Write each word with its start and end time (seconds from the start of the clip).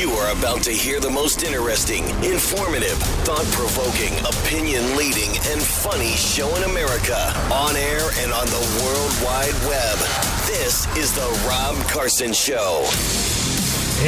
You 0.00 0.12
are 0.12 0.32
about 0.32 0.62
to 0.62 0.70
hear 0.70 0.98
the 0.98 1.10
most 1.10 1.42
interesting, 1.42 2.08
informative, 2.24 2.96
thought 3.28 3.44
provoking, 3.52 4.18
opinion 4.20 4.96
leading, 4.96 5.28
and 5.52 5.60
funny 5.60 6.12
show 6.12 6.48
in 6.56 6.62
America 6.62 7.18
on 7.52 7.76
air 7.76 8.08
and 8.20 8.32
on 8.32 8.46
the 8.46 8.80
World 8.80 9.12
Wide 9.22 9.52
Web. 9.68 9.98
This 10.46 10.86
is 10.96 11.12
The 11.12 11.46
Rob 11.46 11.76
Carson 11.90 12.32
Show. 12.32 12.88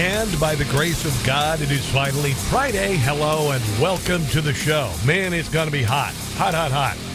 And 0.01 0.41
by 0.41 0.55
the 0.55 0.65
grace 0.65 1.05
of 1.05 1.27
God, 1.27 1.61
it 1.61 1.71
is 1.71 1.85
finally 1.91 2.33
Friday. 2.33 2.97
Hello 2.97 3.51
and 3.51 3.63
welcome 3.79 4.25
to 4.29 4.41
the 4.41 4.55
show. 4.55 4.91
Man, 5.05 5.35
it's 5.35 5.51
going 5.51 5.67
to 5.67 5.73
be 5.73 5.83
hot. 5.83 6.15
Hot, 6.39 6.55
hot, 6.55 6.73
hot. 6.73 7.12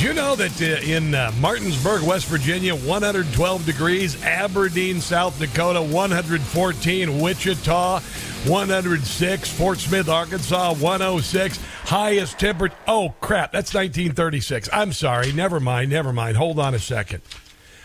Do 0.00 0.06
you 0.06 0.14
know 0.14 0.34
that 0.34 0.62
uh, 0.62 0.80
in 0.82 1.14
uh, 1.14 1.30
Martinsburg, 1.40 2.00
West 2.04 2.24
Virginia, 2.24 2.74
112 2.74 3.66
degrees, 3.66 4.24
Aberdeen, 4.24 4.98
South 4.98 5.38
Dakota, 5.38 5.82
114, 5.82 7.20
Wichita, 7.20 8.00
106, 8.00 9.50
Fort 9.50 9.78
Smith, 9.78 10.08
Arkansas, 10.08 10.72
106, 10.76 11.60
highest 11.84 12.38
temperature. 12.38 12.74
Oh, 12.88 13.14
crap, 13.20 13.52
that's 13.52 13.74
1936. 13.74 14.70
I'm 14.72 14.94
sorry. 14.94 15.32
Never 15.32 15.60
mind, 15.60 15.90
never 15.90 16.14
mind. 16.14 16.38
Hold 16.38 16.58
on 16.58 16.72
a 16.72 16.78
second. 16.78 17.20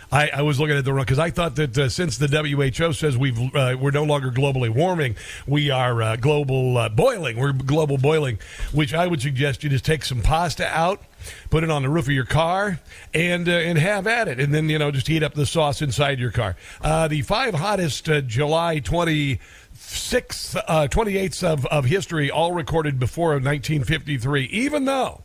I, 0.09 0.29
I, 0.29 0.41
was 0.43 0.57
looking 0.57 0.77
at 0.77 0.85
the 0.85 0.93
wrong 0.93 1.03
because 1.03 1.19
I 1.19 1.31
thought 1.31 1.57
that 1.57 1.77
uh, 1.77 1.89
since 1.89 2.17
the 2.17 2.27
WHO 2.27 2.93
says 2.93 3.17
we've 3.17 3.37
uh, 3.53 3.75
we're 3.77 3.91
no 3.91 4.03
longer 4.05 4.31
globally 4.31 4.69
warming, 4.69 5.17
we 5.45 5.69
are 5.69 6.01
uh, 6.01 6.15
global 6.15 6.77
uh, 6.77 6.87
boiling. 6.87 7.37
We're 7.37 7.51
global 7.51 7.97
boiling, 7.97 8.39
which 8.71 8.93
I 8.93 9.07
would 9.07 9.21
suggest 9.21 9.65
you 9.65 9.69
just 9.69 9.83
take 9.83 10.05
some 10.05 10.21
pasta 10.21 10.65
out, 10.67 11.01
put 11.49 11.63
it 11.63 11.69
on 11.69 11.81
the 11.81 11.89
roof 11.89 12.05
of 12.05 12.13
your 12.13 12.25
car, 12.25 12.79
and 13.13 13.47
uh, 13.47 13.51
and 13.51 13.77
have 13.77 14.07
at 14.07 14.27
it, 14.27 14.39
and 14.39 14.53
then 14.53 14.69
you 14.69 14.77
know 14.79 14.91
just 14.91 15.07
heat 15.07 15.23
up 15.23 15.33
the 15.33 15.45
sauce 15.45 15.81
inside 15.81 16.19
your 16.19 16.31
car. 16.31 16.55
Uh, 16.81 17.07
the 17.07 17.21
five 17.21 17.53
hottest 17.53 18.09
July 18.27 18.79
twenty 18.79 19.39
sixth, 19.77 20.55
uh, 20.55 20.87
28th 20.89 21.43
of, 21.43 21.65
of 21.65 21.85
history, 21.85 22.31
all 22.31 22.53
recorded 22.53 22.97
before 22.97 23.31
1953, 23.31 24.45
even 24.45 24.85
though 24.85 25.21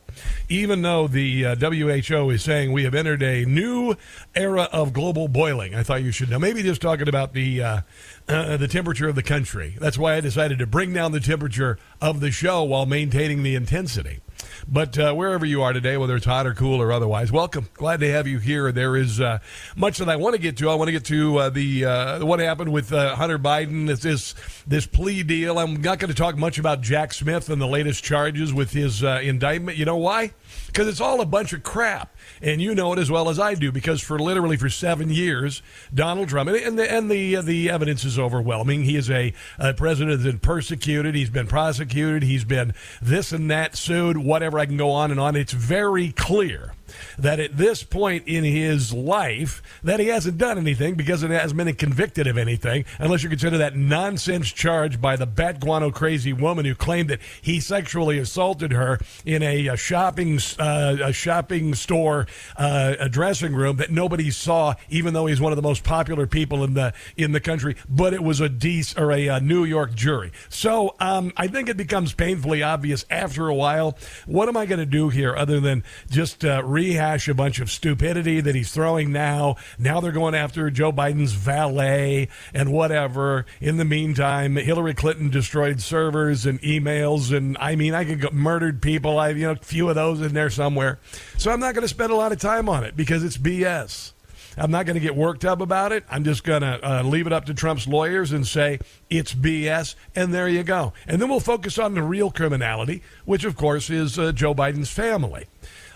even 0.49 0.83
though 0.83 1.07
the 1.07 1.47
uh, 1.47 1.55
WHO 1.55 2.31
is 2.31 2.43
saying 2.43 2.73
we 2.73 2.85
have 2.85 2.95
entered 2.95 3.23
a 3.23 3.45
new 3.45 3.95
era 4.35 4.69
of 4.73 4.93
global 4.93 5.29
boiling. 5.29 5.75
I 5.75 5.83
thought 5.83 6.03
you 6.03 6.11
should 6.11 6.31
know. 6.31 6.39
Maybe 6.39 6.63
just 6.63 6.83
talking 6.83 7.09
about 7.09 7.33
the 7.33 7.63
uh, 7.63 7.81
uh, 8.29 8.57
the 8.57 8.69
temperature 8.69 9.09
of 9.09 9.15
the 9.15 9.23
country. 9.23 9.77
That's 9.79 9.97
why 9.97 10.15
I 10.15 10.21
decided 10.21 10.59
to 10.59 10.67
bring 10.67 10.93
down 10.93 11.13
the 11.13 11.21
temperature 11.21 11.79
of 12.01 12.21
the 12.21 12.31
show 12.31 12.65
while 12.65 12.87
maintaining 12.87 13.43
the 13.43 13.55
intensity. 13.55 14.21
But 14.69 14.99
uh, 14.99 15.15
wherever 15.15 15.45
you 15.45 15.63
are 15.63 15.73
today, 15.73 15.97
whether 15.97 16.17
it's 16.17 16.27
hot 16.27 16.47
or 16.47 16.55
cool 16.55 16.81
or 16.81 16.93
otherwise, 16.93 17.33
welcome. 17.33 17.69
Glad 17.75 18.01
to 18.01 18.11
have 18.11 18.27
you 18.27 18.39
here. 18.39 18.73
There 18.73 18.97
is 18.97 19.21
uh, 19.21 19.39
much 19.77 19.99
that 19.99 20.09
I 20.09 20.17
want 20.17 20.35
to 20.37 20.41
get 20.41 20.57
to. 20.59 20.71
I 20.71 20.75
want 20.75 20.89
to 20.89 20.93
get 20.93 21.05
to 21.07 21.39
uh, 21.39 21.51
the 21.51 21.85
uh, 21.85 22.25
what 22.25 22.41
happened 22.41 22.73
with 22.73 22.93
uh, 22.93 23.17
Hunter 23.17 23.39
Biden. 23.39 23.87
This, 24.01 24.35
this 24.67 24.87
plea 24.87 25.23
deal. 25.23 25.59
I'm 25.59 25.81
not 25.81 25.99
going 25.99 26.09
to 26.09 26.15
talk 26.15 26.37
much 26.37 26.59
about 26.59 26.81
Jack 26.81 27.13
Smith 27.13 27.49
and 27.51 27.61
the 27.61 27.67
latest 27.67 28.05
charges 28.05 28.53
with 28.53 28.73
his 28.73 29.03
uh, 29.03 29.21
indictment. 29.23 29.79
You 29.79 29.85
know 29.85 29.97
why? 29.97 30.33
Because 30.67 30.89
it's 30.89 31.01
all 31.01 31.21
a 31.21 31.27
bunch 31.27 31.53
of 31.53 31.63
crap 31.63 32.15
and 32.41 32.61
you 32.61 32.75
know 32.75 32.93
it 32.93 32.99
as 32.99 33.11
well 33.11 33.29
as 33.29 33.39
I 33.39 33.55
do 33.55 33.73
because 33.73 34.01
for 34.01 34.19
literally 34.19 34.57
for 34.57 34.69
seven 34.69 35.11
years, 35.11 35.63
Donald 35.93 36.29
Trump 36.29 36.51
and 36.51 36.79
the 36.79 36.91
and 36.91 37.11
the 37.11 37.37
uh, 37.37 37.43
the 37.43 37.71
evidence 37.71 38.05
is 38.05 38.19
overwhelming. 38.19 38.85
He 38.85 38.97
is 38.97 39.11
a, 39.11 39.33
a 39.59 39.75
president 39.75 40.19
that's 40.19 40.31
been 40.31 40.39
persecuted. 40.39 41.15
He's 41.15 41.31
been 41.31 41.47
prosecuted. 41.47 42.23
He's 42.23 42.45
been 42.45 42.75
this 43.03 43.33
and 43.33 43.51
that 43.51 43.77
sued. 43.77 44.19
Whatever 44.19 44.59
I 44.59 44.67
can 44.67 44.77
go 44.77 44.91
on 44.91 45.11
and 45.11 45.21
on. 45.21 45.37
It's 45.37 45.53
very 45.53 46.13
clear 46.13 46.73
that 47.19 47.41
at 47.41 47.57
this 47.57 47.83
point 47.83 48.27
in 48.27 48.45
his 48.45 48.93
life 48.93 49.63
that 49.83 50.01
he 50.01 50.07
hasn't 50.07 50.39
done 50.39 50.59
anything 50.59 50.95
because 50.95 51.23
it 51.23 51.31
hasn't 51.31 51.57
been 51.57 51.75
convicted 51.75 52.27
of 52.27 52.37
anything 52.37 52.85
unless 52.99 53.23
you 53.23 53.29
consider 53.29 53.59
that 53.59 53.77
nonsense 53.77 54.51
charge 54.53 55.01
by 55.01 55.17
the 55.17 55.27
bat 55.27 55.61
guano 55.61 55.91
crazy 55.91 56.33
woman 56.33 56.65
who 56.65 56.75
claimed 56.75 57.09
that 57.09 57.21
he 57.41 57.61
sexually 57.61 58.19
assaulted 58.19 58.73
her 58.73 58.99
in 59.25 59.43
a, 59.43 59.69
a 59.69 59.77
shopping 59.77 60.39
uh, 60.59 60.97
a 61.03 61.13
shopping 61.13 61.75
store 61.75 62.27
uh, 62.57 62.95
a 62.99 63.09
dressing 63.09 63.55
room 63.55 63.77
that 63.77 63.91
nobody 63.91 64.31
saw 64.31 64.75
even 64.89 65.15
though 65.15 65.27
he's 65.27 65.41
one 65.41 65.53
of 65.53 65.57
the 65.57 65.63
most 65.63 65.85
popular 65.85 66.27
people 66.27 66.65
in 66.65 66.75
the 66.75 66.93
in 67.17 67.33
the 67.33 67.41
country 67.41 67.77
but 67.89 68.13
it 68.13 68.23
was 68.23 68.41
a 68.41 68.49
DC 68.49 68.99
or 68.99 69.13
a, 69.13 69.29
a 69.29 69.41
New 69.41 69.65
York 69.65 69.95
jury. 69.95 70.33
So 70.49 70.95
um, 71.01 71.33
I 71.37 71.47
think 71.49 71.69
it 71.69 71.77
becomes 71.77 72.13
painfully 72.13 72.63
obvious 72.63 73.05
after 73.11 73.49
a 73.49 73.55
while. 73.55 73.97
What 74.27 74.49
am 74.49 74.57
I 74.57 74.67
going 74.67 74.79
to 74.79 74.87
do 74.87 75.09
here 75.09 75.35
other 75.37 75.61
than 75.61 75.85
just 76.11 76.45
uh, 76.45 76.63
rehash 76.81 77.29
a 77.29 77.35
bunch 77.35 77.61
of 77.61 77.71
stupidity 77.71 78.41
that 78.41 78.55
he's 78.55 78.73
throwing 78.73 79.13
now. 79.13 79.57
Now 79.79 80.01
they're 80.01 80.13
going 80.13 80.35
after 80.35 80.71
Joe 80.71 80.91
Biden's 80.91 81.35
valet 81.35 82.29
and 82.55 82.73
whatever. 82.73 83.45
In 83.61 83.77
the 83.77 83.85
meantime, 83.85 84.57
Hillary 84.57 84.95
Clinton 84.95 85.29
destroyed 85.29 85.83
servers 85.83 86.47
and 86.47 86.59
emails, 86.63 87.37
and 87.37 87.59
I 87.61 87.77
mean, 87.77 87.93
I 87.95 88.07
could 88.07 88.33
murdered 88.33 88.81
people. 88.81 89.19
I 89.19 89.29
have 89.29 89.37
you 89.37 89.45
know 89.45 89.53
a 89.53 89.57
few 89.57 89.91
of 89.91 89.95
those 89.95 90.23
in 90.23 90.33
there 90.33 90.49
somewhere. 90.49 90.99
So 91.37 91.51
I'm 91.51 91.61
not 91.61 91.75
going 91.75 91.83
to 91.83 91.89
spend 91.89 92.13
a 92.13 92.17
lot 92.17 92.33
of 92.33 92.39
time 92.39 92.67
on 92.67 92.83
it 92.83 92.97
because 92.97 93.25
it's 93.25 93.37
BS. 93.37 94.13
I'm 94.57 94.71
not 94.71 94.87
going 94.87 94.95
to 94.95 95.01
get 95.01 95.15
worked 95.15 95.45
up 95.45 95.61
about 95.61 95.93
it. 95.93 96.05
I'm 96.11 96.25
just 96.25 96.45
going 96.45 96.63
to 96.63 96.81
uh, 96.83 97.03
leave 97.03 97.27
it 97.27 97.33
up 97.33 97.45
to 97.47 97.55
Trump's 97.55 97.87
lawyers 97.87 98.33
and 98.33 98.47
say 98.47 98.81
it's 99.11 99.35
BS, 99.35 99.97
and 100.17 100.33
there 100.33 100.49
you 100.49 100.63
go. 100.63 100.95
And 101.07 101.21
then 101.21 101.29
we'll 101.29 101.41
focus 101.41 101.79
on 101.79 101.95
the 101.95 102.03
real 102.03 102.31
criminality, 102.31 103.03
which, 103.27 103.45
of 103.45 103.55
course, 103.55 103.91
is 103.91 104.19
uh, 104.19 104.33
Joe 104.33 104.55
Biden's 104.55 104.91
family. 104.91 105.47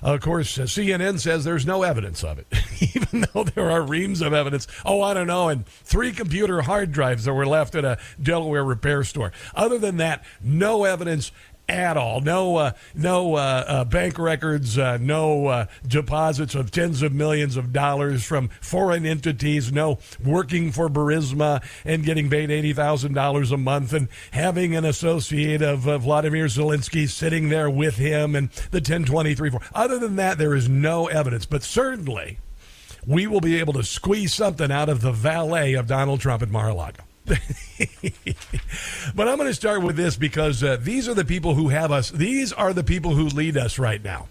Of 0.04 0.20
course, 0.20 0.58
uh, 0.58 0.64
CNN 0.64 1.18
says 1.18 1.44
there's 1.44 1.64
no 1.64 1.82
evidence 1.82 2.22
of 2.22 2.38
it, 2.38 2.46
even 2.94 3.24
though 3.32 3.42
there 3.42 3.70
are 3.70 3.80
reams 3.80 4.20
of 4.20 4.34
evidence. 4.34 4.66
Oh, 4.84 5.00
I 5.00 5.14
don't 5.14 5.26
know, 5.26 5.48
and 5.48 5.66
three 5.66 6.12
computer 6.12 6.60
hard 6.60 6.92
drives 6.92 7.24
that 7.24 7.32
were 7.32 7.46
left 7.46 7.74
at 7.74 7.86
a 7.86 7.98
Delaware 8.22 8.64
repair 8.64 9.02
store. 9.04 9.32
Other 9.54 9.78
than 9.78 9.96
that, 9.96 10.22
no 10.42 10.84
evidence 10.84 11.32
at 11.68 11.96
all. 11.96 12.20
No, 12.20 12.56
uh, 12.56 12.72
no 12.94 13.36
uh, 13.36 13.64
uh, 13.66 13.84
bank 13.84 14.18
records, 14.18 14.76
uh, 14.78 14.98
no 15.00 15.46
uh, 15.46 15.66
deposits 15.86 16.54
of 16.54 16.70
tens 16.70 17.02
of 17.02 17.12
millions 17.12 17.56
of 17.56 17.72
dollars 17.72 18.24
from 18.24 18.48
foreign 18.60 19.06
entities. 19.06 19.72
No 19.72 19.98
working 20.22 20.72
for 20.72 20.88
Burisma 20.88 21.62
and 21.84 22.04
getting 22.04 22.28
paid 22.28 22.50
eighty 22.50 22.72
thousand 22.72 23.14
dollars 23.14 23.50
a 23.50 23.56
month 23.56 23.92
and 23.92 24.08
having 24.32 24.76
an 24.76 24.84
associate 24.84 25.62
of 25.62 25.80
Vladimir 25.80 26.46
Zelensky 26.46 27.08
sitting 27.08 27.48
there 27.48 27.70
with 27.70 27.96
him 27.96 28.34
and 28.34 28.50
the 28.70 28.80
ten 28.80 29.04
twenty 29.04 29.34
three 29.34 29.50
four. 29.50 29.60
Other 29.74 29.98
than 29.98 30.16
that, 30.16 30.38
there 30.38 30.54
is 30.54 30.68
no 30.68 31.06
evidence. 31.06 31.46
But 31.46 31.62
certainly, 31.62 32.38
we 33.06 33.26
will 33.26 33.40
be 33.40 33.58
able 33.58 33.72
to 33.74 33.84
squeeze 33.84 34.34
something 34.34 34.70
out 34.70 34.88
of 34.88 35.00
the 35.00 35.12
valet 35.12 35.74
of 35.74 35.86
Donald 35.86 36.20
Trump 36.20 36.42
at 36.42 36.50
Mar-a-Lago. 36.50 37.02
but 39.14 39.28
I'm 39.28 39.36
going 39.36 39.48
to 39.48 39.54
start 39.54 39.82
with 39.82 39.96
this 39.96 40.16
because 40.16 40.62
uh, 40.62 40.76
these 40.80 41.08
are 41.08 41.14
the 41.14 41.24
people 41.24 41.54
who 41.54 41.68
have 41.68 41.90
us. 41.90 42.10
These 42.10 42.52
are 42.52 42.72
the 42.72 42.84
people 42.84 43.14
who 43.14 43.28
lead 43.28 43.56
us 43.56 43.78
right 43.78 44.02
now. 44.02 44.28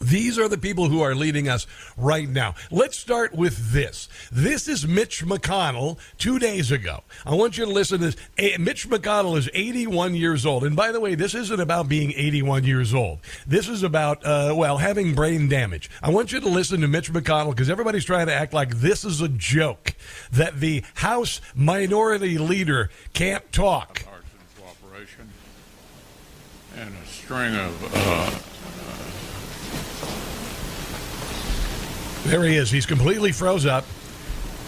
These 0.00 0.38
are 0.38 0.48
the 0.48 0.58
people 0.58 0.88
who 0.88 1.02
are 1.02 1.14
leading 1.14 1.48
us 1.48 1.66
right 1.96 2.28
now. 2.28 2.54
Let's 2.70 2.98
start 2.98 3.34
with 3.34 3.72
this. 3.72 4.08
This 4.30 4.68
is 4.68 4.86
Mitch 4.86 5.24
McConnell 5.24 5.98
two 6.18 6.38
days 6.38 6.70
ago. 6.70 7.02
I 7.26 7.34
want 7.34 7.58
you 7.58 7.64
to 7.64 7.70
listen 7.70 8.00
to 8.00 8.06
this. 8.06 8.58
Mitch 8.58 8.88
McConnell 8.88 9.36
is 9.36 9.50
81 9.52 10.14
years 10.14 10.46
old. 10.46 10.64
And 10.64 10.76
by 10.76 10.92
the 10.92 11.00
way, 11.00 11.14
this 11.14 11.34
isn't 11.34 11.60
about 11.60 11.88
being 11.88 12.12
81 12.12 12.64
years 12.64 12.94
old. 12.94 13.18
This 13.46 13.68
is 13.68 13.82
about, 13.82 14.24
uh, 14.24 14.54
well, 14.56 14.78
having 14.78 15.14
brain 15.14 15.48
damage. 15.48 15.90
I 16.02 16.10
want 16.10 16.32
you 16.32 16.40
to 16.40 16.48
listen 16.48 16.80
to 16.82 16.88
Mitch 16.88 17.12
McConnell 17.12 17.50
because 17.50 17.70
everybody's 17.70 18.04
trying 18.04 18.26
to 18.26 18.34
act 18.34 18.52
like 18.52 18.76
this 18.76 19.04
is 19.04 19.20
a 19.20 19.28
joke 19.28 19.94
that 20.30 20.60
the 20.60 20.84
House 20.94 21.40
minority 21.54 22.38
leader 22.38 22.90
can't 23.12 23.50
talk. 23.52 24.04
And 26.76 26.94
a 26.94 27.06
string 27.06 27.56
of. 27.56 27.94
Uh 27.94 28.38
There 32.28 32.44
he 32.44 32.56
is. 32.56 32.70
He's 32.70 32.84
completely 32.84 33.32
froze 33.32 33.64
up. 33.64 33.86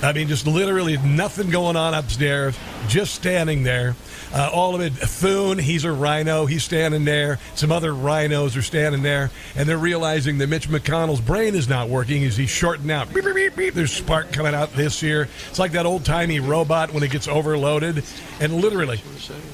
I 0.02 0.14
mean, 0.14 0.28
just 0.28 0.46
literally 0.46 0.96
nothing 0.96 1.50
going 1.50 1.76
on 1.76 1.92
upstairs, 1.92 2.56
just 2.88 3.14
standing 3.14 3.64
there. 3.64 3.94
Uh, 4.32 4.48
all 4.52 4.74
of 4.74 4.80
it. 4.80 4.92
Thune, 4.92 5.58
he's 5.58 5.84
a 5.84 5.92
RINO. 5.92 6.46
He's 6.46 6.62
standing 6.62 7.04
there. 7.04 7.38
Some 7.54 7.72
other 7.72 7.92
RINOs 7.92 8.56
are 8.56 8.62
standing 8.62 9.02
there, 9.02 9.30
and 9.56 9.68
they're 9.68 9.78
realizing 9.78 10.38
that 10.38 10.48
Mitch 10.48 10.68
McConnell's 10.68 11.20
brain 11.20 11.54
is 11.54 11.68
not 11.68 11.88
working 11.88 12.24
as 12.24 12.36
he's 12.36 12.50
shorting 12.50 12.90
out. 12.90 13.12
Beep, 13.12 13.24
beep, 13.24 13.34
beep, 13.34 13.56
beep. 13.56 13.74
There's 13.74 13.92
spark 13.92 14.32
coming 14.32 14.54
out 14.54 14.72
this 14.72 15.02
year. 15.02 15.28
It's 15.48 15.58
like 15.58 15.72
that 15.72 15.86
old 15.86 16.04
timey 16.04 16.38
robot 16.40 16.92
when 16.92 17.02
it 17.02 17.10
gets 17.10 17.26
overloaded, 17.26 18.04
and 18.40 18.54
literally, 18.54 19.00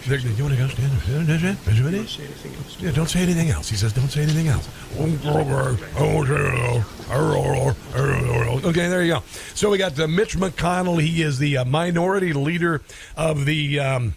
you 0.04 0.44
want 0.44 0.54
to 0.54 0.60
go 0.60 0.68
stand? 0.68 0.92
Yeah, 2.80 2.90
don't 2.92 3.08
say 3.08 3.20
anything 3.20 3.50
else. 3.50 3.68
He 3.70 3.76
says, 3.76 3.92
don't 3.92 4.08
say 4.08 4.22
anything 4.22 4.48
else. 4.48 4.68
Okay, 8.64 8.88
there 8.88 9.02
you 9.02 9.14
go. 9.14 9.22
So 9.54 9.70
we 9.70 9.78
got 9.78 9.98
uh, 9.98 10.06
Mitch 10.06 10.36
McConnell. 10.36 11.00
He 11.00 11.22
is 11.22 11.38
the 11.38 11.58
uh, 11.58 11.64
minority 11.64 12.32
leader 12.32 12.82
of 13.16 13.46
the. 13.46 13.80
Um, 13.80 14.14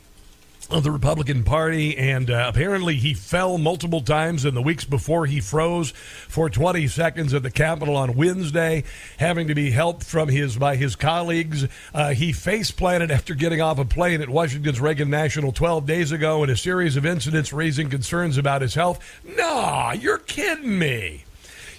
of 0.69 0.83
the 0.83 0.92
Republican 0.92 1.44
Party, 1.44 1.98
and 1.98 2.30
uh, 2.30 2.45
apparently 2.48 2.95
he 2.95 3.13
fell 3.13 3.57
multiple 3.57 4.01
times 4.01 4.45
in 4.45 4.54
the 4.54 4.62
weeks 4.62 4.83
before 4.83 5.25
he 5.25 5.39
froze 5.39 5.92
for 5.92 6.50
20 6.50 6.88
seconds 6.88 7.33
at 7.33 7.44
the 7.44 7.51
Capitol 7.51 7.95
on 7.95 8.16
Wednesday, 8.16 8.83
having 9.18 9.48
to 9.48 9.56
be 9.56 9.71
helped 9.71 10.04
from 10.04 10.30
his 10.30 10.57
by 10.57 10.75
his 10.75 10.95
colleagues. 10.95 11.68
Uh, 11.94 12.10
he 12.12 12.31
face 12.31 12.71
planted 12.71 13.10
after 13.12 13.33
getting 13.33 13.62
off 13.62 13.80
a 13.80 13.86
plane 13.86 14.21
at 14.21 14.30
Washington's 14.30 14.80
Reagan 14.80 15.10
National 15.10 15.51
12 15.51 15.86
days 15.86 16.12
ago 16.12 16.44
in 16.44 16.50
a 16.50 16.57
series 16.57 16.95
of 16.95 17.06
incidents 17.06 17.51
raising 17.51 17.89
concerns 17.89 18.38
about 18.38 18.62
his 18.62 18.75
health. 18.75 19.00
Nah, 19.38 19.94
you're 19.94 20.19
kidding 20.19 20.77
me. 20.77 21.25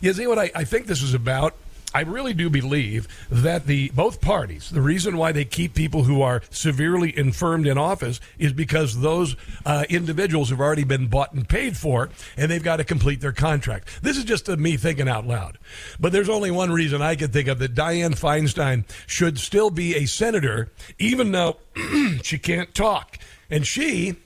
You 0.00 0.12
see 0.12 0.26
what 0.26 0.38
I, 0.38 0.50
I 0.54 0.64
think 0.64 0.87
this 0.87 1.02
is 1.02 1.14
about? 1.14 1.54
I 1.92 2.02
really 2.02 2.34
do 2.34 2.48
believe 2.48 3.08
that 3.31 3.66
the 3.66 3.90
both 3.90 4.20
parties, 4.20 4.70
the 4.70 4.81
reason 4.81 5.16
why 5.16 5.32
they 5.32 5.44
keep 5.44 5.75
people 5.75 6.04
who 6.04 6.22
are 6.22 6.42
severely 6.50 7.16
infirmed 7.16 7.66
in 7.66 7.78
office 7.78 8.20
is 8.38 8.52
because 8.52 9.00
those 9.00 9.34
uh, 9.66 9.84
individuals 9.88 10.50
have 10.50 10.60
already 10.60 10.84
been 10.84 11.08
bought 11.08 11.32
and 11.32 11.48
paid 11.48 11.76
for, 11.76 12.10
and 12.37 12.50
they've 12.50 12.62
got 12.62 12.76
to 12.76 12.84
complete 12.84 13.20
their 13.20 13.32
contract. 13.32 13.88
This 14.02 14.16
is 14.16 14.25
just 14.25 14.48
me 14.48 14.76
thinking 14.76 15.08
out 15.08 15.26
loud. 15.26 15.58
But 15.98 16.12
there's 16.12 16.28
only 16.28 16.50
one 16.50 16.70
reason 16.70 17.02
I 17.02 17.16
can 17.16 17.31
think 17.31 17.48
of 17.48 17.58
that 17.58 17.75
Dianne 17.75 18.19
Feinstein 18.19 18.84
should 19.06 19.38
still 19.38 19.70
be 19.70 19.96
a 19.96 20.06
senator, 20.06 20.70
even 20.98 21.32
though 21.32 21.56
she 22.22 22.38
can't 22.38 22.72
talk. 22.75 23.19
And 23.50 23.66
she 23.66 24.16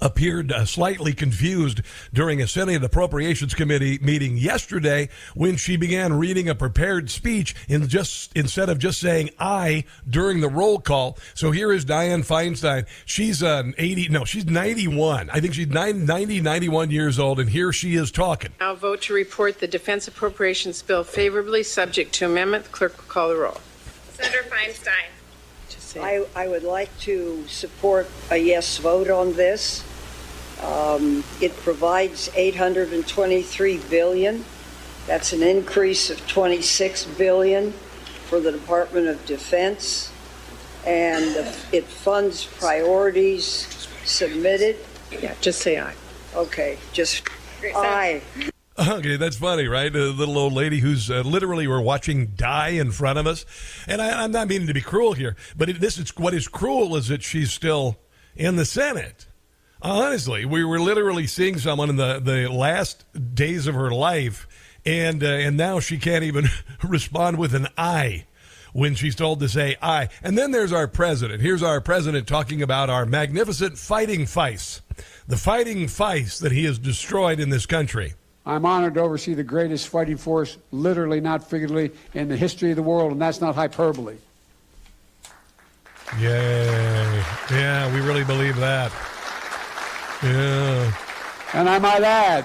appeared 0.00 0.52
uh, 0.52 0.64
slightly 0.64 1.12
confused 1.12 1.82
during 2.12 2.40
a 2.40 2.48
Senate 2.48 2.82
Appropriations 2.82 3.54
Committee 3.54 3.98
meeting 4.00 4.36
yesterday 4.36 5.08
when 5.34 5.56
she 5.56 5.76
began 5.76 6.14
reading 6.14 6.48
a 6.48 6.54
prepared 6.54 7.10
speech 7.10 7.54
in 7.68 7.88
just 7.88 8.36
instead 8.36 8.68
of 8.68 8.78
just 8.78 9.00
saying 9.00 9.30
"I" 9.38 9.84
during 10.08 10.40
the 10.40 10.48
roll 10.48 10.78
call. 10.78 11.18
So 11.34 11.50
here 11.50 11.72
is 11.72 11.84
Dianne 11.84 12.26
Feinstein. 12.26 12.86
She's 13.04 13.42
uh, 13.42 13.64
80, 13.78 14.08
no, 14.08 14.24
she's 14.24 14.46
91. 14.46 15.30
I 15.30 15.40
think 15.40 15.54
she's 15.54 15.68
90, 15.68 16.40
91 16.40 16.90
years 16.90 17.18
old, 17.18 17.40
and 17.40 17.50
here 17.50 17.72
she 17.72 17.94
is 17.94 18.10
talking. 18.10 18.52
I'll 18.60 18.76
vote 18.76 19.02
to 19.02 19.14
report 19.14 19.60
the 19.60 19.68
Defense 19.68 20.08
Appropriations 20.08 20.82
Bill 20.82 21.04
favorably, 21.04 21.62
subject 21.62 22.12
to 22.14 22.26
amendment. 22.26 22.64
The 22.64 22.70
clerk 22.70 22.96
will 22.96 23.04
call 23.04 23.28
the 23.28 23.36
roll. 23.36 23.58
Senator 24.12 24.44
Feinstein. 24.48 25.10
I, 25.96 26.24
I 26.36 26.46
would 26.46 26.62
like 26.62 26.96
to 27.00 27.46
support 27.48 28.08
a 28.30 28.36
yes 28.36 28.78
vote 28.78 29.10
on 29.10 29.32
this. 29.32 29.82
Um, 30.62 31.24
It 31.40 31.56
provides 31.56 32.30
823 32.34 33.78
billion. 33.88 34.44
That's 35.06 35.32
an 35.32 35.42
increase 35.42 36.10
of 36.10 36.26
26 36.28 37.04
billion 37.16 37.72
for 38.28 38.40
the 38.40 38.52
Department 38.52 39.08
of 39.08 39.24
Defense. 39.26 40.12
And 40.86 41.36
it 41.72 41.84
funds 41.84 42.46
priorities 42.46 43.88
submitted. 44.04 44.76
Yeah, 45.10 45.34
just 45.40 45.60
say 45.60 45.78
aye. 45.78 45.94
Okay, 46.34 46.78
just 46.92 47.22
aye. 47.74 48.22
Okay, 48.78 49.16
that's 49.16 49.36
funny, 49.36 49.66
right? 49.66 49.94
A 49.94 49.98
little 49.98 50.38
old 50.38 50.54
lady 50.54 50.78
who's 50.78 51.10
uh, 51.10 51.20
literally 51.20 51.66
we're 51.66 51.80
watching 51.80 52.32
die 52.36 52.70
in 52.70 52.92
front 52.92 53.18
of 53.18 53.26
us, 53.26 53.44
and 53.86 54.00
I, 54.00 54.22
I'm 54.22 54.30
not 54.30 54.48
meaning 54.48 54.68
to 54.68 54.74
be 54.74 54.80
cruel 54.80 55.12
here, 55.12 55.36
but 55.56 55.68
it, 55.68 55.80
this 55.80 55.98
is 55.98 56.16
what 56.16 56.32
is 56.32 56.48
cruel 56.48 56.96
is 56.96 57.08
that 57.08 57.22
she's 57.22 57.52
still 57.52 57.98
in 58.36 58.56
the 58.56 58.64
Senate. 58.64 59.26
Honestly, 59.82 60.44
we 60.44 60.64
were 60.64 60.78
literally 60.78 61.26
seeing 61.26 61.58
someone 61.58 61.88
in 61.88 61.96
the, 61.96 62.20
the 62.20 62.48
last 62.48 63.04
days 63.34 63.66
of 63.66 63.74
her 63.74 63.90
life, 63.90 64.46
and 64.84 65.22
uh, 65.22 65.26
and 65.26 65.56
now 65.56 65.80
she 65.80 65.96
can't 65.96 66.24
even 66.24 66.46
respond 66.82 67.38
with 67.38 67.54
an 67.54 67.68
I 67.78 68.26
when 68.72 68.94
she's 68.94 69.14
told 69.14 69.40
to 69.40 69.48
say 69.48 69.76
I. 69.80 70.08
And 70.22 70.36
then 70.36 70.50
there's 70.50 70.72
our 70.72 70.86
president. 70.86 71.40
Here's 71.40 71.62
our 71.62 71.80
president 71.80 72.28
talking 72.28 72.62
about 72.62 72.90
our 72.90 73.06
magnificent 73.06 73.78
fighting 73.78 74.26
fice, 74.26 74.82
the 75.26 75.36
fighting 75.36 75.88
fice 75.88 76.38
that 76.38 76.52
he 76.52 76.64
has 76.64 76.78
destroyed 76.78 77.40
in 77.40 77.48
this 77.50 77.66
country. 77.66 78.14
I'm 78.46 78.64
honored 78.64 78.94
to 78.94 79.00
oversee 79.00 79.34
the 79.34 79.44
greatest 79.44 79.88
fighting 79.88 80.16
force, 80.16 80.56
literally, 80.72 81.20
not 81.20 81.48
figuratively, 81.48 81.92
in 82.14 82.28
the 82.28 82.36
history 82.36 82.70
of 82.70 82.76
the 82.76 82.82
world, 82.82 83.12
and 83.12 83.20
that's 83.20 83.40
not 83.40 83.54
hyperbole. 83.54 84.16
Yay. 86.18 87.22
Yeah, 87.50 87.92
we 87.94 88.00
really 88.00 88.24
believe 88.24 88.56
that. 88.56 88.92
Yeah. 90.22 90.92
And 91.54 91.68
I 91.68 91.78
might 91.78 92.02
add, 92.02 92.44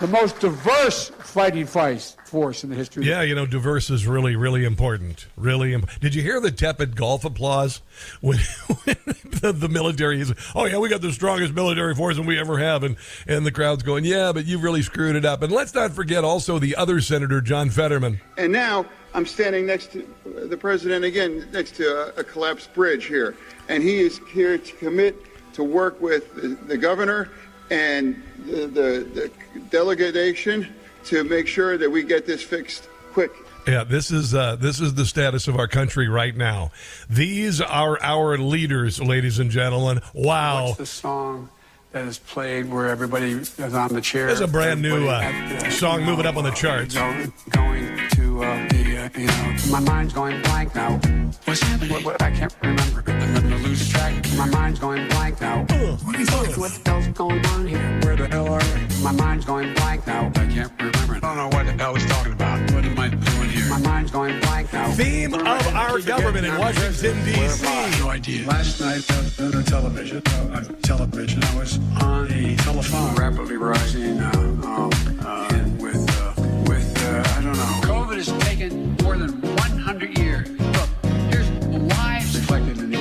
the 0.00 0.08
most 0.08 0.40
diverse 0.40 1.10
fighting 1.10 1.64
fight 1.64 2.16
force 2.24 2.64
in 2.64 2.70
the 2.70 2.76
history 2.76 3.06
Yeah, 3.06 3.22
you 3.22 3.34
know, 3.34 3.46
diverse 3.46 3.88
is 3.88 4.06
really, 4.06 4.34
really 4.36 4.64
important. 4.64 5.26
Really. 5.36 5.74
Imp- 5.74 5.88
Did 6.00 6.14
you 6.14 6.22
hear 6.22 6.40
the 6.40 6.50
tepid 6.50 6.96
golf 6.96 7.24
applause 7.24 7.82
when, 8.20 8.38
when 8.84 8.96
the, 9.40 9.52
the 9.52 9.68
military 9.68 10.20
is, 10.20 10.34
oh, 10.54 10.64
yeah, 10.64 10.78
we 10.78 10.88
got 10.88 11.02
the 11.02 11.12
strongest 11.12 11.54
military 11.54 11.94
force 11.94 12.16
than 12.16 12.26
we 12.26 12.38
ever 12.38 12.58
have? 12.58 12.82
And, 12.82 12.96
and 13.28 13.46
the 13.46 13.52
crowd's 13.52 13.82
going, 13.82 14.04
yeah, 14.04 14.32
but 14.32 14.44
you've 14.44 14.62
really 14.62 14.82
screwed 14.82 15.14
it 15.14 15.24
up. 15.24 15.42
And 15.42 15.52
let's 15.52 15.74
not 15.74 15.92
forget 15.92 16.24
also 16.24 16.58
the 16.58 16.74
other 16.74 17.00
senator, 17.00 17.40
John 17.40 17.70
Fetterman. 17.70 18.20
And 18.36 18.52
now 18.52 18.86
I'm 19.14 19.26
standing 19.26 19.66
next 19.66 19.92
to 19.92 20.06
the 20.24 20.56
president 20.56 21.04
again, 21.04 21.48
next 21.52 21.76
to 21.76 22.16
a, 22.16 22.20
a 22.20 22.24
collapsed 22.24 22.74
bridge 22.74 23.04
here. 23.04 23.36
And 23.68 23.82
he 23.82 24.00
is 24.00 24.20
here 24.32 24.58
to 24.58 24.72
commit 24.76 25.16
to 25.54 25.64
work 25.64 26.00
with 26.00 26.34
the, 26.34 26.48
the 26.66 26.76
governor 26.76 27.30
and 27.70 28.22
the, 28.44 28.66
the, 28.66 29.30
the 29.54 29.60
delegation 29.70 30.74
to 31.04 31.24
make 31.24 31.46
sure 31.46 31.78
that 31.78 31.90
we 31.90 32.02
get 32.02 32.26
this 32.26 32.42
fixed 32.42 32.88
quick. 33.12 33.32
Yeah, 33.66 33.84
this 33.84 34.10
is 34.10 34.34
uh, 34.34 34.56
this 34.56 34.80
is 34.80 34.94
the 34.94 35.06
status 35.06 35.46
of 35.46 35.56
our 35.56 35.68
country 35.68 36.08
right 36.08 36.36
now. 36.36 36.72
These 37.08 37.60
are 37.60 37.96
our 38.02 38.36
leaders, 38.36 39.00
ladies 39.00 39.38
and 39.38 39.50
gentlemen. 39.50 40.00
Wow. 40.14 40.66
What's 40.66 40.78
the 40.78 40.86
song 40.86 41.48
that 41.92 42.04
is 42.06 42.18
played 42.18 42.68
where 42.68 42.88
everybody 42.88 43.30
is 43.30 43.58
on 43.60 43.94
the 43.94 44.00
chair? 44.00 44.26
There's 44.26 44.40
a 44.40 44.48
brand 44.48 44.82
new, 44.82 45.06
uh, 45.06 45.70
song 45.70 46.02
moving 46.02 46.26
up 46.26 46.36
on 46.36 46.42
the 46.42 46.50
charts. 46.50 46.94
Going 46.94 47.98
to 48.10 48.42
uh, 48.42 48.68
the, 49.12 49.18
uh, 49.18 49.20
you 49.20 49.26
know, 49.26 49.56
my 49.70 49.80
mind's 49.80 50.12
going 50.12 50.40
blank 50.42 50.74
now. 50.74 51.00
What's 51.44 51.60
happening? 51.62 51.92
What, 51.92 52.04
what, 52.04 52.22
I 52.22 52.30
can't 52.30 52.54
remember. 52.62 53.02
I'm 53.06 53.34
gonna 53.34 53.56
lose 53.58 53.88
track. 53.88 54.14
My 54.36 54.46
mind's 54.46 54.78
going 54.78 55.08
blank 55.08 55.40
now. 55.40 55.60
What 55.60 56.18
the 56.18 56.82
hell's 56.86 57.08
going 57.08 57.44
on 57.46 57.66
here? 57.66 58.00
Where 58.02 58.16
the 58.16 58.28
hell 58.28 58.48
are 58.48 58.60
we? 58.60 59.02
My 59.02 59.12
mind's 59.12 59.44
going 59.44 59.74
blank 59.74 60.06
now. 60.06 60.28
I 60.28 60.46
can't 60.46 60.72
remember. 60.78 61.16
I 61.16 61.20
don't 61.20 61.36
know 61.36 61.48
what 61.48 61.66
the 61.66 61.72
hell 61.72 61.94
he's 61.94 62.06
talking 62.06 62.32
about. 62.32 62.70
What 62.72 62.84
am 62.84 62.98
I 62.98 63.08
doing 63.08 63.50
here? 63.50 63.68
My 63.68 63.78
mind's 63.78 64.10
going 64.10 64.40
blank 64.40 64.72
now. 64.72 64.90
Theme 64.92 65.34
of 65.34 65.46
our 65.46 66.00
government 66.00 66.46
in 66.46 66.56
Washington, 66.58 67.24
D.C. 67.24 67.64
No 68.00 68.10
idea. 68.10 68.46
Last 68.46 68.80
night 68.80 69.04
uh, 69.10 69.56
on 69.56 69.64
television, 69.64 70.22
uh, 70.26 70.56
on 70.56 70.76
television, 70.82 71.42
I 71.42 71.58
was 71.58 71.78
on 72.00 72.30
a 72.30 72.56
telephone 72.56 73.14
rapidly 73.14 73.56
rising 73.56 74.20
uh, 74.20 74.30
uh, 74.64 74.88
with 75.78 76.20
uh, 76.20 76.32
with 76.66 77.02
uh, 77.04 77.38
I 77.38 77.42
don't 77.42 77.56
know. 77.56 77.81
Has 78.22 78.44
taken 78.44 78.94
more 79.02 79.16
than 79.16 79.40
100 79.40 80.16
years. 80.16 80.48
Look, 80.48 80.88
here's 81.28 81.50
lives 81.50 82.38
reflected 82.38 82.78
in 82.78 82.90
the. 82.90 82.98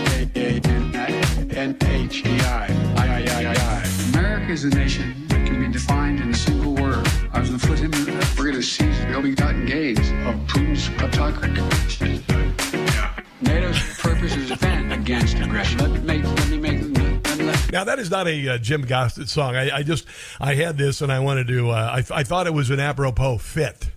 I-I-I-I-I. 2.97 3.83
America 4.17 4.51
is 4.51 4.63
a 4.63 4.69
nation 4.69 5.27
that 5.27 5.45
can 5.45 5.59
be 5.59 5.71
defined 5.71 6.21
in 6.21 6.31
a 6.31 6.33
single 6.33 6.73
word. 6.73 7.07
I 7.33 7.39
was 7.39 7.49
going 7.49 7.59
to 7.59 7.67
put 7.67 7.77
him 7.77 7.93
in, 7.93 8.17
we're 8.35 8.45
going 8.45 8.55
to 8.55 8.63
seize 8.63 8.97
the 8.97 9.11
ill-begotten 9.11 9.67
gains 9.67 9.99
of 9.99 10.33
Putin's 10.47 10.89
autocracy. 10.99 12.25
NATO's 13.41 13.79
purpose 13.99 14.35
is 14.35 14.47
to 14.47 14.55
defend 14.55 14.91
against 14.91 15.37
aggression. 15.37 15.77
Let 15.77 16.01
me 16.01 16.23
let 16.23 16.49
me 16.49 16.57
make, 16.57 17.71
Now 17.71 17.83
that 17.83 17.99
is 17.99 18.09
not 18.09 18.27
a 18.27 18.55
uh, 18.55 18.57
Jim 18.57 18.81
Gossett 18.81 19.29
song. 19.29 19.55
I, 19.55 19.69
I 19.69 19.83
just 19.83 20.07
I 20.39 20.55
had 20.55 20.79
this 20.79 21.03
and 21.03 21.11
I 21.11 21.19
wanted 21.19 21.47
to. 21.49 21.69
Uh, 21.69 22.01
I, 22.09 22.21
I 22.21 22.23
thought 22.23 22.47
it 22.47 22.55
was 22.55 22.71
an 22.71 22.79
apropos 22.79 23.37
fit. 23.37 23.91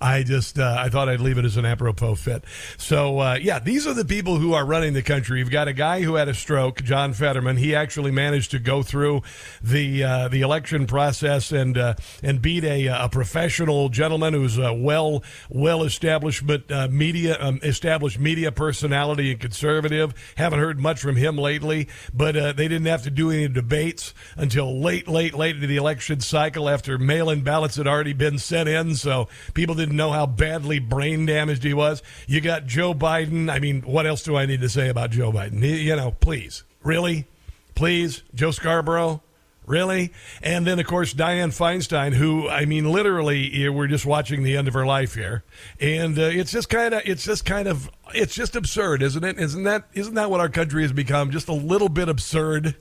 I 0.00 0.22
just 0.22 0.58
uh, 0.58 0.76
I 0.78 0.88
thought 0.88 1.08
I'd 1.08 1.20
leave 1.20 1.36
it 1.36 1.44
as 1.44 1.56
an 1.56 1.66
apropos 1.66 2.14
fit. 2.14 2.44
So 2.78 3.18
uh, 3.18 3.38
yeah, 3.40 3.58
these 3.58 3.86
are 3.86 3.94
the 3.94 4.04
people 4.04 4.38
who 4.38 4.54
are 4.54 4.64
running 4.64 4.94
the 4.94 5.02
country. 5.02 5.38
You've 5.40 5.50
got 5.50 5.68
a 5.68 5.72
guy 5.74 6.00
who 6.02 6.14
had 6.14 6.28
a 6.28 6.34
stroke, 6.34 6.82
John 6.82 7.12
Fetterman. 7.12 7.58
He 7.58 7.74
actually 7.74 8.10
managed 8.10 8.50
to 8.52 8.58
go 8.58 8.82
through 8.82 9.22
the 9.62 10.02
uh, 10.02 10.28
the 10.28 10.40
election 10.40 10.86
process 10.86 11.52
and 11.52 11.76
uh, 11.76 11.94
and 12.22 12.40
beat 12.40 12.64
a, 12.64 12.86
a 12.86 13.08
professional 13.10 13.90
gentleman 13.90 14.32
who's 14.32 14.56
a 14.56 14.72
well 14.72 15.22
well 15.50 15.82
establishment 15.82 16.70
uh, 16.70 16.88
media 16.90 17.36
um, 17.38 17.60
established 17.62 18.18
media 18.18 18.50
personality 18.50 19.32
and 19.32 19.40
conservative. 19.40 20.14
Haven't 20.36 20.60
heard 20.60 20.80
much 20.80 21.00
from 21.00 21.16
him 21.16 21.36
lately, 21.36 21.88
but 22.14 22.36
uh, 22.36 22.52
they 22.52 22.68
didn't 22.68 22.86
have 22.86 23.02
to 23.02 23.10
do 23.10 23.30
any 23.30 23.48
debates 23.48 24.14
until 24.36 24.80
late 24.80 25.08
late 25.08 25.34
late 25.34 25.56
into 25.56 25.66
the 25.66 25.76
election 25.76 26.20
cycle 26.20 26.68
after 26.68 26.96
mail-in 26.96 27.42
ballots 27.42 27.76
had 27.76 27.86
already 27.86 28.14
been 28.14 28.38
sent 28.38 28.68
in. 28.68 28.94
So 28.94 29.28
people 29.52 29.74
didn't 29.74 29.89
know 29.92 30.10
how 30.12 30.26
badly 30.26 30.78
brain 30.78 31.26
damaged 31.26 31.62
he 31.64 31.74
was. 31.74 32.02
You 32.26 32.40
got 32.40 32.66
Joe 32.66 32.94
Biden. 32.94 33.50
I 33.50 33.58
mean, 33.58 33.82
what 33.82 34.06
else 34.06 34.22
do 34.22 34.36
I 34.36 34.46
need 34.46 34.60
to 34.60 34.68
say 34.68 34.88
about 34.88 35.10
Joe 35.10 35.32
Biden? 35.32 35.62
He- 35.62 35.82
You 35.82 35.96
know, 35.96 36.12
please, 36.20 36.64
really, 36.82 37.26
please, 37.74 38.22
Joe 38.34 38.50
Scarborough. 38.50 39.22
Really? 39.66 40.12
And 40.42 40.66
then, 40.66 40.80
of 40.80 40.86
course, 40.86 41.14
Dianne 41.14 41.50
Feinstein, 41.56 42.12
who, 42.14 42.48
I 42.48 42.64
mean, 42.64 42.90
literally, 42.90 43.68
we're 43.68 43.86
just 43.86 44.04
watching 44.04 44.42
the 44.42 44.56
end 44.56 44.66
of 44.66 44.74
her 44.74 44.84
life 44.84 45.14
here. 45.14 45.44
And 45.80 46.18
uh, 46.18 46.22
it's 46.22 46.50
just 46.50 46.68
kind 46.68 46.92
of, 46.92 47.02
it's 47.04 47.22
just 47.22 47.44
kind 47.44 47.68
of, 47.68 47.88
it's 48.12 48.34
just 48.34 48.56
absurd, 48.56 49.00
isn't 49.00 49.22
it? 49.22 49.38
Isn't 49.38 49.62
that, 49.64 49.84
isn't 49.94 50.14
that 50.14 50.28
what 50.28 50.40
our 50.40 50.48
country 50.48 50.82
has 50.82 50.92
become? 50.92 51.30
Just 51.30 51.46
a 51.46 51.52
little 51.52 51.88
bit 51.88 52.08
absurd. 52.08 52.74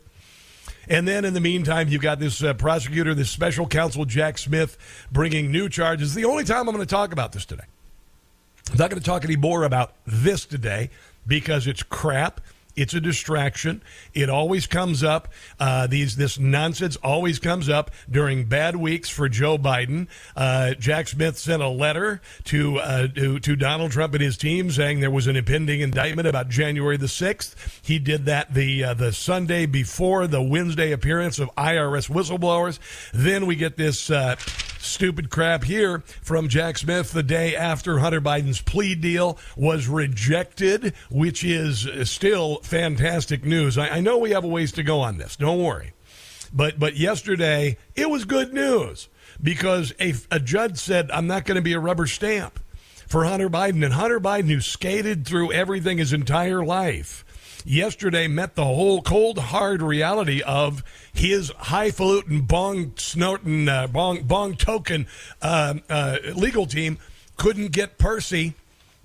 And 0.87 1.07
then 1.07 1.25
in 1.25 1.33
the 1.33 1.41
meantime, 1.41 1.87
you've 1.89 2.01
got 2.01 2.19
this 2.19 2.43
uh, 2.43 2.53
prosecutor, 2.53 3.13
this 3.13 3.29
special 3.29 3.67
counsel, 3.67 4.05
Jack 4.05 4.37
Smith, 4.37 4.77
bringing 5.11 5.51
new 5.51 5.69
charges. 5.69 6.13
The 6.15 6.25
only 6.25 6.43
time 6.43 6.67
I'm 6.67 6.75
going 6.75 6.79
to 6.79 6.85
talk 6.85 7.11
about 7.11 7.31
this 7.31 7.45
today. 7.45 7.65
I'm 8.71 8.77
not 8.77 8.89
going 8.89 9.01
to 9.01 9.05
talk 9.05 9.23
any 9.25 9.35
more 9.35 9.63
about 9.63 9.93
this 10.05 10.45
today 10.45 10.89
because 11.25 11.67
it's 11.67 11.83
crap. 11.83 12.41
It's 12.79 12.93
a 12.93 13.01
distraction. 13.01 13.81
It 14.13 14.29
always 14.29 14.65
comes 14.65 15.03
up. 15.03 15.27
Uh, 15.59 15.85
these 15.85 16.15
this 16.15 16.39
nonsense 16.39 16.95
always 17.03 17.37
comes 17.37 17.67
up 17.67 17.91
during 18.09 18.45
bad 18.45 18.77
weeks 18.77 19.09
for 19.09 19.27
Joe 19.27 19.57
Biden. 19.57 20.07
Uh, 20.33 20.75
Jack 20.75 21.09
Smith 21.09 21.37
sent 21.37 21.61
a 21.61 21.67
letter 21.67 22.21
to, 22.45 22.79
uh, 22.79 23.07
to 23.09 23.39
to 23.41 23.55
Donald 23.57 23.91
Trump 23.91 24.13
and 24.13 24.23
his 24.23 24.37
team 24.37 24.71
saying 24.71 25.01
there 25.01 25.11
was 25.11 25.27
an 25.27 25.35
impending 25.35 25.81
indictment 25.81 26.25
about 26.25 26.47
January 26.47 26.95
the 26.95 27.09
sixth. 27.09 27.81
He 27.83 27.99
did 27.99 28.23
that 28.27 28.53
the 28.53 28.85
uh, 28.85 28.93
the 28.93 29.11
Sunday 29.11 29.65
before 29.65 30.25
the 30.27 30.41
Wednesday 30.41 30.93
appearance 30.93 31.37
of 31.37 31.53
IRS 31.57 32.09
whistleblowers. 32.09 32.79
Then 33.11 33.45
we 33.45 33.57
get 33.57 33.75
this 33.75 34.09
uh, 34.09 34.37
stupid 34.79 35.29
crap 35.29 35.63
here 35.63 35.99
from 36.21 36.47
Jack 36.47 36.77
Smith 36.77 37.11
the 37.11 37.23
day 37.23 37.55
after 37.55 37.99
Hunter 37.99 38.21
Biden's 38.21 38.61
plea 38.61 38.95
deal 38.95 39.37
was 39.55 39.87
rejected, 39.87 40.93
which 41.09 41.43
is 41.43 41.87
still 42.09 42.57
fantastic 42.57 43.43
news. 43.45 43.77
I, 43.77 43.89
I 43.89 43.99
know 43.99 44.17
we 44.17 44.31
have 44.31 44.43
a 44.43 44.47
ways 44.47 44.71
to 44.73 44.83
go 44.83 45.01
on 45.01 45.17
this. 45.17 45.35
Don't 45.35 45.63
worry. 45.63 45.93
But 46.51 46.79
but 46.79 46.95
yesterday 46.95 47.77
it 47.95 48.09
was 48.09 48.25
good 48.25 48.53
news 48.53 49.07
because 49.41 49.93
a, 49.99 50.15
a 50.31 50.39
judge 50.39 50.77
said 50.77 51.11
I'm 51.11 51.27
not 51.27 51.45
going 51.45 51.57
to 51.57 51.61
be 51.61 51.73
a 51.73 51.79
rubber 51.79 52.07
stamp 52.07 52.59
for 53.07 53.25
Hunter 53.25 53.49
Biden 53.49 53.83
and 53.83 53.93
Hunter 53.93 54.19
Biden 54.19 54.47
who 54.47 54.61
skated 54.61 55.25
through 55.25 55.51
everything 55.51 55.97
his 55.97 56.13
entire 56.13 56.63
life 56.63 57.23
yesterday 57.65 58.27
met 58.27 58.55
the 58.55 58.65
whole 58.65 59.01
cold 59.01 59.37
hard 59.37 59.81
reality 59.81 60.41
of 60.41 60.83
his 61.13 61.51
highfalutin 61.51 62.41
bong 62.41 62.93
snorting 62.95 63.67
uh, 63.67 63.87
bong 63.87 64.23
bong 64.23 64.55
token 64.55 65.07
uh, 65.41 65.75
uh, 65.89 66.17
legal 66.35 66.65
team 66.65 66.97
couldn't 67.37 67.71
get 67.71 67.97
Percy 67.97 68.53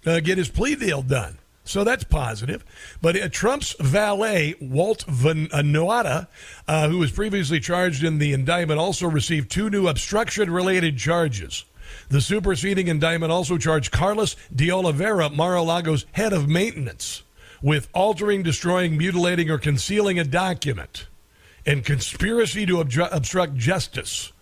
uh, 0.07 0.21
get 0.21 0.39
his 0.39 0.49
plea 0.49 0.75
deal 0.75 1.03
done. 1.03 1.39
So 1.65 1.83
that's 1.83 2.05
positive. 2.05 2.65
But 3.01 3.17
uh, 3.17 3.29
Trump's 3.31 3.75
valet, 3.81 4.55
Walt 4.61 5.07
Vanuata, 5.07 6.27
uh, 6.69 6.89
who 6.89 6.99
was 6.99 7.11
previously 7.11 7.59
charged 7.59 8.05
in 8.05 8.19
the 8.19 8.35
indictment, 8.35 8.81
also 8.81 9.07
received 9.07 9.51
two 9.51 9.71
new 9.71 9.89
obstruction 9.89 10.51
related 10.51 10.99
charges. 10.99 11.65
The 12.11 12.21
superseding 12.21 12.89
indictment 12.89 13.33
also 13.33 13.57
charged 13.57 13.93
Carlos 13.93 14.37
de 14.55 14.71
Oliveira, 14.71 15.31
Mar 15.31 15.55
a 15.55 15.63
Lago's 15.63 16.05
head 16.13 16.35
of 16.35 16.49
maintenance 16.49 17.23
with 17.65 17.89
altering, 17.95 18.43
destroying, 18.43 18.95
mutilating, 18.95 19.51
or 19.51 19.57
concealing 19.57 20.19
a 20.19 20.25
document, 20.25 21.07
and 21.65 21.83
conspiracy 21.83 22.67
to 22.67 22.79
obstruct 22.79 23.57
justice. 23.57 24.33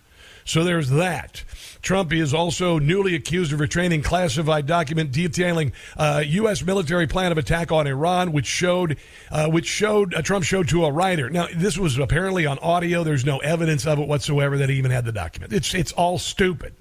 So 0.43 0.65
there's 0.65 0.89
that. 0.89 1.45
Trump 1.81 2.11
is 2.11 2.33
also 2.33 2.79
newly 2.79 3.15
accused 3.15 3.53
of 3.53 3.61
retraining 3.61 4.03
classified 4.03 4.65
document 4.65 5.13
detailing 5.13 5.71
uh, 5.95 6.21
U.S. 6.25 6.63
military 6.63 7.07
plan 7.07 7.31
of 7.31 7.37
attack 7.37 7.71
on 7.71 7.87
Iran, 7.87 8.33
which 8.33 8.45
showed, 8.45 8.97
uh, 9.31 9.47
which 9.47 9.67
showed 9.67 10.13
uh, 10.13 10.21
Trump 10.21 10.43
showed 10.43 10.67
to 10.67 10.83
a 10.83 10.91
writer. 10.91 11.29
Now, 11.29 11.47
this 11.55 11.77
was 11.77 11.97
apparently 11.97 12.45
on 12.45 12.59
audio. 12.59 13.05
There's 13.05 13.23
no 13.23 13.37
evidence 13.37 13.85
of 13.87 13.99
it 13.99 14.07
whatsoever 14.07 14.57
that 14.57 14.67
he 14.67 14.75
even 14.75 14.91
had 14.91 15.05
the 15.05 15.13
document. 15.13 15.53
It's 15.53 15.73
it's 15.73 15.93
all 15.93 16.19
stupid. 16.19 16.73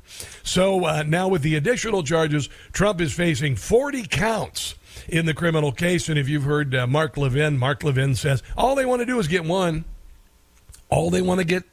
So 0.42 0.86
uh, 0.86 1.04
now 1.06 1.28
with 1.28 1.42
the 1.42 1.54
additional 1.54 2.02
charges, 2.02 2.48
Trump 2.72 3.00
is 3.00 3.12
facing 3.12 3.54
40 3.54 4.06
counts 4.08 4.74
in 5.08 5.26
the 5.26 5.34
criminal 5.34 5.72
case. 5.72 6.08
And 6.08 6.18
if 6.18 6.28
you've 6.28 6.44
heard 6.44 6.74
uh, 6.74 6.86
Mark 6.86 7.16
Levin, 7.16 7.58
Mark 7.58 7.82
Levin 7.82 8.14
says 8.14 8.42
all 8.56 8.74
they 8.74 8.84
want 8.84 9.00
to 9.00 9.06
do 9.06 9.18
is 9.18 9.28
get 9.28 9.44
one. 9.44 9.84
All 10.88 11.10
they 11.10 11.22
want 11.22 11.40
to 11.40 11.46
get 11.46 11.64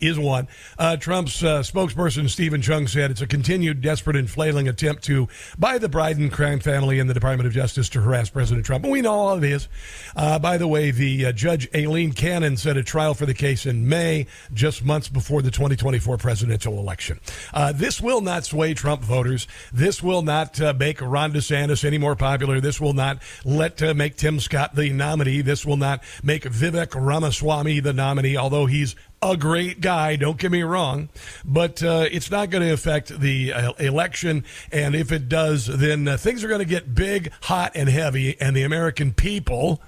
is 0.00 0.18
one. 0.18 0.48
Uh, 0.78 0.96
Trump's 0.96 1.42
uh, 1.42 1.60
spokesperson 1.60 2.28
Steven 2.28 2.60
Cheung 2.60 2.88
said 2.88 3.10
it's 3.10 3.20
a 3.20 3.26
continued 3.26 3.80
desperate 3.80 4.16
and 4.16 4.28
flailing 4.28 4.68
attempt 4.68 5.02
to 5.04 5.28
by 5.58 5.78
the 5.78 5.88
Biden 5.88 6.30
crime 6.30 6.60
family 6.60 6.98
and 6.98 7.08
the 7.08 7.14
Department 7.14 7.46
of 7.46 7.52
Justice 7.52 7.88
to 7.90 8.00
harass 8.00 8.30
President 8.30 8.66
Trump. 8.66 8.84
And 8.84 8.92
we 8.92 9.00
know 9.00 9.12
all 9.12 9.36
it 9.36 9.44
is. 9.44 9.68
Uh, 10.16 10.38
by 10.38 10.58
the 10.58 10.68
way, 10.68 10.90
the 10.90 11.26
uh, 11.26 11.32
judge 11.32 11.68
Aileen 11.74 12.12
Cannon 12.12 12.56
set 12.56 12.76
a 12.76 12.82
trial 12.82 13.14
for 13.14 13.26
the 13.26 13.34
case 13.34 13.66
in 13.66 13.88
May, 13.88 14.26
just 14.52 14.84
months 14.84 15.08
before 15.08 15.42
the 15.42 15.50
2024 15.50 16.18
presidential 16.18 16.78
election. 16.78 17.20
Uh, 17.52 17.72
this 17.72 18.00
will 18.00 18.20
not 18.20 18.44
sway 18.44 18.74
Trump 18.74 19.02
voters. 19.02 19.46
This 19.72 20.02
will 20.02 20.22
not 20.22 20.60
uh, 20.60 20.74
make 20.78 21.00
Ron 21.00 21.32
DeSantis 21.32 21.84
any 21.84 21.98
more 21.98 22.16
popular. 22.16 22.60
This 22.60 22.80
will 22.80 22.92
not 22.92 23.18
let 23.44 23.80
make 23.96 24.16
Tim 24.16 24.40
Scott 24.40 24.74
the 24.74 24.90
nominee. 24.90 25.40
This 25.40 25.64
will 25.66 25.76
not 25.76 26.02
make 26.22 26.44
Vivek 26.44 26.94
Ramaswamy 26.94 27.80
the 27.80 27.92
nominee, 27.92 28.36
although 28.36 28.66
he's 28.66 28.94
a 29.30 29.36
great 29.36 29.80
guy, 29.80 30.16
don't 30.16 30.36
get 30.36 30.52
me 30.52 30.62
wrong, 30.62 31.08
but 31.44 31.82
uh, 31.82 32.06
it's 32.10 32.30
not 32.30 32.50
going 32.50 32.62
to 32.62 32.72
affect 32.72 33.18
the 33.20 33.52
uh, 33.52 33.72
election. 33.74 34.44
And 34.70 34.94
if 34.94 35.12
it 35.12 35.28
does, 35.28 35.66
then 35.66 36.06
uh, 36.06 36.16
things 36.16 36.44
are 36.44 36.48
going 36.48 36.60
to 36.60 36.66
get 36.66 36.94
big, 36.94 37.32
hot, 37.42 37.72
and 37.74 37.88
heavy, 37.88 38.38
and 38.40 38.54
the 38.54 38.62
American 38.62 39.14
people 39.14 39.80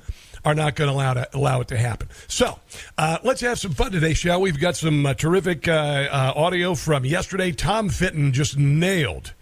are 0.45 0.55
not 0.55 0.77
going 0.77 0.89
to 0.89 0.95
allow, 0.95 1.15
to 1.15 1.29
allow 1.37 1.61
it 1.61 1.69
to 1.69 1.77
happen. 1.77 2.09
So 2.29 2.59
uh, 2.97 3.19
let's 3.25 3.41
have 3.41 3.59
some 3.59 3.73
fun 3.73 3.93
today, 3.93 4.15
shall 4.15 4.41
we? 4.41 4.53
We've 4.53 4.61
got 4.61 4.77
some 4.77 5.05
uh, 5.05 5.15
terrific 5.15 5.67
uh, 5.69 6.33
audio 6.35 6.75
from 6.75 7.05
yesterday. 7.05 7.53
Tom 7.53 7.89
Fitton 7.89 8.33
just 8.33 8.57
nailed 8.57 9.35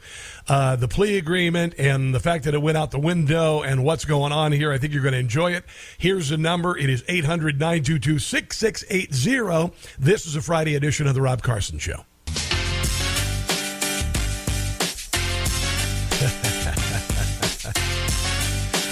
uh, 0.48 0.76
the 0.76 0.88
plea 0.88 1.16
agreement 1.18 1.74
and 1.78 2.14
the 2.14 2.20
fact 2.20 2.44
that 2.44 2.54
it 2.54 2.62
went 2.62 2.76
out 2.76 2.90
the 2.90 2.98
window 2.98 3.62
and 3.62 3.84
what's 3.84 4.04
going 4.04 4.32
on 4.32 4.52
here. 4.52 4.72
I 4.72 4.78
think 4.78 4.92
you're 4.92 5.02
going 5.02 5.12
to 5.14 5.18
enjoy 5.18 5.52
it. 5.52 5.64
Here's 5.98 6.28
the 6.28 6.36
number 6.36 6.76
it 6.76 6.90
is 6.90 7.02
800 7.08 7.58
922 7.58 8.18
6680. 8.18 9.74
This 9.98 10.26
is 10.26 10.36
a 10.36 10.42
Friday 10.42 10.74
edition 10.74 11.06
of 11.06 11.14
The 11.14 11.22
Rob 11.22 11.42
Carson 11.42 11.78
Show. 11.78 12.04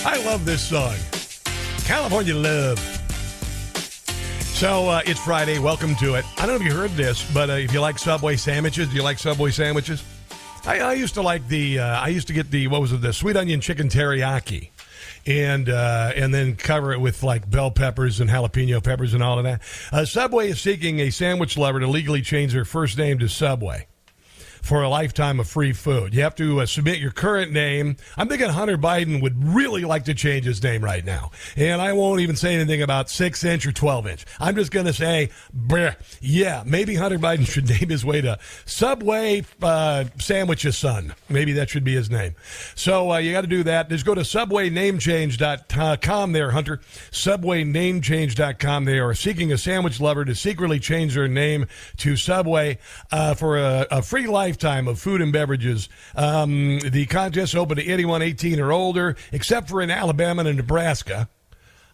I 0.04 0.22
love 0.24 0.44
this 0.44 0.68
song. 0.68 0.96
California 1.84 2.34
Love. 2.34 2.78
So 4.54 4.88
uh, 4.88 5.02
it's 5.04 5.18
Friday. 5.20 5.58
Welcome 5.58 5.96
to 5.96 6.14
it. 6.14 6.24
I 6.38 6.46
don't 6.46 6.60
know 6.60 6.66
if 6.66 6.72
you 6.72 6.78
heard 6.78 6.92
this, 6.92 7.28
but 7.32 7.50
uh, 7.50 7.54
if 7.54 7.72
you 7.72 7.80
like 7.80 7.98
Subway 7.98 8.36
sandwiches, 8.36 8.88
do 8.88 8.94
you 8.94 9.02
like 9.02 9.18
Subway 9.18 9.50
sandwiches? 9.50 10.04
I, 10.64 10.80
I 10.80 10.92
used 10.94 11.14
to 11.14 11.22
like 11.22 11.48
the. 11.48 11.80
Uh, 11.80 12.00
I 12.00 12.08
used 12.08 12.28
to 12.28 12.32
get 12.32 12.50
the 12.50 12.68
what 12.68 12.80
was 12.80 12.92
it? 12.92 13.00
The 13.00 13.12
sweet 13.12 13.36
onion 13.36 13.60
chicken 13.60 13.88
teriyaki 13.88 14.70
and 15.26 15.68
uh, 15.68 16.12
and 16.14 16.32
then 16.32 16.56
cover 16.56 16.92
it 16.92 17.00
with 17.00 17.22
like 17.22 17.50
bell 17.50 17.70
peppers 17.70 18.20
and 18.20 18.30
jalapeno 18.30 18.82
peppers 18.82 19.14
and 19.14 19.22
all 19.22 19.38
of 19.38 19.44
that. 19.44 19.60
Uh, 19.90 20.04
Subway 20.04 20.50
is 20.50 20.60
seeking 20.60 21.00
a 21.00 21.10
sandwich 21.10 21.56
lover 21.56 21.80
to 21.80 21.86
legally 21.86 22.22
change 22.22 22.52
their 22.52 22.64
first 22.64 22.96
name 22.98 23.18
to 23.18 23.28
Subway 23.28 23.86
for 24.62 24.82
a 24.82 24.88
lifetime 24.88 25.40
of 25.40 25.48
free 25.48 25.72
food. 25.72 26.14
You 26.14 26.22
have 26.22 26.36
to 26.36 26.60
uh, 26.60 26.66
submit 26.66 26.98
your 26.98 27.10
current 27.10 27.52
name. 27.52 27.96
I'm 28.16 28.28
thinking 28.28 28.48
Hunter 28.48 28.78
Biden 28.78 29.20
would 29.20 29.44
really 29.44 29.84
like 29.84 30.04
to 30.04 30.14
change 30.14 30.46
his 30.46 30.62
name 30.62 30.82
right 30.82 31.04
now. 31.04 31.32
And 31.56 31.82
I 31.82 31.92
won't 31.92 32.20
even 32.20 32.36
say 32.36 32.54
anything 32.54 32.80
about 32.80 33.10
6 33.10 33.44
inch 33.44 33.66
or 33.66 33.72
12 33.72 34.06
inch. 34.06 34.24
I'm 34.38 34.54
just 34.54 34.70
going 34.70 34.86
to 34.86 34.92
say, 34.92 35.30
yeah, 36.20 36.62
maybe 36.64 36.94
Hunter 36.94 37.18
Biden 37.18 37.46
should 37.52 37.68
name 37.68 37.88
his 37.88 38.04
way 38.04 38.20
to 38.20 38.38
Subway 38.64 39.44
uh, 39.60 40.04
Sandwiches 40.18 40.78
Son. 40.78 41.14
Maybe 41.28 41.52
that 41.54 41.68
should 41.68 41.84
be 41.84 41.94
his 41.94 42.08
name. 42.08 42.36
So 42.76 43.12
uh, 43.12 43.18
you 43.18 43.32
got 43.32 43.40
to 43.40 43.48
do 43.48 43.64
that. 43.64 43.90
Just 43.90 44.06
go 44.06 44.14
to 44.14 44.20
subwaynamechange.com 44.20 46.32
there, 46.32 46.52
Hunter. 46.52 46.80
Subwaynamechange.com. 47.10 48.84
They 48.84 49.00
are 49.00 49.14
seeking 49.14 49.52
a 49.52 49.58
sandwich 49.58 50.00
lover 50.00 50.24
to 50.24 50.36
secretly 50.36 50.78
change 50.78 51.14
their 51.14 51.26
name 51.26 51.66
to 51.96 52.16
Subway 52.16 52.78
uh, 53.10 53.34
for 53.34 53.58
a, 53.58 53.88
a 53.90 54.02
free 54.02 54.28
life 54.28 54.51
lifetime 54.52 54.86
of 54.86 55.00
food 55.00 55.22
and 55.22 55.32
beverages. 55.32 55.88
Um, 56.14 56.78
the 56.80 57.06
contest 57.06 57.56
open 57.56 57.78
to 57.78 57.86
anyone 57.86 58.20
18 58.20 58.60
or 58.60 58.70
older, 58.70 59.16
except 59.32 59.70
for 59.70 59.80
in 59.80 59.90
Alabama 59.90 60.44
and 60.44 60.58
Nebraska. 60.58 61.30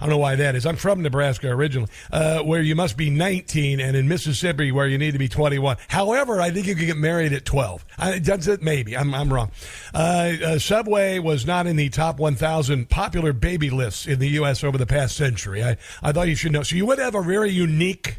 I 0.00 0.04
don't 0.04 0.10
know 0.10 0.18
why 0.18 0.34
that 0.34 0.56
is. 0.56 0.66
I'm 0.66 0.74
from 0.74 1.02
Nebraska 1.02 1.48
originally, 1.48 1.88
uh, 2.10 2.40
where 2.40 2.60
you 2.60 2.74
must 2.74 2.96
be 2.96 3.10
19, 3.10 3.78
and 3.78 3.96
in 3.96 4.08
Mississippi, 4.08 4.72
where 4.72 4.88
you 4.88 4.98
need 4.98 5.12
to 5.12 5.18
be 5.18 5.28
21. 5.28 5.76
However, 5.86 6.40
I 6.40 6.50
think 6.50 6.66
you 6.66 6.74
can 6.74 6.86
get 6.86 6.96
married 6.96 7.32
at 7.32 7.44
12. 7.44 7.84
I, 7.96 8.18
that's 8.18 8.48
it, 8.48 8.60
maybe. 8.60 8.96
I'm, 8.96 9.14
I'm 9.14 9.32
wrong. 9.32 9.52
Uh, 9.94 10.32
uh, 10.44 10.58
Subway 10.58 11.20
was 11.20 11.46
not 11.46 11.68
in 11.68 11.76
the 11.76 11.90
top 11.90 12.18
1,000 12.18 12.90
popular 12.90 13.32
baby 13.32 13.70
lists 13.70 14.04
in 14.04 14.18
the 14.18 14.30
U.S. 14.30 14.64
over 14.64 14.78
the 14.78 14.86
past 14.86 15.16
century. 15.16 15.62
I, 15.62 15.76
I 16.02 16.10
thought 16.10 16.26
you 16.26 16.34
should 16.34 16.50
know. 16.50 16.64
So 16.64 16.74
you 16.74 16.86
would 16.86 16.98
have 16.98 17.14
a 17.14 17.22
very 17.22 17.50
unique 17.50 18.18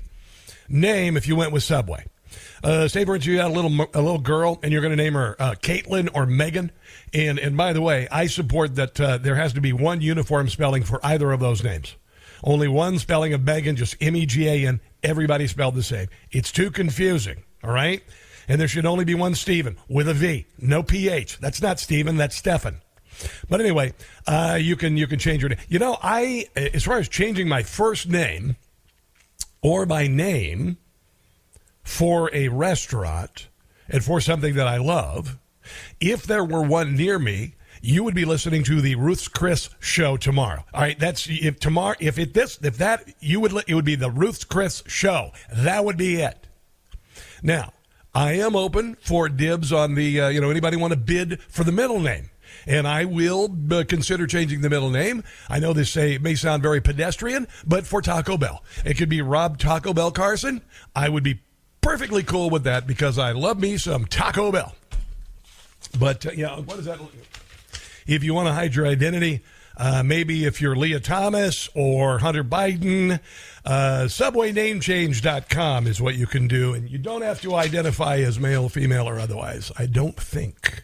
name 0.69 1.17
if 1.17 1.27
you 1.27 1.35
went 1.35 1.51
with 1.51 1.63
Subway. 1.63 2.05
Uh, 2.63 2.87
say 2.87 3.05
for 3.05 3.15
you 3.15 3.37
got 3.37 3.51
a 3.51 3.53
little 3.53 3.71
a 3.93 4.01
little 4.01 4.19
girl, 4.19 4.59
and 4.63 4.71
you're 4.71 4.81
going 4.81 4.95
to 4.95 5.01
name 5.01 5.13
her 5.13 5.35
uh, 5.39 5.55
Caitlin 5.61 6.09
or 6.13 6.25
Megan. 6.25 6.71
And 7.13 7.39
and 7.39 7.55
by 7.55 7.73
the 7.73 7.81
way, 7.81 8.07
I 8.11 8.27
support 8.27 8.75
that 8.75 8.99
uh, 8.99 9.17
there 9.17 9.35
has 9.35 9.53
to 9.53 9.61
be 9.61 9.73
one 9.73 10.01
uniform 10.01 10.49
spelling 10.49 10.83
for 10.83 10.99
either 11.03 11.31
of 11.31 11.39
those 11.39 11.63
names. 11.63 11.95
Only 12.43 12.67
one 12.67 12.99
spelling 12.99 13.33
of 13.33 13.43
Megan, 13.43 13.75
just 13.75 13.95
M 14.01 14.15
E 14.15 14.25
G 14.25 14.47
A 14.47 14.67
N. 14.67 14.79
Everybody 15.03 15.47
spelled 15.47 15.75
the 15.75 15.83
same. 15.83 16.07
It's 16.31 16.51
too 16.51 16.71
confusing. 16.71 17.43
All 17.63 17.71
right. 17.71 18.03
And 18.47 18.59
there 18.59 18.67
should 18.67 18.85
only 18.85 19.05
be 19.05 19.13
one 19.13 19.35
Stephen 19.35 19.77
with 19.87 20.09
a 20.09 20.13
V, 20.13 20.47
no 20.57 20.81
PH. 20.81 21.37
That's 21.37 21.61
not 21.61 21.79
Stephen. 21.79 22.17
That's 22.17 22.35
Stefan. 22.35 22.81
But 23.47 23.59
anyway, 23.59 23.93
uh, 24.27 24.57
you 24.59 24.75
can 24.75 24.97
you 24.97 25.07
can 25.07 25.19
change 25.19 25.41
your 25.41 25.49
name. 25.49 25.59
You 25.67 25.79
know, 25.79 25.97
I 26.01 26.47
as 26.55 26.83
far 26.83 26.97
as 26.97 27.07
changing 27.07 27.47
my 27.47 27.63
first 27.63 28.07
name 28.07 28.55
or 29.61 29.85
my 29.85 30.07
name 30.07 30.77
for 31.89 32.29
a 32.35 32.47
restaurant 32.49 33.47
and 33.89 34.05
for 34.05 34.21
something 34.21 34.53
that 34.53 34.67
I 34.67 34.77
love, 34.77 35.39
if 35.99 36.21
there 36.21 36.45
were 36.45 36.61
one 36.61 36.95
near 36.95 37.17
me, 37.17 37.55
you 37.81 38.03
would 38.03 38.13
be 38.13 38.25
listening 38.25 38.63
to 38.65 38.79
the 38.79 38.93
Ruth's 38.93 39.27
Chris 39.27 39.71
show 39.79 40.15
tomorrow. 40.15 40.63
All 40.71 40.81
right, 40.81 40.99
that's 40.99 41.27
if 41.27 41.59
tomorrow 41.59 41.95
if 41.99 42.19
it 42.19 42.35
this 42.35 42.59
if 42.61 42.77
that 42.77 43.11
you 43.19 43.39
would 43.39 43.53
it 43.67 43.73
would 43.73 43.85
be 43.85 43.95
the 43.95 44.11
Ruth's 44.11 44.43
Chris 44.43 44.83
show. 44.85 45.31
That 45.51 45.83
would 45.83 45.97
be 45.97 46.17
it. 46.17 46.47
Now, 47.41 47.73
I 48.13 48.33
am 48.33 48.55
open 48.55 48.95
for 49.01 49.27
dibs 49.27 49.73
on 49.73 49.95
the 49.95 50.21
uh, 50.21 50.29
you 50.29 50.39
know 50.39 50.51
anybody 50.51 50.77
want 50.77 50.93
to 50.93 50.99
bid 50.99 51.41
for 51.41 51.63
the 51.63 51.71
middle 51.71 51.99
name. 51.99 52.29
And 52.67 52.87
I 52.87 53.05
will 53.05 53.55
uh, 53.71 53.83
consider 53.87 54.27
changing 54.27 54.61
the 54.61 54.69
middle 54.69 54.89
name. 54.89 55.23
I 55.49 55.59
know 55.59 55.73
this 55.73 55.91
say, 55.91 56.17
may 56.17 56.35
sound 56.35 56.61
very 56.61 56.81
pedestrian, 56.81 57.47
but 57.65 57.87
for 57.87 58.01
Taco 58.01 58.37
Bell. 58.37 58.63
It 58.85 58.95
could 58.95 59.09
be 59.09 59.21
Rob 59.21 59.57
Taco 59.57 59.93
Bell 59.93 60.11
Carson. 60.11 60.61
I 60.95 61.09
would 61.09 61.23
be 61.23 61.39
perfectly 61.89 62.21
cool 62.21 62.51
with 62.51 62.65
that 62.65 62.85
because 62.85 63.17
I 63.17 63.31
love 63.31 63.59
me 63.59 63.75
some 63.75 64.05
Taco 64.05 64.51
Bell. 64.51 64.75
But 65.99 66.23
uh, 66.23 66.31
yeah, 66.35 66.59
what 66.59 66.75
does 66.75 66.85
that 66.85 67.01
look? 67.01 67.11
If 68.05 68.23
you 68.23 68.35
want 68.35 68.47
to 68.47 68.53
hide 68.53 68.75
your 68.75 68.85
identity, 68.85 69.41
uh, 69.75 70.03
maybe 70.03 70.45
if 70.45 70.61
you're 70.61 70.75
Lia 70.75 70.99
Thomas 70.99 71.67
or 71.73 72.19
Hunter 72.19 72.43
Biden, 72.43 73.19
uh, 73.65 74.03
subwaynamechange.com 74.03 75.87
is 75.87 75.99
what 75.99 76.13
you 76.13 76.27
can 76.27 76.47
do. 76.47 76.75
And 76.75 76.87
you 76.91 76.99
don't 76.99 77.23
have 77.23 77.41
to 77.41 77.55
identify 77.55 78.17
as 78.17 78.39
male, 78.39 78.69
female, 78.69 79.09
or 79.09 79.19
otherwise. 79.19 79.71
I 79.75 79.87
don't 79.87 80.15
think. 80.15 80.83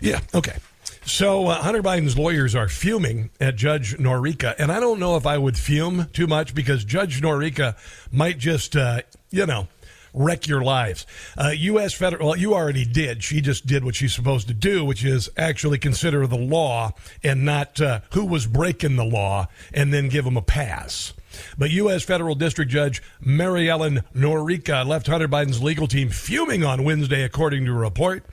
Yeah, 0.00 0.18
okay. 0.34 0.56
So 1.04 1.46
uh, 1.46 1.62
Hunter 1.62 1.82
Biden's 1.82 2.18
lawyers 2.18 2.56
are 2.56 2.68
fuming 2.68 3.30
at 3.40 3.54
Judge 3.54 3.96
Noreika, 3.98 4.56
and 4.58 4.72
I 4.72 4.80
don't 4.80 4.98
know 4.98 5.16
if 5.16 5.26
I 5.26 5.38
would 5.38 5.56
fume 5.56 6.08
too 6.12 6.26
much 6.26 6.56
because 6.56 6.84
Judge 6.84 7.20
Noreika 7.20 7.76
might 8.10 8.38
just, 8.38 8.74
uh, 8.74 9.02
you 9.30 9.46
know, 9.46 9.68
wreck 10.14 10.46
your 10.46 10.62
lives. 10.62 11.06
Uh, 11.36 11.52
U.S. 11.54 11.94
federal, 11.94 12.28
well, 12.28 12.36
you 12.36 12.54
already 12.54 12.84
did. 12.84 13.22
She 13.22 13.40
just 13.40 13.66
did 13.66 13.84
what 13.84 13.94
she's 13.94 14.14
supposed 14.14 14.48
to 14.48 14.54
do, 14.54 14.84
which 14.84 15.04
is 15.04 15.30
actually 15.36 15.78
consider 15.78 16.26
the 16.26 16.36
law 16.36 16.92
and 17.22 17.44
not 17.44 17.80
uh, 17.80 18.00
who 18.12 18.24
was 18.24 18.46
breaking 18.46 18.96
the 18.96 19.04
law 19.04 19.48
and 19.72 19.92
then 19.92 20.08
give 20.08 20.24
them 20.24 20.36
a 20.36 20.42
pass. 20.42 21.12
But 21.56 21.70
U.S. 21.70 22.02
Federal 22.02 22.34
District 22.34 22.70
Judge 22.70 23.02
Mary 23.20 23.70
Ellen 23.70 24.02
Noreika 24.14 24.86
left 24.86 25.06
Hunter 25.06 25.28
Biden's 25.28 25.62
legal 25.62 25.86
team 25.86 26.10
fuming 26.10 26.64
on 26.64 26.84
Wednesday, 26.84 27.22
according 27.22 27.64
to 27.64 27.72
a 27.72 27.74
report. 27.74 28.24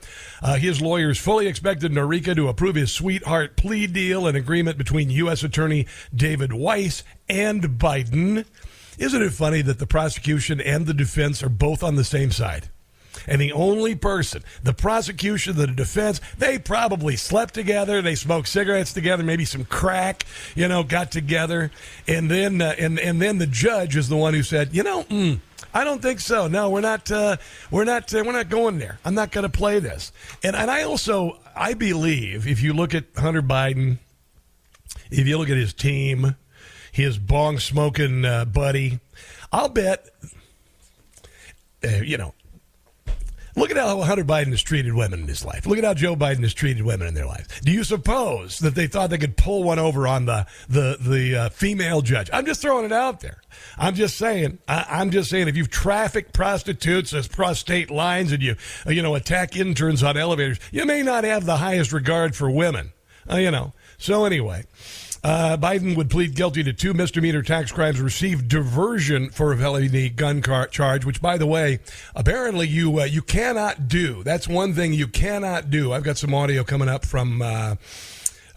Uh, 0.42 0.56
his 0.56 0.80
lawyers 0.80 1.18
fully 1.18 1.46
expected 1.46 1.92
Noreika 1.92 2.34
to 2.36 2.48
approve 2.48 2.74
his 2.74 2.92
sweetheart 2.92 3.56
plea 3.56 3.86
deal, 3.86 4.26
an 4.26 4.36
agreement 4.36 4.78
between 4.78 5.10
U.S. 5.10 5.42
Attorney 5.42 5.86
David 6.14 6.52
Weiss 6.52 7.02
and 7.28 7.62
Biden. 7.62 8.44
Isn't 9.00 9.22
it 9.22 9.32
funny 9.32 9.62
that 9.62 9.78
the 9.78 9.86
prosecution 9.86 10.60
and 10.60 10.86
the 10.86 10.92
defense 10.92 11.42
are 11.42 11.48
both 11.48 11.82
on 11.82 11.96
the 11.96 12.04
same 12.04 12.30
side? 12.30 12.68
And 13.26 13.40
the 13.40 13.52
only 13.52 13.94
person, 13.94 14.42
the 14.62 14.74
prosecution, 14.74 15.56
the 15.56 15.66
defense, 15.66 16.20
they 16.38 16.58
probably 16.58 17.16
slept 17.16 17.54
together, 17.54 18.02
they 18.02 18.14
smoked 18.14 18.48
cigarettes 18.48 18.92
together, 18.92 19.22
maybe 19.22 19.44
some 19.44 19.64
crack, 19.64 20.24
you 20.54 20.68
know, 20.68 20.82
got 20.82 21.10
together, 21.10 21.70
and 22.06 22.30
then 22.30 22.62
uh, 22.62 22.74
and 22.78 22.98
and 22.98 23.20
then 23.20 23.38
the 23.38 23.46
judge 23.46 23.96
is 23.96 24.08
the 24.08 24.16
one 24.16 24.34
who 24.34 24.42
said, 24.42 24.74
you 24.74 24.82
know, 24.82 25.02
mm, 25.04 25.40
I 25.72 25.84
don't 25.84 26.02
think 26.02 26.20
so. 26.20 26.46
No, 26.46 26.70
we're 26.70 26.80
not. 26.82 27.10
Uh, 27.10 27.36
we're 27.70 27.84
not. 27.84 28.12
Uh, 28.14 28.22
we're 28.24 28.32
not 28.32 28.48
going 28.48 28.78
there. 28.78 28.98
I'm 29.04 29.14
not 29.14 29.32
going 29.32 29.50
to 29.50 29.50
play 29.50 29.80
this. 29.80 30.12
And 30.44 30.54
and 30.54 30.70
I 30.70 30.82
also 30.82 31.40
I 31.56 31.74
believe 31.74 32.46
if 32.46 32.62
you 32.62 32.74
look 32.74 32.94
at 32.94 33.04
Hunter 33.16 33.42
Biden, 33.42 33.98
if 35.10 35.26
you 35.26 35.38
look 35.38 35.50
at 35.50 35.56
his 35.56 35.72
team, 35.72 36.36
his 36.92 37.18
bong 37.18 37.58
smoking 37.58 38.24
uh, 38.24 38.44
buddy. 38.44 39.00
I'll 39.52 39.68
bet, 39.68 40.08
uh, 41.84 41.88
you 41.88 42.16
know, 42.16 42.34
look 43.56 43.70
at 43.70 43.76
how 43.76 44.00
Hunter 44.02 44.24
Biden 44.24 44.48
has 44.48 44.62
treated 44.62 44.94
women 44.94 45.20
in 45.20 45.28
his 45.28 45.44
life. 45.44 45.66
Look 45.66 45.78
at 45.78 45.84
how 45.84 45.94
Joe 45.94 46.16
Biden 46.16 46.40
has 46.40 46.54
treated 46.54 46.82
women 46.84 47.08
in 47.08 47.14
their 47.14 47.26
lives. 47.26 47.48
Do 47.60 47.72
you 47.72 47.84
suppose 47.84 48.58
that 48.60 48.74
they 48.74 48.86
thought 48.86 49.10
they 49.10 49.18
could 49.18 49.36
pull 49.36 49.64
one 49.64 49.78
over 49.78 50.06
on 50.06 50.26
the 50.26 50.46
the 50.68 50.96
the 51.00 51.36
uh, 51.36 51.48
female 51.50 52.00
judge? 52.00 52.30
I'm 52.32 52.46
just 52.46 52.62
throwing 52.62 52.84
it 52.84 52.92
out 52.92 53.20
there. 53.20 53.40
I'm 53.76 53.94
just 53.94 54.16
saying. 54.16 54.58
I, 54.68 55.00
am 55.00 55.10
just 55.10 55.30
saying. 55.30 55.48
If 55.48 55.56
you've 55.56 55.70
trafficked 55.70 56.32
prostitutes 56.32 57.12
as 57.12 57.28
prostate 57.28 57.90
lines 57.90 58.32
and 58.32 58.42
you 58.42 58.56
uh, 58.86 58.90
you 58.90 59.02
know 59.02 59.14
attack 59.14 59.56
interns 59.56 60.02
on 60.02 60.16
elevators, 60.16 60.58
you 60.70 60.84
may 60.86 61.02
not 61.02 61.24
have 61.24 61.46
the 61.46 61.56
highest 61.56 61.92
regard 61.92 62.36
for 62.36 62.50
women. 62.50 62.92
Uh, 63.30 63.36
you 63.36 63.50
know. 63.50 63.72
So 63.98 64.24
anyway. 64.24 64.64
Uh, 65.22 65.56
Biden 65.58 65.96
would 65.96 66.08
plead 66.08 66.34
guilty 66.34 66.62
to 66.62 66.72
two 66.72 66.94
misdemeanor 66.94 67.42
tax 67.42 67.70
crimes, 67.70 68.00
receive 68.00 68.48
diversion 68.48 69.28
for 69.30 69.52
a 69.52 69.58
felony 69.58 70.08
gun 70.08 70.40
car- 70.40 70.68
charge, 70.68 71.04
which, 71.04 71.20
by 71.20 71.36
the 71.36 71.46
way, 71.46 71.80
apparently 72.14 72.66
you 72.66 73.00
uh, 73.00 73.04
you 73.04 73.20
cannot 73.20 73.86
do. 73.86 74.22
That's 74.22 74.48
one 74.48 74.72
thing 74.72 74.94
you 74.94 75.06
cannot 75.06 75.70
do. 75.70 75.92
I've 75.92 76.04
got 76.04 76.16
some 76.16 76.34
audio 76.34 76.64
coming 76.64 76.88
up 76.88 77.04
from. 77.04 77.42
Uh, 77.42 77.76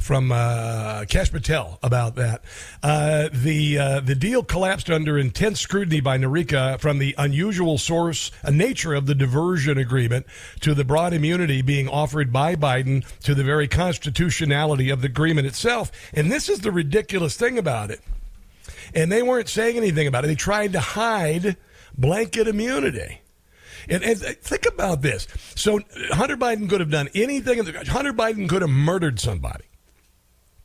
from 0.04 0.34
uh, 0.34 1.06
Kash 1.08 1.32
Patel 1.32 1.80
about 1.82 2.16
that. 2.16 2.44
Uh, 2.84 3.30
the 3.32 3.80
uh, 3.80 4.00
the 4.02 4.16
deal 4.16 4.44
collapsed 4.44 4.89
under 4.89 5.18
intense 5.18 5.62
scrutiny 5.62 6.02
by 6.02 6.18
Noreika 6.18 6.80
from 6.80 7.00
the 7.00 7.16
unusual 7.18 7.78
source 7.78 8.30
uh, 8.44 8.52
nature 8.52 8.94
of 8.94 9.06
the 9.06 9.16
diversion 9.16 9.78
agreement 9.78 10.26
to 10.60 10.74
the 10.74 10.84
broad 10.84 11.13
immunity 11.13 11.62
being 11.62 11.88
offered 11.88 12.34
by 12.34 12.56
Biden 12.56 13.08
to 13.22 13.34
the 13.34 13.46
very 13.46 13.68
constitutionality 13.68 14.89
of 14.89 15.02
the 15.02 15.08
agreement 15.08 15.48
itself. 15.48 15.89
And 16.13 16.30
this 16.30 16.50
is 16.50 16.60
the 16.60 16.72
ridiculous 16.72 17.38
thing 17.38 17.58
about 17.58 17.89
it. 17.89 18.02
And 18.94 19.10
they 19.10 19.24
weren't 19.24 19.50
saying 19.50 19.78
anything 19.78 20.08
about 20.08 20.26
it. 20.26 20.28
They 20.28 20.36
tried 20.36 20.74
to 20.74 20.82
hide 20.82 21.56
blanket 21.98 22.48
immunity. 22.48 23.22
And, 23.88 24.04
and, 24.04 24.20
think 24.20 24.66
about 24.66 25.02
this. 25.02 25.28
So 25.56 25.80
Hunter 26.12 26.38
Biden 26.38 26.70
could 26.70 26.80
have 26.82 26.92
done 26.92 27.10
anything. 27.16 27.63
Hunter 27.88 28.13
Biden 28.13 28.48
could 28.50 28.62
have 28.62 28.72
murdered 28.72 29.20
somebody 29.20 29.66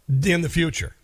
in 0.08 0.42
the 0.42 0.48
future 0.48 0.94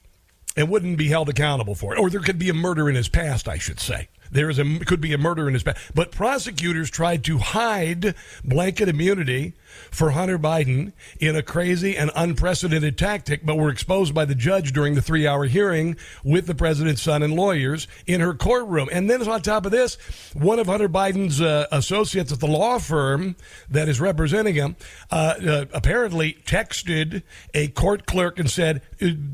and 0.57 0.69
wouldn't 0.69 0.99
be 0.99 1.09
held 1.09 1.29
accountable 1.29 1.75
for 1.75 1.95
it. 1.95 1.99
Or 1.99 2.11
there 2.11 2.21
could 2.21 2.39
be 2.39 2.49
a 2.49 2.55
murder 2.55 2.89
in 2.89 2.95
his 2.95 3.09
past, 3.09 3.49
I 3.49 3.59
should 3.59 3.81
say. 3.81 4.09
There 4.31 4.51
is 4.51 4.59
a 4.59 4.79
could 4.81 5.01
be 5.01 5.13
a 5.13 5.19
murder 5.19 5.47
in 5.47 5.55
his 5.55 5.63
past. 5.63 5.79
But 5.95 6.11
prosecutors 6.11 6.91
tried 6.91 7.25
to 7.25 7.39
hide 7.39 8.15
blanket 8.45 8.89
immunity 8.89 9.55
for 9.91 10.11
Hunter 10.11 10.39
Biden 10.39 10.93
in 11.21 11.37
a 11.37 11.43
crazy 11.43 11.97
and 11.97 12.11
unprecedented 12.15 12.99
tactic, 12.99 13.45
but 13.45 13.57
were 13.57 13.71
exposed 13.71 14.15
by 14.15 14.25
the 14.25 14.35
judge 14.35 14.73
during 14.73 14.95
the 14.95 15.03
three 15.03 15.27
hour 15.27 15.45
hearing 15.45 15.97
with 16.23 16.47
the 16.47 16.55
president's 16.55 17.03
son 17.03 17.23
and 17.23 17.35
lawyers 17.35 17.87
in 18.07 18.21
her 18.21 18.35
courtroom. 18.35 18.89
And 18.93 19.09
then 19.09 19.27
on 19.27 19.43
top 19.43 19.67
of 19.67 19.73
this, 19.73 19.97
one 20.33 20.59
of 20.59 20.67
Hunter 20.67 20.89
Biden's 20.89 21.41
uh, 21.41 21.67
associates 21.71 22.33
at 22.33 22.41
the 22.41 22.47
law 22.47 22.79
firm 22.79 23.37
that 23.69 23.89
is 23.89 24.01
representing 24.01 24.55
him 24.55 24.77
uh, 25.11 25.35
uh, 25.47 25.65
apparently 25.73 26.39
texted 26.45 27.23
a 27.53 27.69
court 27.69 28.07
clerk 28.07 28.39
and 28.39 28.51
said, 28.51 28.83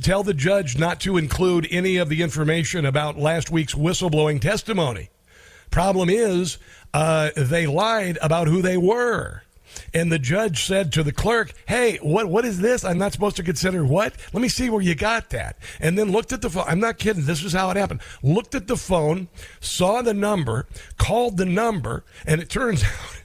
Tell 0.02 0.22
the 0.22 0.34
judge 0.34 0.78
not 0.78 1.00
to 1.00 1.16
include 1.16 1.66
any 1.70 1.96
of 1.96 2.08
the 2.08 2.22
information 2.22 2.84
about 2.84 3.18
last 3.18 3.50
week's 3.50 3.74
whistleblowing 3.74 4.40
testimony. 4.40 5.10
Problem 5.70 6.10
is, 6.10 6.58
uh, 6.92 7.30
they 7.36 7.66
lied 7.66 8.18
about 8.20 8.48
who 8.48 8.62
they 8.62 8.76
were. 8.76 9.42
And 9.94 10.10
the 10.10 10.18
judge 10.18 10.64
said 10.64 10.92
to 10.92 11.04
the 11.04 11.12
clerk, 11.12 11.52
"Hey, 11.66 11.98
what 11.98 12.28
what 12.28 12.44
is 12.44 12.58
this? 12.58 12.84
I'm 12.84 12.98
not 12.98 13.12
supposed 13.12 13.36
to 13.36 13.44
consider 13.44 13.84
what? 13.84 14.14
Let 14.32 14.42
me 14.42 14.48
see 14.48 14.68
where 14.68 14.82
you 14.82 14.96
got 14.96 15.30
that." 15.30 15.56
And 15.78 15.96
then 15.96 16.10
looked 16.10 16.32
at 16.32 16.42
the 16.42 16.50
phone. 16.50 16.64
I'm 16.66 16.80
not 16.80 16.98
kidding. 16.98 17.24
This 17.24 17.44
is 17.44 17.52
how 17.52 17.70
it 17.70 17.76
happened. 17.76 18.00
Looked 18.22 18.56
at 18.56 18.66
the 18.66 18.76
phone, 18.76 19.28
saw 19.60 20.02
the 20.02 20.14
number, 20.14 20.66
called 20.98 21.36
the 21.36 21.44
number, 21.44 22.04
and 22.26 22.40
it 22.40 22.50
turns 22.50 22.82
out 22.84 23.20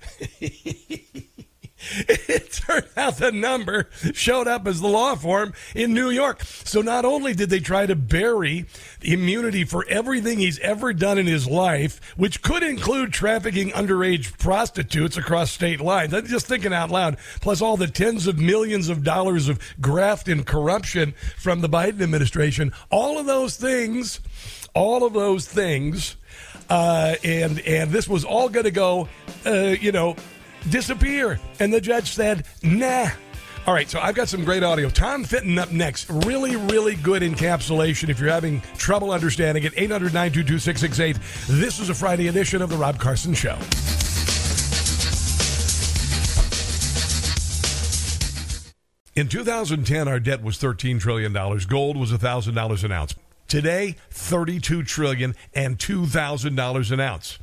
it 2.08 2.52
turned 2.52 2.88
out 2.98 3.18
the 3.18 3.32
number 3.32 3.90
showed 4.14 4.48
up 4.48 4.68
as 4.68 4.82
the 4.82 4.88
law 4.88 5.16
firm 5.16 5.54
in 5.74 5.94
New 5.94 6.10
York. 6.10 6.42
So 6.44 6.82
not 6.82 7.06
only 7.06 7.34
did 7.34 7.50
they 7.50 7.60
try 7.60 7.86
to 7.86 7.96
bury 7.96 8.66
immunity 9.02 9.64
for 9.64 9.86
everything 9.88 10.40
he's 10.40 10.60
ever 10.60 10.94
done 10.94 11.18
in 11.18 11.26
his 11.26 11.48
life, 11.48 12.00
which 12.18 12.42
could 12.42 12.64
include 12.64 13.14
trafficking 13.14 13.70
underage 13.72 14.38
prostitutes 14.38 15.18
across 15.18 15.52
state 15.52 15.80
lines. 15.80 16.14
I'm 16.14 16.26
just 16.26 16.48
thinking 16.48 16.74
out 16.74 16.90
loud. 16.90 17.18
Plus 17.42 17.62
all 17.62 17.78
the 17.78 17.88
tens 17.88 18.28
of 18.28 18.40
millions 18.40 18.90
of 18.90 19.04
dollars 19.04 19.48
of 19.48 19.60
graft 19.80 20.28
and 20.28 20.46
corruption 20.46 21.14
from 21.38 21.62
the 21.62 21.70
Biden 21.70 22.02
administration. 22.02 22.74
All 22.90 23.20
of 23.20 23.26
those 23.26 23.58
things, 23.58 24.20
all 24.74 25.06
of 25.06 25.14
those 25.14 25.48
things, 25.48 26.16
uh, 26.70 27.16
and 27.24 27.60
and 27.60 27.92
this 27.92 28.08
was 28.08 28.26
all 28.26 28.50
going 28.50 28.64
to 28.64 28.72
go, 28.72 29.08
uh, 29.46 29.76
you 29.80 29.92
know 29.92 30.16
disappear. 30.70 31.40
And 31.60 31.74
the 31.74 31.82
judge 31.82 32.14
said, 32.14 32.46
nah. 32.64 33.10
All 33.68 33.74
right, 33.74 33.90
so 33.90 34.00
I've 34.00 34.14
got 34.14 34.28
some 34.28 34.46
great 34.46 34.62
audio. 34.62 34.90
Tom 34.90 35.24
Fitton 35.24 35.58
up 35.58 35.72
next. 35.72 36.08
Really, 36.10 36.56
really 36.56 36.96
good 36.96 37.24
encapsulation 37.24 38.10
if 38.10 38.20
you're 38.20 38.30
having 38.30 38.62
trouble 38.78 39.10
understanding 39.12 39.64
it. 39.64 39.74
800 39.76 40.14
922 40.14 40.60
668. 40.60 41.18
This 41.48 41.80
is 41.80 41.90
a 41.90 41.96
Friday 41.96 42.28
edition 42.28 42.62
of 42.62 42.70
The 42.70 42.78
Rob 42.78 43.00
Carson 43.00 43.34
Show. 43.34 43.58
In 49.16 49.30
2010, 49.30 50.10
our 50.10 50.20
debt 50.20 50.44
was 50.44 50.58
$13 50.58 51.00
trillion. 51.00 51.32
Gold 51.32 51.96
was 51.98 52.12
$1,000 52.12 52.84
an 52.84 52.92
ounce. 52.92 53.16
Today, 53.48 53.96
$32 54.12 54.86
trillion 54.86 55.36
and 55.54 55.78
$2,000 55.78 56.92
an 56.92 57.00
ounce. 57.00 57.40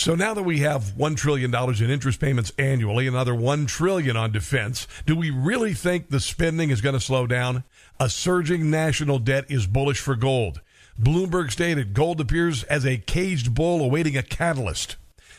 So 0.00 0.14
now 0.14 0.32
that 0.32 0.44
we 0.44 0.60
have 0.60 0.94
$1 0.96 1.16
trillion 1.18 1.54
in 1.54 1.90
interest 1.90 2.20
payments 2.20 2.50
annually, 2.56 3.06
another 3.06 3.34
1 3.34 3.66
trillion 3.66 4.16
on 4.16 4.32
defense, 4.32 4.88
do 5.04 5.14
we 5.14 5.28
really 5.28 5.74
think 5.74 6.08
the 6.08 6.20
spending 6.20 6.70
is 6.70 6.80
going 6.80 6.94
to 6.94 7.00
slow 7.00 7.26
down? 7.26 7.64
A 8.00 8.08
surging 8.08 8.70
national 8.70 9.18
debt 9.18 9.44
is 9.50 9.66
bullish 9.66 10.00
for 10.00 10.16
gold. 10.16 10.62
Bloomberg 10.98 11.50
stated 11.50 11.92
gold 11.92 12.18
appears 12.18 12.62
as 12.64 12.86
a 12.86 12.96
caged 12.96 13.52
bull 13.52 13.82
awaiting 13.82 14.16
a 14.16 14.22
catalyst. 14.22 14.96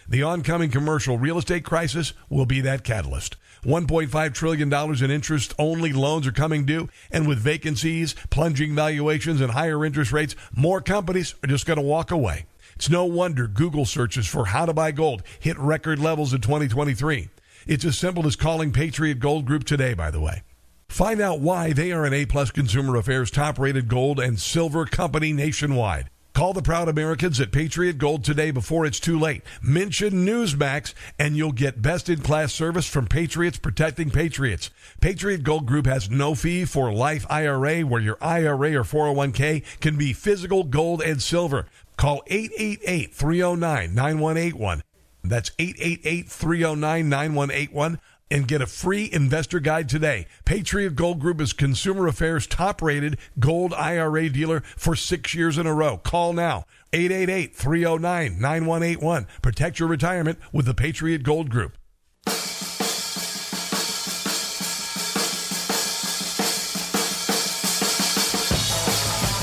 The 0.07 0.21
oncoming 0.21 0.69
commercial 0.69 1.17
real 1.17 1.39
estate 1.39 1.65
crisis 1.65 2.13
will 2.29 2.45
be 2.45 2.61
that 2.61 2.83
catalyst. 2.83 3.37
$1.5 3.63 4.33
trillion 4.35 4.71
in 5.03 5.09
interest 5.09 5.55
only 5.57 5.91
loans 5.91 6.27
are 6.27 6.31
coming 6.31 6.67
due. 6.67 6.87
And 7.09 7.27
with 7.27 7.39
vacancies, 7.39 8.13
plunging 8.29 8.75
valuations, 8.75 9.41
and 9.41 9.53
higher 9.53 9.83
interest 9.83 10.11
rates, 10.11 10.35
more 10.55 10.81
companies 10.81 11.33
are 11.43 11.47
just 11.47 11.65
going 11.65 11.77
to 11.77 11.83
walk 11.83 12.11
away. 12.11 12.45
It's 12.81 12.89
no 12.89 13.05
wonder 13.05 13.45
Google 13.45 13.85
searches 13.85 14.25
for 14.25 14.47
how 14.47 14.65
to 14.65 14.73
buy 14.73 14.89
gold 14.89 15.21
hit 15.39 15.55
record 15.59 15.99
levels 15.99 16.33
in 16.33 16.41
2023. 16.41 17.29
It's 17.67 17.85
as 17.85 17.95
simple 17.95 18.25
as 18.25 18.35
calling 18.35 18.71
Patriot 18.71 19.19
Gold 19.19 19.45
Group 19.45 19.65
today, 19.65 19.93
by 19.93 20.09
the 20.09 20.19
way. 20.19 20.41
Find 20.89 21.21
out 21.21 21.41
why 21.41 21.73
they 21.73 21.91
are 21.91 22.05
an 22.05 22.13
A 22.15 22.25
plus 22.25 22.49
consumer 22.49 22.95
affairs 22.95 23.29
top 23.29 23.59
rated 23.59 23.87
gold 23.87 24.19
and 24.19 24.39
silver 24.39 24.85
company 24.85 25.31
nationwide. 25.31 26.09
Call 26.41 26.53
the 26.53 26.63
proud 26.63 26.89
Americans 26.89 27.39
at 27.39 27.51
Patriot 27.51 27.99
Gold 27.99 28.23
today 28.23 28.49
before 28.49 28.83
it's 28.87 28.99
too 28.99 29.19
late. 29.19 29.43
Mention 29.61 30.25
Newsmax 30.25 30.95
and 31.19 31.37
you'll 31.37 31.51
get 31.51 31.83
best 31.83 32.09
in 32.09 32.21
class 32.21 32.51
service 32.51 32.87
from 32.87 33.05
Patriots 33.05 33.59
protecting 33.59 34.09
Patriots. 34.09 34.71
Patriot 35.01 35.43
Gold 35.43 35.67
Group 35.67 35.85
has 35.85 36.09
no 36.09 36.33
fee 36.33 36.65
for 36.65 36.91
life 36.91 37.27
IRA 37.29 37.81
where 37.81 38.01
your 38.01 38.17
IRA 38.21 38.73
or 38.73 38.83
401k 38.83 39.61
can 39.81 39.99
be 39.99 40.13
physical 40.13 40.63
gold 40.63 41.03
and 41.03 41.21
silver. 41.21 41.67
Call 41.95 42.23
888 42.25 43.13
309 43.13 43.93
9181. 43.93 44.81
That's 45.23 45.51
888 45.59 46.27
309 46.27 47.07
9181 47.07 47.99
and 48.31 48.47
get 48.47 48.61
a 48.61 48.65
free 48.65 49.09
investor 49.11 49.59
guide 49.59 49.89
today. 49.89 50.25
Patriot 50.45 50.95
Gold 50.95 51.19
Group 51.19 51.41
is 51.41 51.53
Consumer 51.53 52.07
Affairs 52.07 52.47
top 52.47 52.81
rated 52.81 53.17
gold 53.39 53.73
IRA 53.73 54.29
dealer 54.29 54.61
for 54.77 54.95
six 54.95 55.35
years 55.35 55.57
in 55.57 55.67
a 55.67 55.73
row. 55.73 55.97
Call 55.97 56.33
now 56.33 56.65
888 56.93 57.55
309 57.55 58.39
9181. 58.39 59.27
Protect 59.41 59.79
your 59.79 59.89
retirement 59.89 60.39
with 60.51 60.65
the 60.65 60.73
Patriot 60.73 61.23
Gold 61.23 61.49
Group. 61.49 61.77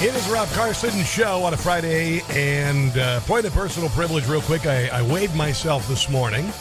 It 0.00 0.14
is 0.14 0.28
Rob 0.28 0.48
Carson 0.50 1.02
show 1.02 1.42
on 1.42 1.54
a 1.54 1.56
Friday, 1.56 2.22
and 2.30 2.96
uh, 2.96 3.18
point 3.22 3.44
of 3.46 3.52
personal 3.52 3.88
privilege, 3.88 4.28
real 4.28 4.40
quick. 4.40 4.64
I, 4.64 4.86
I 4.88 5.02
weighed 5.02 5.34
myself 5.34 5.88
this 5.88 6.08
morning. 6.08 6.52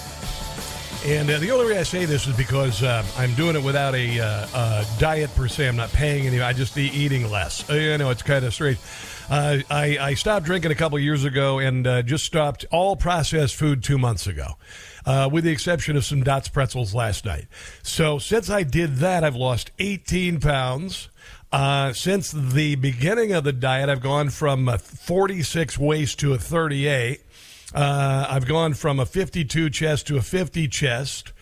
And 1.05 1.29
uh, 1.29 1.39
the 1.39 1.51
only 1.51 1.65
way 1.67 1.79
I 1.79 1.83
say 1.83 2.05
this 2.05 2.27
is 2.27 2.35
because 2.35 2.83
uh, 2.83 3.05
I'm 3.17 3.33
doing 3.35 3.55
it 3.55 3.63
without 3.63 3.95
a, 3.95 4.19
uh, 4.19 4.83
diet 4.99 5.33
per 5.35 5.47
se. 5.47 5.67
I'm 5.67 5.75
not 5.75 5.91
paying 5.93 6.27
any. 6.27 6.41
I 6.41 6.53
just 6.53 6.75
be 6.75 6.87
eating 6.87 7.29
less. 7.29 7.69
Uh, 7.69 7.73
you 7.75 7.97
know, 7.97 8.09
it's 8.09 8.23
kind 8.23 8.43
of 8.43 8.53
strange. 8.53 8.77
Uh, 9.29 9.59
I, 9.69 9.97
I 9.99 10.13
stopped 10.15 10.45
drinking 10.45 10.71
a 10.71 10.75
couple 10.75 10.99
years 10.99 11.23
ago 11.23 11.59
and 11.59 11.87
uh, 11.87 12.01
just 12.01 12.25
stopped 12.25 12.65
all 12.71 12.95
processed 12.95 13.55
food 13.55 13.83
two 13.83 13.97
months 13.97 14.27
ago, 14.27 14.57
with 15.31 15.43
the 15.43 15.51
exception 15.51 15.95
of 15.95 16.05
some 16.05 16.23
Dots 16.23 16.49
pretzels 16.49 16.93
last 16.93 17.25
night. 17.25 17.47
So 17.83 18.19
since 18.19 18.49
I 18.49 18.63
did 18.63 18.97
that, 18.97 19.23
I've 19.23 19.35
lost 19.35 19.71
18 19.79 20.39
pounds. 20.39 21.09
Uh, 21.51 21.93
since 21.93 22.31
the 22.31 22.75
beginning 22.75 23.31
of 23.31 23.43
the 23.43 23.53
diet, 23.53 23.89
I've 23.89 24.01
gone 24.01 24.29
from 24.29 24.67
a 24.67 24.77
46 24.77 25.77
waist 25.77 26.19
to 26.19 26.33
a 26.33 26.37
38. 26.37 27.21
Uh, 27.73 28.25
I've 28.29 28.47
gone 28.47 28.73
from 28.73 28.99
a 28.99 29.05
52 29.05 29.69
chest 29.69 30.07
to 30.07 30.17
a 30.17 30.21
50 30.21 30.67
chest. 30.67 31.33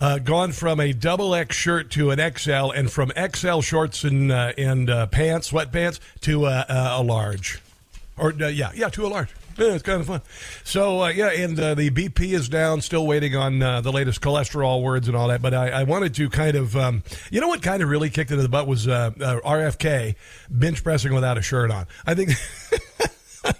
Uh, 0.00 0.18
gone 0.18 0.52
from 0.52 0.80
a 0.80 0.92
double 0.92 1.34
X 1.34 1.54
shirt 1.54 1.90
to 1.92 2.10
an 2.10 2.18
XL, 2.36 2.70
and 2.70 2.90
from 2.90 3.12
XL 3.16 3.60
shorts 3.60 4.02
and 4.02 4.32
uh, 4.32 4.52
and 4.58 4.90
uh, 4.90 5.06
pants, 5.06 5.52
sweatpants, 5.52 6.00
to 6.22 6.46
a, 6.46 6.66
a 6.68 7.02
large, 7.02 7.62
or 8.18 8.34
uh, 8.40 8.48
yeah, 8.48 8.72
yeah, 8.74 8.88
to 8.88 9.06
a 9.06 9.08
large. 9.08 9.28
Yeah, 9.56 9.74
it's 9.74 9.84
kind 9.84 10.00
of 10.00 10.06
fun. 10.08 10.20
So 10.64 11.02
uh, 11.02 11.08
yeah, 11.08 11.30
and 11.30 11.58
uh, 11.58 11.74
the 11.74 11.90
BP 11.90 12.32
is 12.32 12.48
down. 12.48 12.80
Still 12.80 13.06
waiting 13.06 13.36
on 13.36 13.62
uh, 13.62 13.80
the 13.82 13.92
latest 13.92 14.20
cholesterol 14.20 14.82
words 14.82 15.06
and 15.06 15.16
all 15.16 15.28
that. 15.28 15.40
But 15.40 15.54
I, 15.54 15.70
I 15.70 15.84
wanted 15.84 16.14
to 16.16 16.28
kind 16.28 16.56
of, 16.56 16.76
um, 16.76 17.04
you 17.30 17.40
know, 17.40 17.48
what 17.48 17.62
kind 17.62 17.80
of 17.82 17.88
really 17.88 18.10
kicked 18.10 18.32
into 18.32 18.42
the 18.42 18.48
butt 18.48 18.66
was 18.66 18.88
uh, 18.88 19.12
uh, 19.20 19.38
RFK 19.44 20.16
bench 20.50 20.82
pressing 20.82 21.14
without 21.14 21.38
a 21.38 21.42
shirt 21.42 21.70
on. 21.70 21.86
I 22.04 22.14
think. 22.14 22.30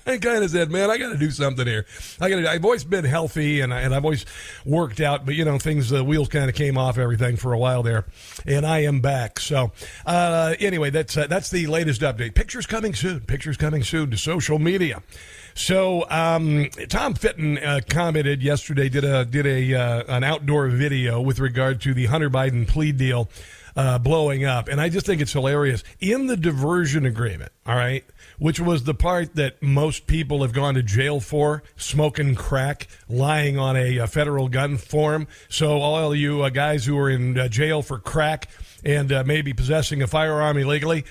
I 0.06 0.18
kind 0.18 0.42
of 0.42 0.50
said, 0.50 0.70
man, 0.70 0.90
I 0.90 0.98
got 0.98 1.10
to 1.12 1.18
do 1.18 1.30
something 1.30 1.66
here. 1.66 1.86
I 2.20 2.28
got. 2.30 2.36
To. 2.36 2.50
I've 2.50 2.64
always 2.64 2.84
been 2.84 3.04
healthy 3.04 3.60
and 3.60 3.72
I, 3.72 3.80
and 3.80 3.94
I've 3.94 4.04
always 4.04 4.24
worked 4.64 5.00
out, 5.00 5.26
but 5.26 5.34
you 5.34 5.44
know, 5.44 5.58
things 5.58 5.90
the 5.90 6.04
wheels 6.04 6.28
kind 6.28 6.48
of 6.48 6.54
came 6.54 6.78
off 6.78 6.98
everything 6.98 7.36
for 7.36 7.52
a 7.52 7.58
while 7.58 7.82
there, 7.82 8.06
and 8.46 8.66
I 8.66 8.80
am 8.80 9.00
back. 9.00 9.40
So 9.40 9.72
uh, 10.06 10.54
anyway, 10.58 10.90
that's 10.90 11.16
uh, 11.16 11.26
that's 11.26 11.50
the 11.50 11.66
latest 11.66 12.00
update. 12.00 12.34
Pictures 12.34 12.66
coming 12.66 12.94
soon. 12.94 13.20
Pictures 13.20 13.56
coming 13.56 13.82
soon 13.82 14.10
to 14.10 14.16
social 14.16 14.58
media. 14.58 15.02
So 15.54 16.08
um, 16.10 16.68
Tom 16.88 17.14
Fitton 17.14 17.58
uh, 17.58 17.80
commented 17.88 18.42
yesterday, 18.42 18.88
did 18.88 19.04
a 19.04 19.24
did 19.24 19.46
a 19.46 19.74
uh, 19.74 20.16
an 20.16 20.24
outdoor 20.24 20.68
video 20.68 21.20
with 21.20 21.38
regard 21.38 21.80
to 21.82 21.94
the 21.94 22.06
Hunter 22.06 22.28
Biden 22.28 22.66
plea 22.66 22.92
deal 22.92 23.30
uh, 23.76 23.98
blowing 23.98 24.44
up, 24.44 24.68
and 24.68 24.80
I 24.80 24.88
just 24.88 25.06
think 25.06 25.20
it's 25.20 25.32
hilarious. 25.32 25.84
In 26.00 26.26
the 26.26 26.36
diversion 26.36 27.06
agreement, 27.06 27.52
all 27.66 27.76
right, 27.76 28.04
which 28.38 28.60
was 28.60 28.84
the 28.84 28.94
part 28.94 29.34
that 29.34 29.62
most 29.62 30.06
people 30.06 30.42
have 30.42 30.52
gone 30.52 30.74
to 30.74 30.82
jail 30.82 31.20
for, 31.20 31.62
smoking 31.76 32.34
crack, 32.34 32.88
lying 33.08 33.58
on 33.58 33.76
a, 33.76 33.98
a 33.98 34.06
federal 34.06 34.48
gun 34.48 34.76
form. 34.76 35.26
So 35.48 35.80
all 35.80 36.14
you 36.14 36.42
uh, 36.42 36.50
guys 36.50 36.86
who 36.86 36.98
are 36.98 37.10
in 37.10 37.38
uh, 37.38 37.48
jail 37.48 37.82
for 37.82 37.98
crack 37.98 38.48
and 38.84 39.12
uh, 39.12 39.24
maybe 39.24 39.52
possessing 39.52 40.02
a 40.02 40.06
firearm 40.06 40.56
illegally, 40.56 41.04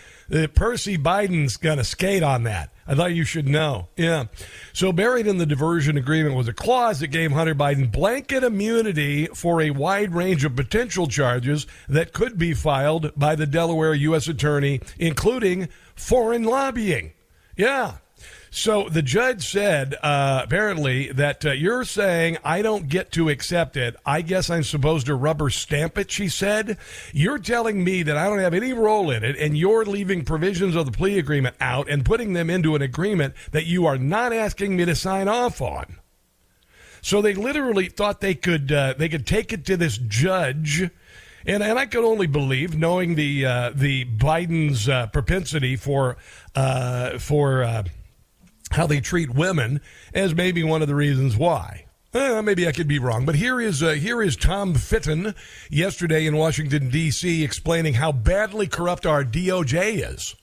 Percy 0.56 0.98
Biden's 0.98 1.58
going 1.58 1.78
to 1.78 1.84
skate 1.84 2.24
on 2.24 2.44
that. 2.44 2.73
I 2.86 2.96
thought 2.96 3.14
you 3.14 3.24
should 3.24 3.48
know. 3.48 3.88
Yeah. 3.96 4.26
So 4.74 4.92
buried 4.92 5.28
in 5.28 5.38
the 5.38 5.46
diversion 5.46 5.98
agreement 5.98 6.36
was 6.36 6.48
a 6.48 6.54
clause 6.54 7.00
that 7.00 7.08
gave 7.08 7.32
Hunter 7.32 7.56
Biden 7.56 7.92
blanket 7.92 8.44
immunity 8.44 9.28
for 9.28 9.62
a 9.62 9.72
wide 9.72 10.14
range 10.14 10.44
of 10.44 10.56
potential 10.56 11.08
charges 11.08 11.66
that 11.88 12.14
could 12.14 12.38
be 12.38 12.54
filed 12.54 13.12
by 13.16 13.36
the 13.36 13.48
Delaware 13.48 13.94
U.S. 13.94 14.28
Attorney, 14.28 14.82
including 15.00 15.70
foreign 15.96 16.44
lobbying. 16.44 17.14
Yeah. 17.56 17.98
So 18.56 18.88
the 18.88 19.02
judge 19.02 19.50
said, 19.50 19.96
uh, 20.04 20.42
apparently, 20.44 21.12
that 21.14 21.44
uh, 21.44 21.54
you're 21.54 21.84
saying 21.84 22.38
I 22.46 22.62
don't 22.62 22.88
get 22.88 23.12
to 23.14 23.30
accept 23.30 23.76
it. 23.76 23.96
I 24.06 24.22
guess 24.22 24.48
I'm 24.48 24.62
supposed 24.62 25.08
to 25.08 25.16
rubber 25.16 25.50
stamp 25.50 25.98
it, 25.98 26.12
she 26.12 26.30
said. 26.30 26.78
You're 27.12 27.40
telling 27.40 27.84
me 27.84 28.04
that 28.04 28.16
I 28.16 28.26
don't 28.26 28.38
have 28.38 28.54
any 28.54 28.72
role 28.72 29.10
in 29.10 29.24
it, 29.24 29.36
and 29.38 29.58
you're 29.58 29.86
leaving 29.86 30.24
provisions 30.24 30.76
of 30.76 30.86
the 30.86 30.92
plea 30.92 31.18
agreement 31.18 31.56
out 31.60 31.90
and 31.90 32.06
putting 32.06 32.34
them 32.34 32.52
into 32.52 32.76
an 32.76 32.84
agreement 32.84 33.34
that 33.54 33.66
you 33.66 33.88
are 33.88 33.98
not 33.98 34.32
asking 34.32 34.76
me 34.76 34.86
to 34.86 34.94
sign 34.94 35.28
off 35.28 35.60
on. 35.60 35.96
So 37.02 37.24
they 37.24 37.34
literally 37.34 37.90
thought 37.90 38.22
they 38.22 38.36
could 38.36 38.72
uh, 38.72 38.94
they 38.96 39.10
could 39.10 39.26
take 39.26 39.52
it 39.52 39.66
to 39.66 39.78
this 39.78 39.98
judge. 39.98 40.92
And, 41.46 41.64
and 41.64 41.80
I 41.80 41.88
could 41.88 42.06
only 42.06 42.28
believe, 42.28 42.78
knowing 42.78 43.16
the 43.16 43.48
uh, 43.48 43.72
the 43.74 44.06
Biden's 44.06 44.88
uh, 44.88 45.08
propensity 45.08 45.76
for 45.76 46.18
uh, 46.56 47.18
for 47.18 47.64
uh, 47.64 47.84
how 48.74 48.88
they 48.88 49.00
treat 49.00 49.34
women 49.34 49.82
as 50.14 50.36
maybe 50.36 50.64
one 50.64 50.82
of 50.82 50.88
the 50.88 50.96
reasons 50.96 51.38
why. 51.38 51.86
Uh, 52.14 52.42
maybe 52.44 52.68
I 52.68 52.72
could 52.72 52.88
be 52.88 53.00
wrong, 53.00 53.26
but 53.26 53.36
here 53.36 53.60
is 53.60 53.82
uh, 53.82 53.94
here 53.94 54.22
is 54.22 54.36
Tom 54.36 54.76
Fitton 54.76 55.34
yesterday 55.72 56.28
in 56.28 56.38
Washington 56.38 56.90
D.C. 56.90 57.44
explaining 57.44 57.96
how 57.96 58.12
badly 58.12 58.68
corrupt 58.68 59.08
our 59.08 59.24
DOJ 59.24 60.12
is. 60.12 60.36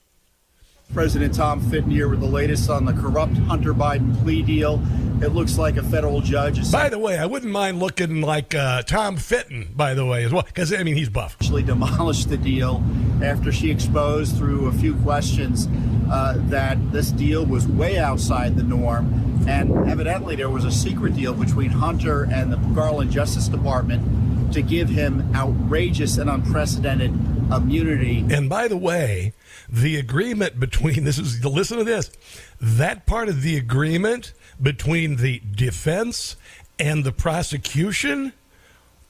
President 0.93 1.33
Tom 1.33 1.61
Fitton 1.69 1.89
here 1.89 2.09
with 2.09 2.19
the 2.19 2.25
latest 2.25 2.69
on 2.69 2.85
the 2.85 2.93
corrupt 2.93 3.37
Hunter 3.37 3.73
Biden 3.73 4.21
plea 4.23 4.41
deal. 4.41 4.81
It 5.21 5.29
looks 5.33 5.57
like 5.57 5.77
a 5.77 5.83
federal 5.83 6.19
judge 6.19 6.59
is. 6.59 6.71
By 6.71 6.89
the 6.89 6.97
way, 6.99 7.17
I 7.17 7.25
wouldn't 7.25 7.51
mind 7.51 7.79
looking 7.79 8.21
like 8.21 8.55
uh, 8.55 8.81
Tom 8.83 9.17
Fitton, 9.17 9.69
by 9.75 9.93
the 9.93 10.05
way, 10.05 10.25
as 10.25 10.33
well, 10.33 10.43
because 10.43 10.73
I 10.73 10.83
mean 10.83 10.95
he's 10.95 11.09
buff. 11.09 11.37
Actually, 11.39 11.63
demolished 11.63 12.29
the 12.29 12.37
deal 12.37 12.83
after 13.23 13.51
she 13.51 13.69
exposed 13.69 14.35
through 14.35 14.67
a 14.67 14.71
few 14.71 14.95
questions 14.95 15.67
uh, 16.11 16.35
that 16.47 16.77
this 16.91 17.11
deal 17.11 17.45
was 17.45 17.67
way 17.67 17.97
outside 17.97 18.55
the 18.55 18.63
norm, 18.63 19.45
and 19.47 19.71
evidently 19.87 20.35
there 20.35 20.49
was 20.49 20.65
a 20.65 20.71
secret 20.71 21.15
deal 21.15 21.33
between 21.33 21.69
Hunter 21.69 22.23
and 22.23 22.51
the 22.51 22.57
Garland 22.73 23.11
Justice 23.11 23.47
Department 23.47 24.51
to 24.53 24.61
give 24.61 24.89
him 24.89 25.31
outrageous 25.35 26.17
and 26.17 26.29
unprecedented 26.29 27.11
immunity. 27.51 28.25
And 28.29 28.49
by 28.49 28.67
the 28.67 28.77
way, 28.77 29.33
the 29.71 29.97
agreement 29.97 30.59
between 30.59 31.03
this 31.05 31.17
is 31.17 31.43
listen 31.45 31.77
to 31.77 31.83
this 31.83 32.11
that 32.59 33.05
part 33.05 33.29
of 33.29 33.41
the 33.41 33.57
agreement 33.57 34.33
between 34.61 35.15
the 35.17 35.41
defense 35.55 36.35
and 36.77 37.03
the 37.03 37.11
prosecution 37.11 38.33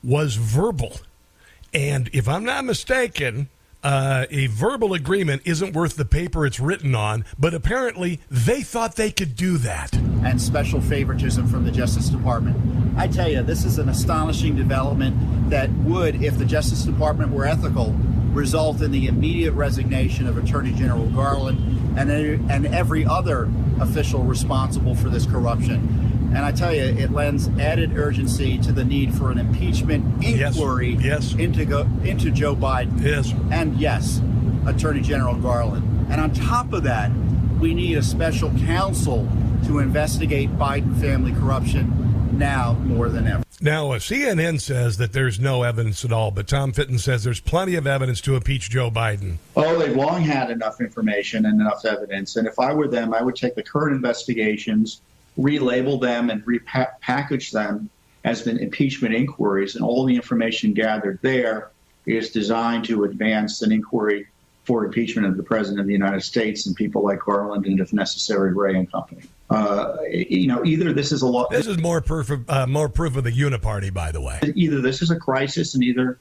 was 0.04 0.36
verbal. 0.36 0.98
And 1.74 2.10
if 2.14 2.28
i'm 2.28 2.44
not 2.44 2.66
mistaken 2.66 3.50
uh, 3.84 4.26
a 4.30 4.48
verbal 4.48 4.94
agreement 4.94 5.42
isn't 5.46 5.74
worth 5.74 5.96
the 5.96 6.06
paper 6.06 6.46
it's 6.46 6.60
written 6.60 6.94
on, 6.96 7.26
but 7.40 7.54
apparently 7.54 8.20
they 8.30 8.62
thought 8.62 8.96
they 8.96 9.12
could 9.12 9.36
do 9.36 9.58
that. 9.58 9.94
And 9.94 10.42
special 10.42 10.82
favoritism 10.82 11.48
from 11.48 11.66
the 11.66 11.72
Justice 11.72 12.10
Department. 12.10 12.58
I 12.98 13.08
tell 13.08 13.30
you, 13.30 13.42
this 13.42 13.66
is 13.66 13.80
an 13.80 13.90
astonishing 13.90 14.56
development 14.56 15.50
that 15.50 15.72
would, 15.72 16.24
if 16.24 16.38
the 16.38 16.46
Justice 16.46 16.84
Department 16.84 17.32
were 17.32 17.46
ethical, 17.46 17.96
result 18.34 18.82
in 18.82 18.92
the 18.92 19.08
immediate 19.08 19.54
resignation 19.54 20.28
of 20.28 20.38
Attorney 20.38 20.74
General 20.74 21.08
Garland 21.10 21.98
and, 21.98 22.10
and 22.50 22.68
every 22.68 23.06
other 23.06 23.50
official 23.80 24.24
responsible 24.24 24.96
for 24.96 25.10
this 25.10 25.26
corruption. 25.26 26.11
And 26.34 26.40
I 26.40 26.52
tell 26.54 26.74
you, 26.74 26.84
it 26.84 27.12
lends 27.12 27.50
added 27.60 27.98
urgency 27.98 28.58
to 28.60 28.72
the 28.72 28.86
need 28.86 29.14
for 29.14 29.32
an 29.32 29.38
impeachment 29.38 30.24
inquiry 30.24 30.92
yes. 30.94 31.34
Yes. 31.34 31.34
into 31.34 31.66
go, 31.66 31.82
into 32.04 32.32
Joe 32.32 32.56
Biden. 32.56 33.04
Yes. 33.04 33.34
And 33.52 33.78
yes, 33.78 34.22
Attorney 34.66 35.02
General 35.02 35.36
Garland. 35.36 36.10
And 36.10 36.22
on 36.22 36.34
top 36.34 36.72
of 36.72 36.84
that, 36.84 37.12
we 37.60 37.74
need 37.74 37.98
a 37.98 38.04
special 38.04 38.50
counsel 38.66 39.28
to 39.66 39.80
investigate 39.80 40.50
Biden 40.58 41.00
family 41.00 41.34
corruption 41.34 42.38
now 42.38 42.74
more 42.74 43.10
than 43.10 43.28
ever. 43.28 43.44
Now, 43.64 43.92
uh, 43.92 44.00
CNN 44.00 44.60
says 44.60 44.98
that 44.98 45.14
there's 45.14 45.40
no 45.40 45.62
evidence 45.62 46.04
at 46.04 46.12
all, 46.12 46.32
but 46.32 46.48
Tom 46.48 46.72
Fitton 46.72 46.98
says 46.98 47.24
there's 47.24 47.40
plenty 47.40 47.76
of 47.76 47.86
evidence 47.86 48.20
to 48.22 48.36
impeach 48.36 48.72
Joe 48.72 48.90
Biden. 48.90 49.36
Oh, 49.56 49.78
they've 49.78 49.96
long 49.96 50.24
had 50.24 50.50
enough 50.50 50.82
information 50.82 51.46
and 51.46 51.62
enough 51.62 51.86
evidence. 51.86 52.38
And 52.38 52.48
if 52.48 52.58
I 52.58 52.74
were 52.74 52.88
them, 52.88 53.14
I 53.14 53.22
would 53.22 53.36
take 53.36 53.54
the 53.54 53.62
current 53.62 53.96
investigations, 53.96 55.02
relabel 55.38 56.02
them, 56.02 56.30
and 56.30 56.46
repackage 56.46 57.52
them 57.52 57.90
as 58.24 58.46
impeachment 58.46 59.16
inquiries. 59.16 59.76
And 59.76 59.84
all 59.84 60.06
the 60.06 60.16
information 60.16 60.74
gathered 60.74 61.20
there 61.22 61.72
is 62.06 62.32
designed 62.32 62.86
to 62.86 63.04
advance 63.04 63.62
an 63.62 63.72
inquiry 63.72 64.28
for 64.64 64.86
impeachment 64.86 65.28
of 65.28 65.38
the 65.38 65.44
President 65.44 65.80
of 65.80 65.88
the 65.88 65.94
United 65.94 66.22
States 66.22 66.68
and 66.68 66.76
people 66.76 67.04
like 67.04 67.20
Garland 67.20 67.66
and, 67.66 67.80
if 67.80 67.94
necessary, 67.94 68.54
Wray 68.54 68.76
and 68.76 68.92
company. 68.92 69.24
Uh, 69.50 69.98
you 70.10 70.48
know, 70.48 70.64
either 70.64 70.94
this 70.94 71.12
is 71.12 71.24
a 71.24 71.28
law. 71.28 71.48
This 71.50 71.68
is 71.68 71.78
more 71.78 72.00
proof 72.00 72.30
of 72.30 72.50
uh, 72.50 72.68
more 72.68 72.88
proof 72.88 73.18
of 73.18 73.24
the 73.24 73.32
uniparty, 73.32 73.94
by 73.94 74.12
the 74.12 74.22
way. 74.22 74.40
Either 74.56 74.80
this 74.82 75.02
is 75.02 75.12
a 75.12 75.18
crisis, 75.18 75.74
and 75.74 75.84
either 75.84 76.20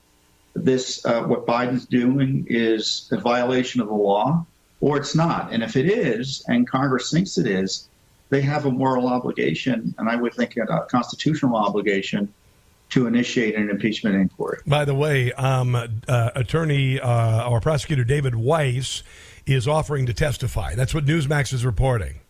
this 0.54 1.04
uh, 1.04 1.22
what 1.22 1.46
Biden's 1.46 1.86
doing 1.86 2.46
is 2.48 3.08
a 3.12 3.18
violation 3.18 3.80
of 3.80 3.88
the 3.88 3.94
law, 3.94 4.44
or 4.80 4.96
it's 4.96 5.14
not. 5.14 5.52
And 5.52 5.62
if 5.62 5.76
it 5.76 5.86
is, 5.86 6.42
and 6.48 6.68
Congress 6.68 7.10
thinks 7.10 7.38
it 7.38 7.46
is, 7.46 7.88
they 8.30 8.40
have 8.40 8.64
a 8.64 8.70
moral 8.70 9.08
obligation, 9.08 9.94
and 9.98 10.08
I 10.08 10.16
would 10.16 10.34
think 10.34 10.56
a 10.56 10.86
constitutional 10.88 11.56
obligation 11.56 12.32
to 12.90 13.06
initiate 13.06 13.54
an 13.54 13.70
impeachment 13.70 14.16
inquiry. 14.16 14.58
By 14.66 14.84
the 14.84 14.94
way, 14.94 15.32
um, 15.32 15.74
uh, 15.74 16.30
attorney 16.34 16.98
uh, 16.98 17.48
or 17.48 17.60
prosecutor 17.60 18.04
David 18.04 18.34
Weiss 18.34 19.02
is 19.46 19.68
offering 19.68 20.06
to 20.06 20.14
testify. 20.14 20.74
That's 20.74 20.94
what 20.94 21.04
Newsmax 21.04 21.52
is 21.52 21.64
reporting. 21.64 22.20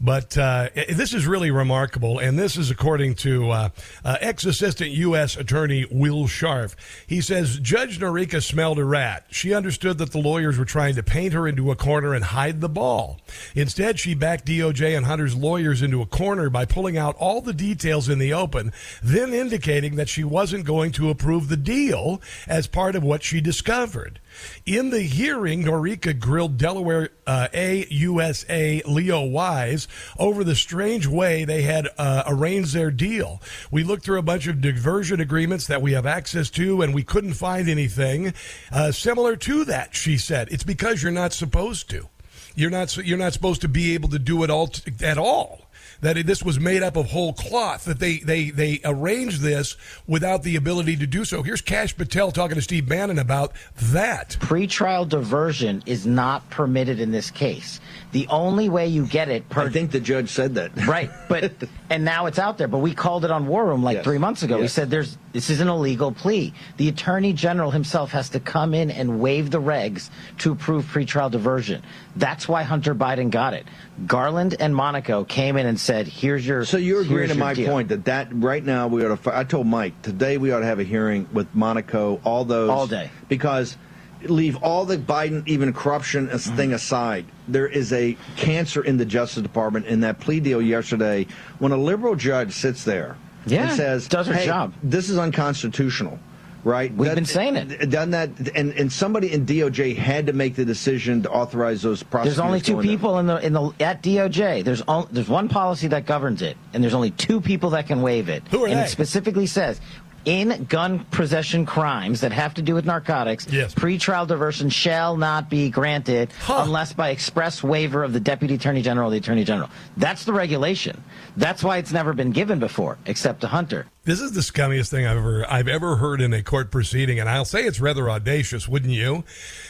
But 0.00 0.36
uh, 0.36 0.68
this 0.90 1.14
is 1.14 1.26
really 1.26 1.50
remarkable, 1.50 2.18
and 2.18 2.38
this 2.38 2.56
is 2.56 2.70
according 2.70 3.14
to 3.16 3.50
uh, 3.50 3.68
uh, 4.04 4.16
ex 4.20 4.44
assistant 4.44 4.90
U.S. 4.90 5.36
Attorney 5.36 5.86
Will 5.90 6.24
Scharf. 6.24 6.74
He 7.06 7.22
says 7.22 7.58
Judge 7.60 7.98
Noreika 7.98 8.42
smelled 8.42 8.78
a 8.78 8.84
rat. 8.84 9.24
She 9.30 9.54
understood 9.54 9.96
that 9.98 10.12
the 10.12 10.18
lawyers 10.18 10.58
were 10.58 10.66
trying 10.66 10.96
to 10.96 11.02
paint 11.02 11.32
her 11.32 11.48
into 11.48 11.70
a 11.70 11.76
corner 11.76 12.12
and 12.12 12.24
hide 12.24 12.60
the 12.60 12.68
ball. 12.68 13.20
Instead, 13.54 13.98
she 13.98 14.14
backed 14.14 14.46
DOJ 14.46 14.96
and 14.96 15.06
Hunter's 15.06 15.34
lawyers 15.34 15.80
into 15.80 16.02
a 16.02 16.06
corner 16.06 16.50
by 16.50 16.66
pulling 16.66 16.98
out 16.98 17.16
all 17.16 17.40
the 17.40 17.54
details 17.54 18.08
in 18.08 18.18
the 18.18 18.34
open, 18.34 18.72
then 19.02 19.32
indicating 19.32 19.96
that 19.96 20.10
she 20.10 20.24
wasn't 20.24 20.66
going 20.66 20.92
to 20.92 21.08
approve 21.08 21.48
the 21.48 21.56
deal 21.56 22.20
as 22.46 22.66
part 22.66 22.96
of 22.96 23.02
what 23.02 23.22
she 23.22 23.40
discovered. 23.40 24.20
In 24.64 24.90
the 24.90 25.02
hearing, 25.02 25.64
Noreika 25.64 26.18
grilled 26.18 26.58
Delaware 26.58 27.10
uh, 27.26 27.48
AUSA 27.52 28.86
Leo 28.86 29.24
Wise 29.24 29.88
over 30.18 30.44
the 30.44 30.54
strange 30.54 31.06
way 31.06 31.44
they 31.44 31.62
had 31.62 31.88
uh, 31.98 32.24
arranged 32.26 32.74
their 32.74 32.90
deal. 32.90 33.40
We 33.70 33.84
looked 33.84 34.04
through 34.04 34.18
a 34.18 34.22
bunch 34.22 34.46
of 34.46 34.60
diversion 34.60 35.20
agreements 35.20 35.66
that 35.66 35.82
we 35.82 35.92
have 35.92 36.06
access 36.06 36.50
to, 36.50 36.82
and 36.82 36.94
we 36.94 37.02
couldn't 37.02 37.34
find 37.34 37.68
anything 37.68 38.34
uh, 38.72 38.92
similar 38.92 39.36
to 39.36 39.64
that. 39.64 39.94
She 39.94 40.18
said, 40.18 40.48
"It's 40.50 40.64
because 40.64 41.02
you're 41.02 41.12
not 41.12 41.32
supposed 41.32 41.90
to. 41.90 42.08
You're 42.54 42.70
not. 42.70 42.96
You're 42.96 43.18
not 43.18 43.32
supposed 43.32 43.60
to 43.62 43.68
be 43.68 43.94
able 43.94 44.08
to 44.10 44.18
do 44.18 44.42
it 44.42 44.50
all 44.50 44.68
t- 44.68 44.92
at 45.04 45.18
all." 45.18 45.65
That 46.00 46.26
this 46.26 46.42
was 46.42 46.58
made 46.60 46.82
up 46.82 46.96
of 46.96 47.06
whole 47.06 47.32
cloth, 47.32 47.84
that 47.84 47.98
they, 47.98 48.18
they, 48.18 48.50
they 48.50 48.80
arranged 48.84 49.40
this 49.40 49.76
without 50.06 50.42
the 50.42 50.56
ability 50.56 50.96
to 50.96 51.06
do 51.06 51.24
so. 51.24 51.42
Here's 51.42 51.60
Kash 51.60 51.96
Patel 51.96 52.32
talking 52.32 52.56
to 52.56 52.62
Steve 52.62 52.88
Bannon 52.88 53.18
about 53.18 53.52
that. 53.76 54.36
Pretrial 54.40 55.08
diversion 55.08 55.82
is 55.86 56.06
not 56.06 56.48
permitted 56.50 57.00
in 57.00 57.10
this 57.10 57.30
case. 57.30 57.80
The 58.12 58.26
only 58.28 58.68
way 58.68 58.86
you 58.86 59.06
get 59.06 59.28
it 59.28 59.48
per. 59.48 59.62
I 59.62 59.70
think 59.70 59.90
the 59.90 60.00
judge 60.00 60.30
said 60.30 60.54
that. 60.54 60.72
Right. 60.86 61.10
But, 61.28 61.52
and 61.90 62.04
now 62.04 62.26
it's 62.26 62.38
out 62.38 62.58
there, 62.58 62.68
but 62.68 62.78
we 62.78 62.94
called 62.94 63.24
it 63.24 63.30
on 63.30 63.48
War 63.48 63.66
Room 63.66 63.82
like 63.82 63.96
yes. 63.96 64.04
three 64.04 64.18
months 64.18 64.44
ago. 64.44 64.56
Yes. 64.56 64.62
We 64.62 64.68
said 64.68 64.90
there's, 64.90 65.18
this 65.32 65.50
is 65.50 65.60
an 65.60 65.68
illegal 65.68 66.12
plea. 66.12 66.54
The 66.76 66.88
attorney 66.88 67.32
general 67.32 67.72
himself 67.72 68.12
has 68.12 68.28
to 68.30 68.40
come 68.40 68.72
in 68.72 68.90
and 68.90 69.20
waive 69.20 69.50
the 69.50 69.60
regs 69.60 70.10
to 70.38 70.52
approve 70.52 70.84
pretrial 70.84 71.30
diversion. 71.30 71.82
That's 72.16 72.48
why 72.48 72.62
Hunter 72.62 72.94
Biden 72.94 73.30
got 73.30 73.52
it. 73.54 73.66
Garland 74.06 74.56
and 74.58 74.74
Monaco 74.74 75.24
came 75.24 75.56
in 75.56 75.66
and 75.66 75.78
said, 75.78 76.08
"Here's 76.08 76.46
your." 76.46 76.64
So 76.64 76.78
you're 76.78 77.02
agreeing 77.02 77.28
to 77.28 77.34
my 77.34 77.54
deal. 77.54 77.70
point 77.70 77.88
that 77.90 78.06
that 78.06 78.28
right 78.32 78.64
now 78.64 78.88
we 78.88 79.04
ought 79.04 79.22
to. 79.22 79.36
I 79.36 79.44
told 79.44 79.66
Mike 79.66 80.00
today 80.02 80.38
we 80.38 80.50
ought 80.50 80.60
to 80.60 80.66
have 80.66 80.80
a 80.80 80.84
hearing 80.84 81.28
with 81.32 81.46
Monaco, 81.54 82.20
all 82.24 82.44
those 82.44 82.70
all 82.70 82.86
day 82.86 83.10
because 83.28 83.76
leave 84.22 84.56
all 84.62 84.84
the 84.84 84.96
Biden 84.96 85.46
even 85.46 85.72
corruption 85.72 86.28
mm-hmm. 86.28 86.56
thing 86.56 86.72
aside. 86.72 87.26
There 87.48 87.68
is 87.68 87.92
a 87.92 88.16
cancer 88.36 88.82
in 88.82 88.96
the 88.96 89.04
Justice 89.04 89.42
Department 89.42 89.86
in 89.86 90.00
that 90.00 90.18
plea 90.18 90.40
deal 90.40 90.62
yesterday 90.62 91.26
when 91.58 91.72
a 91.72 91.76
liberal 91.76 92.16
judge 92.16 92.52
sits 92.52 92.84
there 92.84 93.16
yeah, 93.46 93.68
and 93.68 93.76
says, 93.76 94.08
"Does 94.08 94.26
her 94.26 94.34
hey, 94.34 94.46
job. 94.46 94.72
This 94.82 95.10
is 95.10 95.18
unconstitutional." 95.18 96.18
Right? 96.66 96.92
We've 96.92 97.08
that, 97.08 97.14
been 97.14 97.24
saying 97.24 97.56
it. 97.56 97.90
Done 97.90 98.10
that, 98.10 98.30
and, 98.54 98.72
and 98.72 98.92
somebody 98.92 99.32
in 99.32 99.46
DOJ 99.46 99.96
had 99.96 100.26
to 100.26 100.32
make 100.32 100.56
the 100.56 100.64
decision 100.64 101.22
to 101.22 101.30
authorize 101.30 101.80
those 101.80 102.02
prosecutors. 102.02 102.36
There's 102.36 102.46
only 102.46 102.60
two 102.60 102.80
people 102.82 103.18
in 103.20 103.26
the 103.26 103.36
in 103.38 103.52
the 103.52 103.72
at 103.78 104.02
DOJ. 104.02 104.64
There's 104.64 104.82
on, 104.82 105.06
there's 105.12 105.28
one 105.28 105.48
policy 105.48 105.86
that 105.88 106.06
governs 106.06 106.42
it, 106.42 106.56
and 106.74 106.82
there's 106.82 106.94
only 106.94 107.12
two 107.12 107.40
people 107.40 107.70
that 107.70 107.86
can 107.86 108.02
waive 108.02 108.28
it. 108.28 108.42
Who 108.48 108.64
are 108.64 108.66
and 108.66 108.78
they? 108.78 108.82
it 108.82 108.88
specifically 108.88 109.46
says 109.46 109.80
in 110.26 110.64
gun 110.64 111.04
possession 111.12 111.64
crimes 111.64 112.20
that 112.20 112.32
have 112.32 112.52
to 112.54 112.62
do 112.62 112.74
with 112.74 112.84
narcotics, 112.84 113.46
yes. 113.50 113.74
pretrial 113.74 114.26
diversion 114.26 114.68
shall 114.68 115.16
not 115.16 115.48
be 115.48 115.70
granted 115.70 116.32
huh. 116.40 116.62
unless 116.64 116.92
by 116.92 117.10
express 117.10 117.62
waiver 117.62 118.02
of 118.02 118.12
the 118.12 118.20
Deputy 118.20 118.56
Attorney 118.56 118.82
General 118.82 119.08
or 119.08 119.10
the 119.12 119.18
Attorney 119.18 119.44
General. 119.44 119.70
That's 119.96 120.24
the 120.24 120.32
regulation. 120.32 121.02
That's 121.36 121.62
why 121.62 121.78
it's 121.78 121.92
never 121.92 122.12
been 122.12 122.32
given 122.32 122.58
before, 122.58 122.98
except 123.06 123.40
to 123.42 123.46
Hunter. 123.46 123.86
This 124.04 124.20
is 124.20 124.32
the 124.32 124.40
scummiest 124.40 124.90
thing 124.90 125.06
I've 125.06 125.16
ever 125.16 125.50
I've 125.50 125.68
ever 125.68 125.96
heard 125.96 126.20
in 126.20 126.32
a 126.32 126.42
court 126.42 126.70
proceeding, 126.70 127.18
and 127.20 127.28
I'll 127.28 127.44
say 127.44 127.64
it's 127.64 127.80
rather 127.80 128.10
audacious, 128.10 128.68
wouldn't 128.68 128.92
you? 128.92 129.24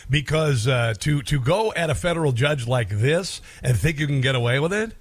Because 0.09 0.67
uh, 0.67 0.95
to 1.01 1.23
to 1.23 1.41
go 1.41 1.73
at 1.75 1.91
a 1.91 1.95
federal 1.95 2.33
judge 2.33 2.67
like 2.67 2.89
this 2.89 3.41
and 3.63 3.77
think 3.77 3.99
you 3.99 4.07
can 4.07 4.21
get 4.21 4.35
away 4.35 4.59
with 4.59 4.73
it 4.73 4.93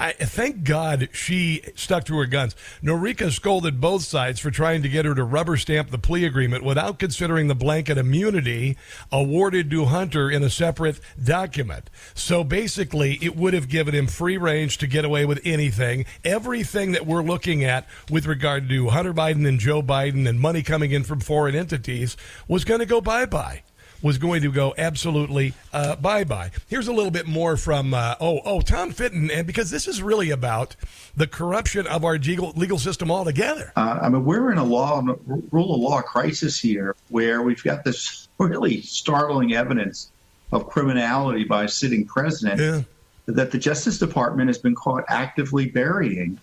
I 0.00 0.12
thank 0.12 0.62
God 0.62 1.08
she 1.12 1.62
stuck 1.74 2.04
to 2.04 2.16
her 2.18 2.26
guns. 2.26 2.54
Noreika 2.82 3.32
scolded 3.32 3.80
both 3.80 4.02
sides 4.04 4.38
for 4.38 4.50
trying 4.50 4.82
to 4.82 4.88
get 4.88 5.04
her 5.04 5.14
to 5.14 5.24
rubber 5.24 5.56
stamp 5.56 5.90
the 5.90 5.98
plea 5.98 6.24
agreement 6.24 6.62
without 6.62 7.00
considering 7.00 7.48
the 7.48 7.56
blanket 7.56 7.98
immunity 7.98 8.76
awarded 9.10 9.70
to 9.70 9.86
Hunter 9.86 10.30
in 10.30 10.44
a 10.44 10.50
separate 10.50 11.00
document. 11.22 11.90
So 12.14 12.44
basically, 12.44 13.18
it 13.20 13.36
would 13.36 13.54
have 13.54 13.68
given 13.68 13.94
him 13.94 14.06
free 14.06 14.36
range 14.36 14.78
to 14.78 14.86
get 14.86 15.04
away 15.04 15.24
with 15.24 15.40
anything. 15.44 16.06
Everything 16.24 16.92
that 16.92 17.06
we're 17.06 17.22
looking 17.22 17.64
at 17.64 17.86
with 18.08 18.26
regard 18.26 18.68
to 18.68 18.90
Hunter 18.90 19.14
Biden 19.14 19.48
and 19.48 19.58
Joe 19.58 19.82
Biden 19.82 20.28
and 20.28 20.38
money 20.38 20.62
coming 20.62 20.92
in 20.92 21.02
from 21.02 21.20
foreign 21.20 21.56
entities 21.56 22.16
was 22.46 22.64
going 22.64 22.80
to 22.80 22.86
go 22.86 23.00
bye 23.00 23.26
bye 23.26 23.62
was 24.02 24.18
going 24.18 24.42
to 24.42 24.52
go 24.52 24.74
absolutely 24.78 25.54
uh, 25.72 25.96
bye 25.96 26.24
bye. 26.24 26.50
Here's 26.68 26.88
a 26.88 26.92
little 26.92 27.10
bit 27.10 27.26
more 27.26 27.56
from 27.56 27.94
uh, 27.94 28.14
oh 28.20 28.40
oh 28.44 28.60
Tom 28.60 28.92
Fitton, 28.92 29.30
and 29.30 29.46
because 29.46 29.70
this 29.70 29.88
is 29.88 30.02
really 30.02 30.30
about 30.30 30.76
the 31.16 31.26
corruption 31.26 31.86
of 31.86 32.04
our 32.04 32.18
legal 32.18 32.52
legal 32.56 32.78
system 32.78 33.10
altogether. 33.10 33.72
Uh, 33.76 33.98
I 34.02 34.08
mean, 34.08 34.24
we're 34.24 34.52
in 34.52 34.58
a 34.58 34.64
law 34.64 35.02
rule 35.50 35.74
of 35.74 35.80
law 35.80 36.02
crisis 36.02 36.58
here, 36.58 36.94
where 37.08 37.42
we've 37.42 37.62
got 37.62 37.84
this 37.84 38.28
really 38.38 38.82
startling 38.82 39.54
evidence 39.54 40.10
of 40.52 40.68
criminality 40.68 41.44
by 41.44 41.64
a 41.64 41.68
sitting 41.68 42.06
president 42.06 42.60
yeah. 42.60 42.82
that 43.26 43.50
the 43.50 43.58
Justice 43.58 43.98
Department 43.98 44.48
has 44.48 44.58
been 44.58 44.74
caught 44.74 45.04
actively 45.08 45.66
burying 45.66 46.38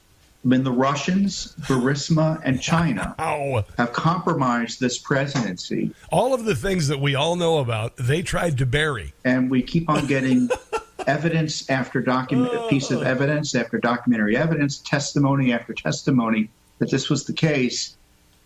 Mean, 0.46 0.64
the 0.64 0.72
Russians, 0.72 1.56
Burisma, 1.62 2.40
and 2.44 2.62
China 2.62 3.16
wow. 3.20 3.66
have 3.78 3.94
compromised 3.94 4.80
this 4.80 5.00
presidency. 5.00 5.90
All 6.12 6.36
of 6.36 6.46
the 6.46 6.56
things 6.56 6.88
that 6.90 7.00
we 7.00 7.16
all 7.16 7.36
know 7.36 7.58
about, 7.58 7.98
they 7.98 8.22
tried 8.22 8.60
to 8.60 8.66
bury. 8.68 9.14
And 9.24 9.50
we 9.50 9.64
keep 9.64 9.90
on 9.90 10.06
getting 10.06 10.50
evidence 11.08 11.68
after 11.68 12.00
document, 12.00 12.52
oh. 12.54 12.68
piece 12.70 12.92
of 12.92 13.02
evidence 13.02 13.56
after 13.56 13.80
documentary 13.80 14.38
evidence, 14.38 14.78
testimony 14.78 15.52
after 15.52 15.74
testimony 15.74 16.50
that 16.78 16.92
this 16.92 17.10
was 17.10 17.26
the 17.26 17.34
case. 17.34 17.98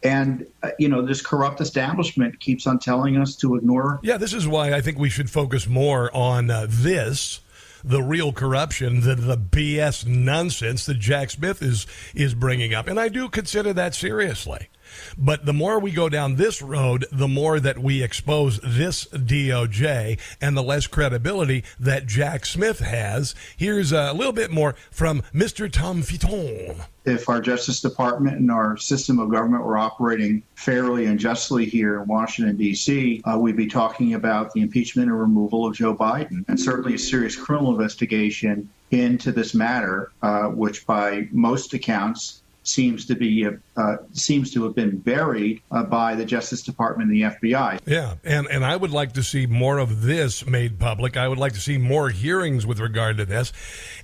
And, 0.02 0.48
uh, 0.64 0.70
you 0.80 0.88
know, 0.88 1.02
this 1.02 1.22
corrupt 1.22 1.60
establishment 1.60 2.40
keeps 2.40 2.66
on 2.66 2.80
telling 2.80 3.18
us 3.18 3.36
to 3.38 3.56
ignore. 3.56 4.00
Yeah, 4.02 4.16
this 4.16 4.34
is 4.34 4.48
why 4.48 4.74
I 4.74 4.80
think 4.80 4.98
we 4.98 5.10
should 5.10 5.30
focus 5.30 5.68
more 5.68 6.16
on 6.16 6.50
uh, 6.50 6.68
this 6.70 7.42
the 7.84 8.02
real 8.02 8.32
corruption, 8.34 9.02
the, 9.02 9.15
the 9.15 9.38
BS 9.38 10.06
nonsense 10.06 10.86
that 10.86 11.00
Jack 11.00 11.30
Smith 11.32 11.62
is 11.62 11.86
is 12.13 12.34
bringing 12.34 12.74
up, 12.74 12.88
and 12.88 13.00
I 13.00 13.10
do 13.10 13.30
consider 13.30 13.74
that 13.74 13.96
seriously. 13.96 14.70
But 15.17 15.45
the 15.45 15.54
more 15.54 15.80
we 15.80 15.91
go 15.91 16.10
down 16.10 16.36
this 16.36 16.62
road, 16.62 17.06
the 17.12 17.28
more 17.28 17.60
that 17.60 17.80
we 17.80 18.04
expose 18.04 18.60
this 18.63 19.06
DOJ 19.06 20.19
and 20.41 20.56
the 20.56 20.63
less 20.63 20.88
credibility 20.88 21.63
that 21.80 22.06
Jack 22.06 22.45
Smith 22.45 22.80
has. 22.80 23.36
Here's 23.56 23.91
a 23.91 24.13
little 24.13 24.34
bit 24.34 24.52
more 24.52 24.75
from 24.91 25.21
Mr. 25.34 25.71
Tom 25.71 26.02
Fitton. 26.02 26.84
If 27.06 27.30
our 27.30 27.41
Justice 27.41 27.82
Department 27.82 28.38
and 28.38 28.52
our 28.52 28.78
system 28.78 29.19
of 29.19 29.32
government 29.32 29.63
were 29.63 29.78
operating 29.78 30.43
fairly 30.56 31.06
and 31.06 31.19
justly 31.19 31.65
here 31.65 32.02
in 32.02 32.08
Washington, 32.08 32.58
D.C., 32.58 33.21
uh, 33.25 33.38
we'd 33.39 33.58
be 33.58 33.67
talking 33.67 34.13
about 34.13 34.54
the 34.54 34.62
impeachment 34.62 35.10
and 35.10 35.19
removal 35.19 35.65
of 35.65 35.75
Joe 35.75 35.95
Biden 35.95 36.45
and 36.47 36.60
certainly 36.60 36.95
a 36.95 36.99
serious 36.99 37.36
criminal 37.36 37.71
investigation 37.71 38.69
into 38.91 39.32
this 39.32 39.54
matter, 39.54 40.12
uh, 40.21 40.47
which 40.47 40.86
by 40.86 41.28
most 41.32 41.73
accounts 41.73 42.38
seems 42.70 43.06
to 43.08 43.16
be 43.16 43.48
uh, 43.76 43.98
seems 44.14 44.52
to 44.54 44.64
have 44.64 44.76
been 44.76 44.98
buried 44.98 45.62
uh, 45.72 45.84
by 45.84 46.16
the 46.16 46.26
Justice 46.26 46.62
Department 46.62 47.10
and 47.10 47.18
the 47.18 47.24
FBI. 47.24 47.80
Yeah, 47.86 48.16
and 48.24 48.48
and 48.48 48.64
I 48.64 48.76
would 48.76 48.92
like 48.92 49.14
to 49.14 49.24
see 49.24 49.46
more 49.46 49.78
of 49.78 50.02
this 50.02 50.46
made 50.46 50.80
public. 50.80 51.18
I 51.18 51.28
would 51.28 51.38
like 51.38 51.54
to 51.54 51.60
see 51.60 51.78
more 51.78 52.10
hearings 52.10 52.66
with 52.66 52.80
regard 52.80 53.18
to 53.18 53.26
this. 53.26 53.52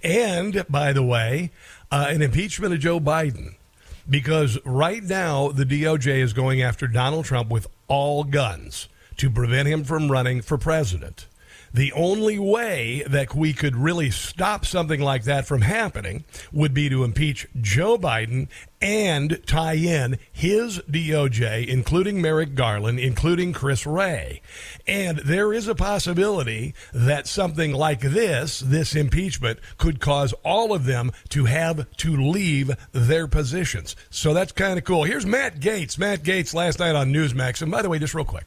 And 0.03 0.65
by 0.69 0.93
the 0.93 1.03
way, 1.03 1.51
uh, 1.91 2.07
an 2.09 2.21
impeachment 2.21 2.73
of 2.73 2.79
Joe 2.79 2.99
Biden. 2.99 3.55
Because 4.07 4.59
right 4.65 5.01
now, 5.01 5.47
the 5.47 5.65
DOJ 5.65 6.19
is 6.19 6.33
going 6.33 6.61
after 6.61 6.85
Donald 6.85 7.25
Trump 7.25 7.49
with 7.49 7.65
all 7.87 8.23
guns 8.23 8.87
to 9.17 9.31
prevent 9.31 9.67
him 9.67 9.83
from 9.83 10.11
running 10.11 10.41
for 10.41 10.59
president. 10.59 11.25
The 11.75 11.91
only 11.91 12.39
way 12.39 13.03
that 13.05 13.35
we 13.35 13.51
could 13.51 13.75
really 13.75 14.09
stop 14.09 14.65
something 14.65 15.01
like 15.01 15.25
that 15.25 15.45
from 15.45 15.59
happening 15.59 16.23
would 16.53 16.73
be 16.73 16.87
to 16.87 17.03
impeach 17.03 17.47
Joe 17.59 17.97
Biden 17.97 18.47
and 18.81 19.41
tie 19.45 19.73
in 19.73 20.17
his 20.31 20.79
DOJ, 20.89 21.67
including 21.67 22.21
Merrick 22.21 22.55
Garland, 22.55 23.01
including 23.01 23.51
Chris 23.51 23.85
Wray. 23.85 24.41
And 24.87 25.17
there 25.17 25.51
is 25.51 25.67
a 25.67 25.75
possibility 25.75 26.73
that 26.93 27.27
something 27.27 27.73
like 27.73 27.99
this, 27.99 28.61
this 28.61 28.95
impeachment, 28.95 29.59
could 29.77 29.99
cause 29.99 30.31
all 30.45 30.73
of 30.73 30.85
them 30.85 31.11
to 31.31 31.43
have 31.43 31.93
to 31.97 32.15
leave 32.15 32.71
their 32.93 33.27
positions. 33.27 33.97
So 34.09 34.33
that's 34.33 34.53
kind 34.53 34.77
of 34.77 34.85
cool. 34.85 35.03
Here's 35.03 35.25
Matt 35.25 35.59
Gaetz. 35.59 35.97
Matt 35.97 36.23
Gaetz 36.23 36.53
last 36.53 36.79
night 36.79 36.95
on 36.95 37.11
Newsmax. 37.11 37.61
And 37.61 37.69
by 37.69 37.81
the 37.81 37.89
way, 37.89 37.99
just 37.99 38.15
real 38.15 38.23
quick. 38.23 38.45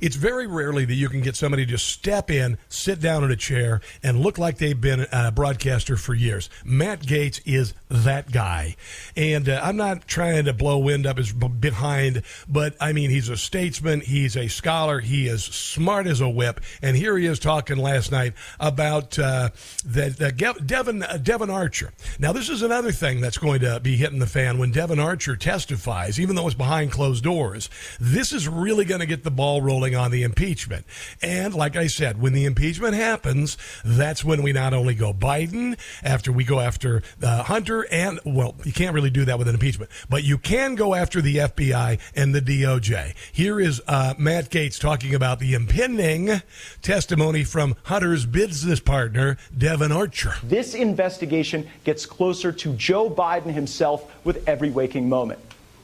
It's 0.00 0.16
very 0.16 0.46
rarely 0.46 0.84
that 0.84 0.94
you 0.94 1.08
can 1.08 1.20
get 1.20 1.36
somebody 1.36 1.64
to 1.64 1.70
just 1.70 1.88
step 1.88 2.30
in, 2.30 2.58
sit 2.68 3.00
down 3.00 3.24
in 3.24 3.30
a 3.30 3.36
chair, 3.36 3.80
and 4.02 4.20
look 4.20 4.38
like 4.38 4.58
they've 4.58 4.80
been 4.80 5.06
a 5.12 5.32
broadcaster 5.32 5.96
for 5.96 6.14
years. 6.14 6.48
Matt 6.64 7.00
Gaetz 7.00 7.40
is 7.44 7.74
that 7.88 8.30
guy. 8.32 8.76
And 9.16 9.48
uh, 9.48 9.60
I'm 9.62 9.76
not 9.76 10.06
trying 10.06 10.44
to 10.44 10.52
blow 10.52 10.78
wind 10.78 11.06
up 11.06 11.18
his 11.18 11.32
behind, 11.32 12.22
but 12.48 12.76
I 12.80 12.92
mean, 12.92 13.10
he's 13.10 13.28
a 13.28 13.36
statesman, 13.36 14.00
he's 14.00 14.36
a 14.36 14.48
scholar, 14.48 15.00
he 15.00 15.26
is 15.28 15.44
smart 15.44 16.06
as 16.06 16.20
a 16.20 16.28
whip. 16.28 16.60
And 16.82 16.96
here 16.96 17.16
he 17.16 17.26
is 17.26 17.38
talking 17.38 17.78
last 17.78 18.12
night 18.12 18.34
about 18.60 19.18
uh, 19.18 19.50
that 19.84 20.20
uh, 20.20 20.52
Devon, 20.64 21.02
uh, 21.02 21.18
Devon 21.22 21.50
Archer. 21.50 21.92
Now, 22.18 22.32
this 22.32 22.48
is 22.48 22.62
another 22.62 22.92
thing 22.92 23.20
that's 23.20 23.38
going 23.38 23.60
to 23.60 23.80
be 23.80 23.96
hitting 23.96 24.18
the 24.18 24.26
fan 24.26 24.58
when 24.58 24.72
Devon 24.72 24.98
Archer 24.98 25.36
testifies, 25.36 26.18
even 26.20 26.36
though 26.36 26.46
it's 26.46 26.56
behind 26.56 26.92
closed 26.92 27.24
doors. 27.24 27.70
This 28.00 28.32
is 28.32 28.48
really 28.48 28.84
going 28.84 29.00
to 29.00 29.06
get 29.06 29.24
the 29.24 29.30
ball 29.30 29.62
rolling 29.62 29.85
ruling 29.86 29.96
on 29.96 30.10
the 30.10 30.22
impeachment. 30.22 30.84
And 31.22 31.54
like 31.54 31.76
I 31.76 31.86
said, 31.86 32.20
when 32.20 32.32
the 32.32 32.44
impeachment 32.44 32.94
happens, 32.94 33.56
that's 33.84 34.24
when 34.24 34.42
we 34.42 34.52
not 34.52 34.74
only 34.74 34.94
go 34.94 35.12
Biden, 35.12 35.78
after 36.02 36.32
we 36.32 36.44
go 36.44 36.60
after 36.60 37.02
uh, 37.22 37.44
Hunter, 37.44 37.86
and, 37.90 38.18
well, 38.24 38.56
you 38.64 38.72
can't 38.72 38.94
really 38.94 39.10
do 39.10 39.24
that 39.24 39.38
with 39.38 39.48
an 39.48 39.54
impeachment, 39.54 39.90
but 40.08 40.24
you 40.24 40.38
can 40.38 40.74
go 40.74 40.94
after 40.94 41.20
the 41.20 41.36
FBI 41.36 42.00
and 42.14 42.34
the 42.34 42.40
DOJ. 42.40 43.14
Here 43.32 43.60
is 43.60 43.80
uh, 43.86 44.14
Matt 44.18 44.50
Gaetz 44.50 44.80
talking 44.80 45.14
about 45.14 45.38
the 45.38 45.54
impending 45.54 46.42
testimony 46.82 47.44
from 47.44 47.76
Hunter's 47.84 48.26
business 48.26 48.80
partner, 48.80 49.36
Devon 49.56 49.92
Archer. 49.92 50.34
This 50.42 50.74
investigation 50.74 51.68
gets 51.84 52.06
closer 52.06 52.50
to 52.52 52.72
Joe 52.74 53.08
Biden 53.08 53.52
himself 53.52 54.12
with 54.24 54.46
every 54.48 54.70
waking 54.70 55.08
moment. 55.08 55.38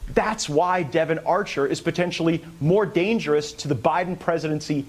That's 0.08 0.48
why 0.48 0.82
Devon 0.82 1.20
Archer 1.20 1.66
is 1.66 1.80
potentially 1.80 2.44
more 2.60 2.84
dangerous 2.86 3.52
to 3.54 3.68
the 3.68 3.74
Biden 3.76 4.18
presidency 4.18 4.84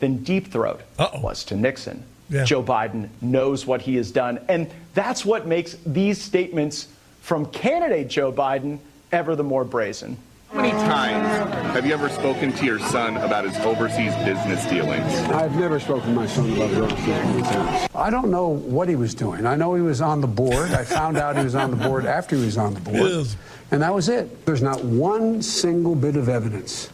than 0.00 0.24
Deep 0.24 0.48
Throat 0.48 0.80
Uh-oh. 0.98 1.20
was 1.20 1.44
to 1.44 1.56
Nixon. 1.56 2.04
Yeah. 2.30 2.44
Joe 2.44 2.62
Biden 2.62 3.08
knows 3.20 3.66
what 3.66 3.82
he 3.82 3.96
has 3.96 4.10
done. 4.10 4.40
And 4.48 4.70
that's 4.94 5.24
what 5.24 5.46
makes 5.46 5.76
these 5.86 6.20
statements 6.20 6.88
from 7.20 7.46
candidate 7.46 8.08
Joe 8.08 8.32
Biden 8.32 8.78
ever 9.12 9.36
the 9.36 9.44
more 9.44 9.64
brazen. 9.64 10.16
How 10.50 10.60
many 10.60 10.70
times 10.72 11.26
have 11.74 11.84
you 11.84 11.92
ever 11.92 12.08
spoken 12.08 12.52
to 12.52 12.64
your 12.64 12.78
son 12.78 13.16
about 13.16 13.44
his 13.44 13.56
overseas 13.58 14.14
business 14.24 14.64
dealings? 14.66 15.12
I've 15.30 15.56
never 15.56 15.80
spoken 15.80 16.10
to 16.10 16.14
my 16.14 16.26
son 16.26 16.52
about 16.52 16.68
his 16.70 16.78
overseas 16.78 17.04
business 17.06 17.48
dealings. 17.50 17.88
I 17.94 18.08
don't 18.10 18.30
know 18.30 18.48
what 18.48 18.88
he 18.88 18.94
was 18.94 19.14
doing. 19.14 19.46
I 19.46 19.56
know 19.56 19.74
he 19.74 19.82
was 19.82 20.00
on 20.00 20.20
the 20.20 20.28
board. 20.28 20.70
I 20.70 20.84
found 20.84 21.16
out 21.16 21.36
he 21.36 21.42
was 21.44 21.56
on 21.56 21.70
the 21.72 21.76
board 21.76 22.06
after 22.06 22.36
he 22.36 22.44
was 22.44 22.56
on 22.56 22.74
the 22.74 22.80
board. 22.80 23.26
And 23.74 23.82
that 23.82 23.92
was 23.92 24.08
it. 24.08 24.46
There's 24.46 24.62
not 24.62 24.84
one 24.84 25.42
single 25.42 25.96
bit 25.96 26.14
of 26.14 26.28
evidence, 26.28 26.90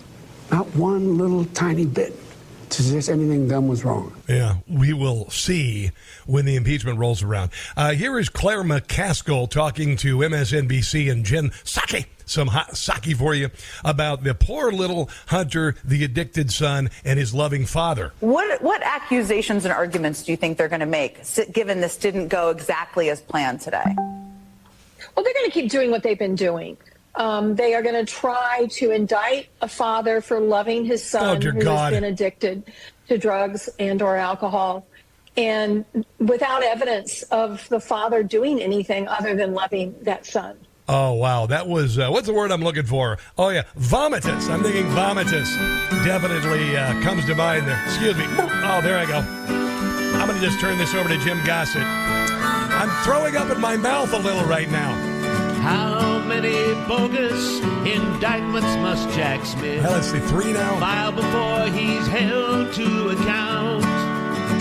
not 0.51 0.67
one 0.75 1.19
little 1.19 1.45
tiny 1.45 1.85
bit 1.85 2.17
to 2.71 2.83
suggest 2.83 3.11
anything 3.11 3.49
done 3.49 3.69
was 3.69 3.85
wrong. 3.85 4.15
Yeah, 4.27 4.55
we 4.67 4.95
will 4.95 5.29
see 5.29 5.91
when 6.25 6.47
the 6.47 6.57
impeachment 6.57 6.99
rolls 6.99 7.23
around. 7.23 7.51
Uh, 7.77 7.93
here 7.93 8.19
is 8.19 8.31
Claire 8.31 8.63
McCaskill 8.63 9.51
talking 9.51 9.95
to 9.99 10.21
MSNBC 10.21 11.13
and 11.13 11.23
Jen 11.23 11.51
Psaki 11.51 12.07
some 12.25 12.49
hot 12.49 12.77
sake 12.79 13.15
for 13.15 13.35
you 13.35 13.51
about 13.85 14.25
the 14.25 14.35
poor 14.35 14.73
little 14.73 15.11
Hunter, 15.27 15.75
the 15.85 16.03
addicted 16.03 16.51
son, 16.51 16.89
and 17.05 17.19
his 17.19 17.35
loving 17.35 17.67
father. 17.67 18.13
What 18.21 18.63
what 18.63 18.81
accusations 18.83 19.67
and 19.67 19.75
arguments 19.75 20.23
do 20.23 20.33
you 20.33 20.37
think 20.37 20.57
they're 20.57 20.69
going 20.69 20.81
to 20.81 20.87
make, 20.87 21.19
given 21.53 21.83
this 21.83 21.99
didn't 21.99 22.29
go 22.29 22.49
exactly 22.49 23.11
as 23.11 23.21
planned 23.21 23.61
today? 23.61 23.97
Well, 25.15 25.25
they're 25.25 25.35
going 25.35 25.47
to 25.47 25.53
keep 25.53 25.71
doing 25.71 25.91
what 25.91 26.03
they've 26.03 26.19
been 26.19 26.35
doing. 26.35 26.77
Um, 27.15 27.57
they 27.57 27.75
are 27.75 27.83
going 27.83 27.95
to 27.95 28.11
try 28.11 28.69
to 28.73 28.91
indict 28.91 29.49
a 29.61 29.69
father 29.69 30.21
for 30.21 30.41
loving 30.41 30.85
his 30.85 31.05
son 31.05 31.45
oh, 31.45 31.51
who 31.51 31.61
God. 31.61 31.93
has 31.93 32.01
been 32.01 32.05
addicted 32.05 32.63
to 33.09 33.19
drugs 33.19 33.69
and 33.79 34.01
or 34.01 34.17
alcohol 34.17 34.87
and 35.37 35.85
without 36.19 36.63
evidence 36.63 37.23
of 37.25 37.69
the 37.69 37.81
father 37.81 38.23
doing 38.23 38.61
anything 38.61 39.09
other 39.09 39.35
than 39.35 39.55
loving 39.55 39.95
that 40.03 40.27
son. 40.27 40.57
Oh 40.89 41.13
wow, 41.13 41.47
that 41.47 41.69
was 41.69 41.99
uh, 41.99 42.09
what's 42.11 42.27
the 42.27 42.33
word 42.33 42.51
I'm 42.51 42.63
looking 42.63 42.85
for? 42.85 43.19
Oh 43.39 43.51
yeah, 43.51 43.63
vomitus. 43.79 44.51
I'm 44.51 44.63
thinking 44.63 44.87
vomitus. 44.87 45.55
Definitely 46.05 46.77
uh, 46.77 47.01
comes 47.03 47.25
to 47.27 47.35
mind. 47.37 47.69
There. 47.69 47.81
Excuse 47.85 48.17
me. 48.17 48.25
Oh, 48.27 48.81
there 48.83 48.99
I 48.99 49.07
go. 49.07 49.19
I'm 50.19 50.27
going 50.27 50.41
to 50.41 50.45
just 50.45 50.61
turn 50.61 50.79
this 50.79 50.93
over 50.95 51.09
to 51.09 51.19
Jim 51.19 51.41
Gossett. 51.47 52.10
I'm 52.81 53.05
throwing 53.05 53.37
up 53.37 53.51
in 53.51 53.61
my 53.61 53.77
mouth 53.77 54.11
a 54.15 54.17
little 54.17 54.45
right 54.45 54.71
now. 54.71 54.95
How 55.61 56.19
many 56.21 56.73
bogus 56.89 57.61
indictments 57.85 58.75
must 58.77 59.07
Jack 59.11 59.45
Smith? 59.45 59.83
Well, 59.83 59.93
let's 59.93 60.11
see, 60.11 60.19
three 60.19 60.55
now. 60.55 60.81
File 60.81 61.13
before 61.13 61.67
he's 61.79 62.07
held 62.07 62.73
to 62.73 63.09
account. 63.11 63.83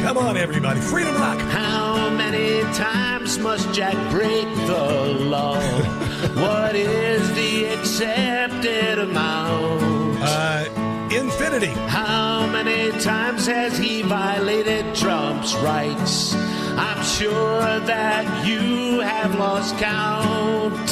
Come 0.01 0.17
on, 0.17 0.35
everybody. 0.35 0.81
Freedom 0.81 1.15
Rock. 1.15 1.39
How 1.39 2.09
many 2.09 2.63
times 2.73 3.39
must 3.39 3.73
Jack 3.73 3.95
break 4.11 4.53
the 4.67 5.15
law? 5.17 5.61
what 6.33 6.75
is 6.75 7.33
the 7.35 7.67
accepted 7.67 8.99
amount? 8.99 10.17
Uh, 10.21 11.07
infinity. 11.09 11.71
How 11.87 12.45
many 12.47 12.91
times 12.99 13.45
has 13.45 13.77
he 13.77 14.01
violated 14.01 14.93
Trump's 14.93 15.55
rights? 15.55 16.35
I'm 16.79 17.03
sure 17.03 17.79
that 17.81 18.47
you 18.47 19.01
have 19.01 19.35
lost 19.35 19.77
count. 19.77 20.87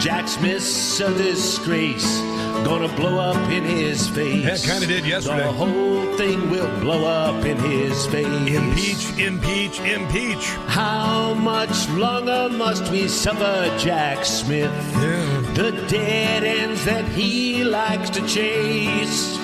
Jack 0.00 0.28
Smith's 0.28 1.00
a 1.00 1.12
disgrace 1.12 2.20
gonna 2.64 2.94
blow 2.94 3.18
up 3.18 3.50
in 3.50 3.64
his 3.64 4.08
face. 4.08 4.44
Yeah, 4.64 4.72
kind 4.72 4.84
of 4.84 4.88
did 4.88 5.04
yesterday. 5.04 5.42
The 5.42 5.52
whole 5.52 6.16
thing 6.16 6.50
will 6.50 6.70
blow 6.80 7.04
up 7.04 7.44
in 7.44 7.56
his 7.58 8.06
face. 8.06 8.26
Impeach, 8.26 9.18
impeach, 9.18 9.80
impeach. 9.80 10.44
How 10.66 11.34
much 11.34 11.88
longer 11.90 12.48
must 12.48 12.90
we 12.92 13.08
suffer 13.08 13.76
Jack 13.78 14.24
Smith? 14.24 14.72
Yeah. 14.94 15.40
The 15.54 15.72
dead 15.88 16.44
ends 16.44 16.84
that 16.84 17.06
he 17.08 17.64
likes 17.64 18.10
to 18.10 18.26
chase. 18.26 19.39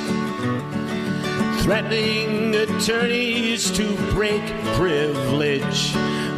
Threatening 1.67 2.55
attorneys 2.55 3.73
to 3.73 3.97
break 4.13 4.41
privilege 4.77 5.93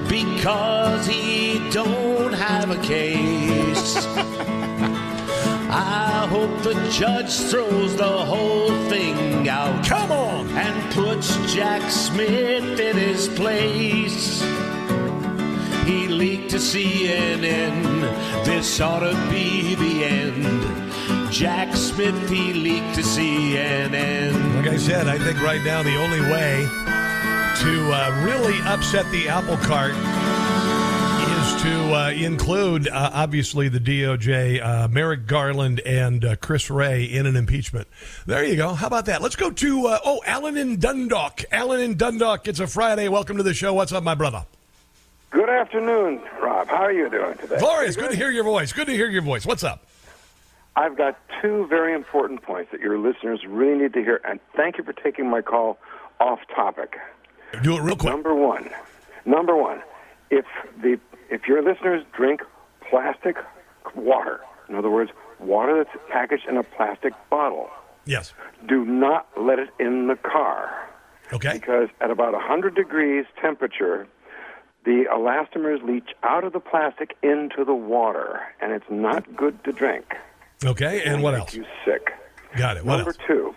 because 0.09 1.07
he 1.07 1.59
don't 1.69 2.33
have 2.33 2.71
a 2.71 2.83
case. 2.83 4.07
I 5.71 6.27
hope 6.31 6.63
the 6.63 6.73
judge 6.91 7.31
throws 7.41 7.95
the 7.95 8.25
whole 8.25 8.71
thing 8.89 9.47
out. 9.51 9.85
Come 9.85 10.11
on! 10.13 10.49
And 10.49 10.95
puts 10.95 11.37
Jack 11.53 11.91
Smith 11.91 12.81
in 12.81 12.97
his 12.97 13.29
place. 13.29 14.41
He 15.85 16.09
leaked 16.09 16.53
to 16.53 16.57
CNN. 16.57 18.01
This 18.47 18.81
ought 18.81 19.01
to 19.01 19.13
be 19.31 19.75
the 19.75 20.05
end. 20.05 20.88
Jack 21.31 21.77
Smith, 21.77 22.31
he 22.31 22.55
leaked 22.55 22.95
to 22.95 23.03
CNN. 23.03 24.57
Like 24.57 24.69
I 24.69 24.77
said, 24.79 25.09
I 25.09 25.19
think 25.19 25.43
right 25.43 25.63
now 25.63 25.83
the 25.83 25.97
only 25.97 26.21
way 26.21 26.63
to 27.61 27.93
uh, 27.93 28.23
really 28.25 28.59
upset 28.63 29.11
the 29.13 29.29
apple 29.29 29.59
cart 29.59 29.93
is 29.93 31.63
to 31.63 31.95
uh, 31.95 32.11
include, 32.11 32.89
uh, 32.89 33.11
obviously, 33.13 33.69
the 33.69 33.79
DOJ, 33.79 34.65
uh, 34.65 34.89
Merrick 34.89 35.27
Garland 35.27 35.81
and 35.81 36.25
uh, 36.25 36.37
Chris 36.37 36.71
Wray 36.71 37.05
in 37.05 37.27
an 37.27 37.37
impeachment. 37.37 37.89
There 38.27 38.43
you 38.45 38.57
go. 38.57 38.73
How 38.73 38.87
about 38.87 39.05
that? 39.07 39.21
Let's 39.21 39.37
go 39.37 39.51
to, 39.51 39.87
uh, 39.87 39.99
oh, 40.05 40.23
Alan 40.25 40.57
in 40.57 40.79
Dundalk. 40.79 41.45
Alan 41.53 41.81
in 41.81 41.97
Dundalk. 41.97 42.49
It's 42.49 42.61
a 42.61 42.67
Friday. 42.67 43.09
Welcome 43.09 43.37
to 43.37 43.43
the 43.43 43.55
show. 43.55 43.75
What's 43.75 43.93
up, 43.93 44.03
my 44.03 44.15
brother? 44.15 44.47
Good 45.31 45.51
afternoon, 45.51 46.23
Rob. 46.41 46.69
How 46.69 46.85
are 46.85 46.93
you 46.93 47.11
doing 47.11 47.37
today? 47.37 47.59
Glorious. 47.59 47.97
Good 47.97 48.13
to 48.13 48.17
hear 48.17 48.31
your 48.31 48.45
voice. 48.45 48.73
Good 48.73 48.87
to 48.87 48.95
hear 48.95 49.11
your 49.11 49.23
voice. 49.23 49.45
What's 49.45 49.63
up? 49.63 49.85
I've 50.79 50.97
got 50.97 51.19
two 51.43 51.67
very 51.67 51.93
important 51.93 52.43
points 52.43 52.71
that 52.71 52.81
your 52.81 52.99
listeners 52.99 53.41
really 53.49 53.77
need 53.83 53.93
to 53.95 54.01
hear, 54.01 54.21
and 54.25 54.39
thank 54.57 54.79
you 54.79 54.85
for 54.85 54.93
taking 54.93 55.29
my 55.29 55.43
call 55.43 55.77
off 56.21 56.39
topic. 56.55 56.97
Do 57.63 57.77
it 57.77 57.81
real 57.83 57.97
quick. 57.97 58.13
Number 58.13 58.33
one, 58.35 58.71
number 59.27 59.57
one, 59.57 59.83
if 60.31 60.45
the 60.81 61.01
if 61.31 61.49
your 61.49 61.63
listeners 61.63 62.05
drink 62.17 62.43
plastic 62.89 63.37
water, 63.97 64.41
in 64.69 64.77
other 64.77 64.91
words, 64.91 65.11
water 65.41 65.83
that's 65.83 65.97
packaged 66.13 66.47
in 66.49 66.57
a 66.57 66.63
plastic 66.63 67.13
bottle, 67.29 67.69
Yes. 68.07 68.33
do 68.67 68.85
not 68.85 69.27
let 69.37 69.59
it 69.59 69.71
in 69.81 70.07
the 70.07 70.17
car. 70.17 70.89
Okay. 71.33 71.55
Because 71.55 71.89
at 72.01 72.11
about 72.11 72.33
100 72.35 72.75
degrees 72.75 73.27
temperature, 73.41 74.07
the 74.85 75.05
elastomers 75.13 75.83
leach 75.87 76.11
out 76.23 76.45
of 76.45 76.53
the 76.53 76.61
plastic 76.61 77.17
into 77.23 77.65
the 77.65 77.75
water, 77.75 78.41
and 78.63 78.73
it's 78.73 78.89
not 78.91 79.37
good 79.37 79.63
to 79.65 79.73
drink. 79.73 80.15
Okay. 80.65 81.03
And 81.05 81.23
what 81.23 81.35
else? 81.35 81.55
You 81.55 81.65
sick. 81.85 82.13
Got 82.57 82.77
it. 82.79 82.85
What 82.85 82.97
Number 82.97 83.11
else? 83.11 83.19
two, 83.27 83.55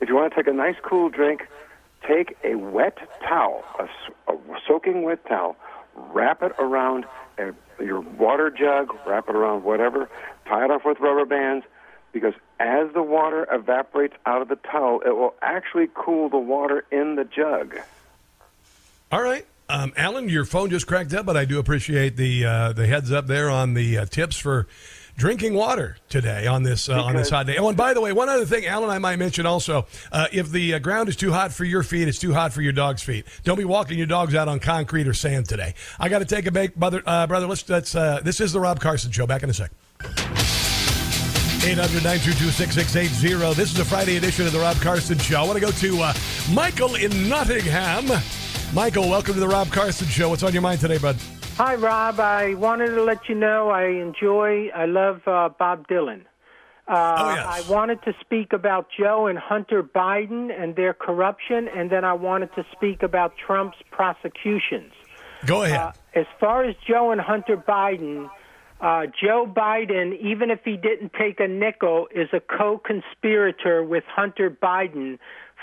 if 0.00 0.08
you 0.08 0.14
want 0.14 0.32
to 0.32 0.36
take 0.36 0.46
a 0.46 0.56
nice 0.56 0.76
cool 0.82 1.08
drink, 1.08 1.46
take 2.06 2.36
a 2.44 2.56
wet 2.56 2.98
towel, 3.26 3.64
a 3.78 4.36
soaking 4.66 5.02
wet 5.02 5.24
towel, 5.26 5.56
wrap 5.94 6.42
it 6.42 6.52
around 6.58 7.06
a, 7.38 7.52
your 7.82 8.00
water 8.00 8.50
jug, 8.50 8.94
wrap 9.06 9.28
it 9.28 9.34
around 9.34 9.64
whatever, 9.64 10.08
tie 10.46 10.64
it 10.64 10.70
off 10.70 10.82
with 10.84 10.98
rubber 11.00 11.24
bands, 11.24 11.64
because 12.12 12.34
as 12.60 12.92
the 12.92 13.02
water 13.02 13.46
evaporates 13.50 14.14
out 14.26 14.42
of 14.42 14.48
the 14.48 14.56
towel, 14.56 15.00
it 15.04 15.16
will 15.16 15.34
actually 15.40 15.88
cool 15.94 16.28
the 16.28 16.38
water 16.38 16.84
in 16.90 17.16
the 17.16 17.24
jug. 17.24 17.76
All 19.10 19.22
right. 19.22 19.46
Um, 19.68 19.92
Alan, 19.96 20.28
your 20.28 20.44
phone 20.44 20.70
just 20.70 20.86
cracked 20.86 21.14
up, 21.14 21.24
but 21.24 21.36
I 21.36 21.46
do 21.46 21.58
appreciate 21.58 22.16
the 22.16 22.44
uh, 22.44 22.72
the 22.72 22.86
heads 22.86 23.10
up 23.10 23.26
there 23.26 23.48
on 23.48 23.72
the 23.74 23.98
uh, 23.98 24.04
tips 24.04 24.36
for 24.36 24.66
drinking 25.16 25.54
water 25.54 25.96
today 26.08 26.46
on 26.46 26.62
this 26.62 26.88
uh, 26.88 27.02
on 27.02 27.16
this 27.16 27.30
hot 27.30 27.46
day. 27.46 27.56
Oh, 27.56 27.68
and 27.68 27.76
by 27.76 27.94
the 27.94 28.00
way, 28.00 28.12
one 28.12 28.28
other 28.28 28.44
thing, 28.46 28.66
Alan, 28.66 28.90
I 28.90 28.98
might 28.98 29.16
mention 29.16 29.46
also: 29.46 29.86
uh, 30.12 30.26
if 30.32 30.50
the 30.50 30.74
uh, 30.74 30.78
ground 30.78 31.08
is 31.08 31.16
too 31.16 31.32
hot 31.32 31.52
for 31.52 31.64
your 31.64 31.82
feet, 31.82 32.08
it's 32.08 32.18
too 32.18 32.32
hot 32.34 32.52
for 32.52 32.62
your 32.62 32.72
dog's 32.72 33.02
feet. 33.02 33.26
Don't 33.44 33.58
be 33.58 33.64
walking 33.64 33.98
your 33.98 34.06
dogs 34.06 34.34
out 34.34 34.48
on 34.48 34.60
concrete 34.60 35.08
or 35.08 35.14
sand 35.14 35.48
today. 35.48 35.74
I 35.98 36.08
got 36.08 36.18
to 36.20 36.24
take 36.24 36.46
a 36.46 36.52
break, 36.52 36.74
brother. 36.74 37.02
Uh, 37.06 37.26
brother, 37.26 37.46
let's. 37.46 37.68
Let's. 37.68 37.94
Uh, 37.94 38.20
this 38.22 38.40
is 38.40 38.52
the 38.52 38.60
Rob 38.60 38.80
Carson 38.80 39.10
Show. 39.10 39.26
Back 39.26 39.42
in 39.42 39.50
a 39.50 39.54
sec. 39.54 39.70
800-922-6680. 41.64 43.54
This 43.54 43.72
is 43.72 43.78
a 43.78 43.86
Friday 43.86 44.18
edition 44.18 44.44
of 44.46 44.52
the 44.52 44.58
Rob 44.58 44.76
Carson 44.82 45.16
Show. 45.16 45.40
I 45.40 45.44
want 45.44 45.54
to 45.54 45.64
go 45.64 45.70
to 45.70 46.02
uh, 46.02 46.12
Michael 46.52 46.94
in 46.96 47.26
Nottingham. 47.26 48.06
Michael, 48.74 49.08
welcome 49.08 49.32
to 49.32 49.40
the 49.40 49.48
Rob 49.48 49.72
Carson 49.72 50.06
Show. 50.08 50.28
What's 50.28 50.42
on 50.42 50.52
your 50.52 50.60
mind 50.60 50.80
today, 50.80 50.98
bud? 50.98 51.16
Hi, 51.56 51.76
Rob. 51.76 52.18
I 52.18 52.54
wanted 52.54 52.88
to 52.96 53.02
let 53.04 53.28
you 53.28 53.36
know 53.36 53.70
I 53.70 53.84
enjoy, 53.84 54.70
I 54.74 54.86
love 54.86 55.20
uh, 55.26 55.50
Bob 55.56 55.86
Dylan. 55.86 56.22
Uh, 56.88 57.14
Oh, 57.16 57.34
yes. 57.34 57.46
I 57.46 57.72
wanted 57.72 58.02
to 58.02 58.12
speak 58.20 58.52
about 58.52 58.88
Joe 58.98 59.28
and 59.28 59.38
Hunter 59.38 59.82
Biden 59.84 60.50
and 60.50 60.74
their 60.74 60.92
corruption, 60.92 61.68
and 61.68 61.90
then 61.90 62.04
I 62.04 62.12
wanted 62.14 62.52
to 62.56 62.66
speak 62.72 63.04
about 63.04 63.34
Trump's 63.36 63.78
prosecutions. 63.92 64.92
Go 65.46 65.62
ahead. 65.62 65.78
Uh, 65.78 65.92
as 66.16 66.26
far 66.40 66.64
as 66.64 66.74
Joe 66.86 67.12
and 67.12 67.20
Hunter 67.20 67.56
Biden, 67.56 68.28
uh, 68.80 69.06
Joe 69.06 69.46
Biden, 69.46 70.18
even 70.20 70.50
if 70.50 70.58
he 70.64 70.76
didn't 70.76 71.12
take 71.16 71.38
a 71.38 71.46
nickel, 71.46 72.08
is 72.12 72.28
a 72.32 72.40
co 72.40 72.78
conspirator 72.84 73.84
with 73.84 74.02
Hunter 74.08 74.50
Biden, 74.50 75.18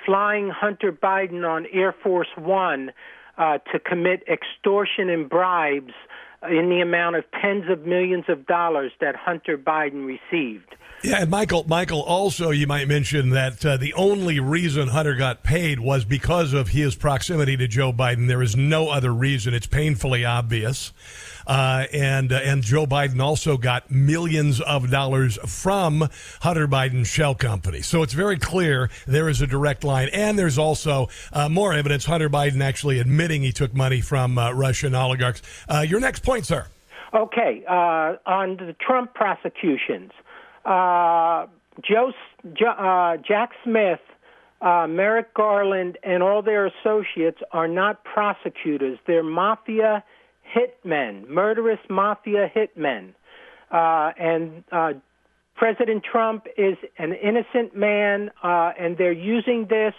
flying 0.05 0.49
Hunter 0.49 0.93
Biden 0.93 1.45
on 1.47 1.65
Air 1.73 1.93
Force 2.01 2.29
One 2.37 2.93
uh, 3.38 3.57
to 3.71 3.79
commit 3.79 4.23
extortion 4.27 5.09
and 5.09 5.29
bribes 5.29 5.93
in 6.49 6.69
the 6.69 6.82
amount 6.82 7.15
of 7.15 7.23
tens 7.39 7.69
of 7.69 7.86
millions 7.86 8.25
of 8.27 8.47
dollars 8.47 8.91
that 8.99 9.15
Hunter 9.15 9.57
Biden 9.57 10.05
received. 10.05 10.75
Yeah, 11.03 11.21
and 11.21 11.32
Michael, 11.32 11.65
Michael, 11.67 12.03
also 12.03 12.51
you 12.51 12.67
might 12.67 12.88
mention 12.88 13.32
that 13.32 13.65
uh, 13.65 13.77
the 13.77 13.93
only 13.93 14.39
reason 14.39 14.88
Hunter 14.88 15.15
got 15.15 15.41
paid 15.41 15.79
was 15.79 16.05
because 16.05 16.53
of 16.53 16.69
his 16.69 16.95
proximity 16.95 17.57
to 17.57 17.67
Joe 17.67 17.91
Biden. 17.91 18.27
There 18.27 18.43
is 18.43 18.55
no 18.55 18.89
other 18.89 19.11
reason. 19.11 19.55
It's 19.55 19.65
painfully 19.65 20.25
obvious. 20.25 20.93
Uh, 21.51 21.85
and 21.91 22.31
uh, 22.31 22.37
and 22.37 22.63
Joe 22.63 22.85
Biden 22.85 23.21
also 23.21 23.57
got 23.57 23.91
millions 23.91 24.61
of 24.61 24.89
dollars 24.89 25.37
from 25.45 26.07
Hunter 26.39 26.65
Biden's 26.65 27.09
shell 27.09 27.35
company. 27.35 27.81
So 27.81 28.03
it's 28.03 28.13
very 28.13 28.37
clear 28.37 28.89
there 29.05 29.27
is 29.27 29.41
a 29.41 29.47
direct 29.47 29.83
line. 29.83 30.07
And 30.13 30.39
there's 30.39 30.57
also 30.57 31.09
uh, 31.33 31.49
more 31.49 31.73
evidence 31.73 32.05
Hunter 32.05 32.29
Biden 32.29 32.61
actually 32.61 32.99
admitting 32.99 33.41
he 33.41 33.51
took 33.51 33.73
money 33.73 33.99
from 33.99 34.37
uh, 34.37 34.53
Russian 34.53 34.95
oligarchs. 34.95 35.41
Uh, 35.67 35.85
your 35.85 35.99
next 35.99 36.23
point, 36.23 36.45
sir. 36.45 36.67
Okay, 37.13 37.65
uh, 37.67 38.15
on 38.25 38.55
the 38.55 38.73
Trump 38.79 39.13
prosecutions, 39.13 40.13
Joe, 40.63 42.13
Jo- 42.53 43.17
Jack 43.27 43.49
Smith, 43.65 43.99
Merrick 44.61 45.33
Garland, 45.33 45.97
and 46.01 46.23
all 46.23 46.41
their 46.41 46.65
associates 46.67 47.41
are 47.51 47.67
not 47.67 48.05
prosecutors. 48.05 48.99
They're 49.05 49.21
mafia 49.21 50.05
hitmen, 50.55 51.27
murderous 51.27 51.79
mafia 51.89 52.51
hitmen. 52.55 53.13
Uh, 53.71 54.11
and 54.19 54.63
uh, 54.71 54.93
President 55.55 56.03
Trump 56.03 56.47
is 56.57 56.75
an 56.97 57.13
innocent 57.13 57.75
man, 57.75 58.31
uh, 58.43 58.71
and 58.79 58.97
they're 58.97 59.11
using 59.11 59.67
this 59.69 59.93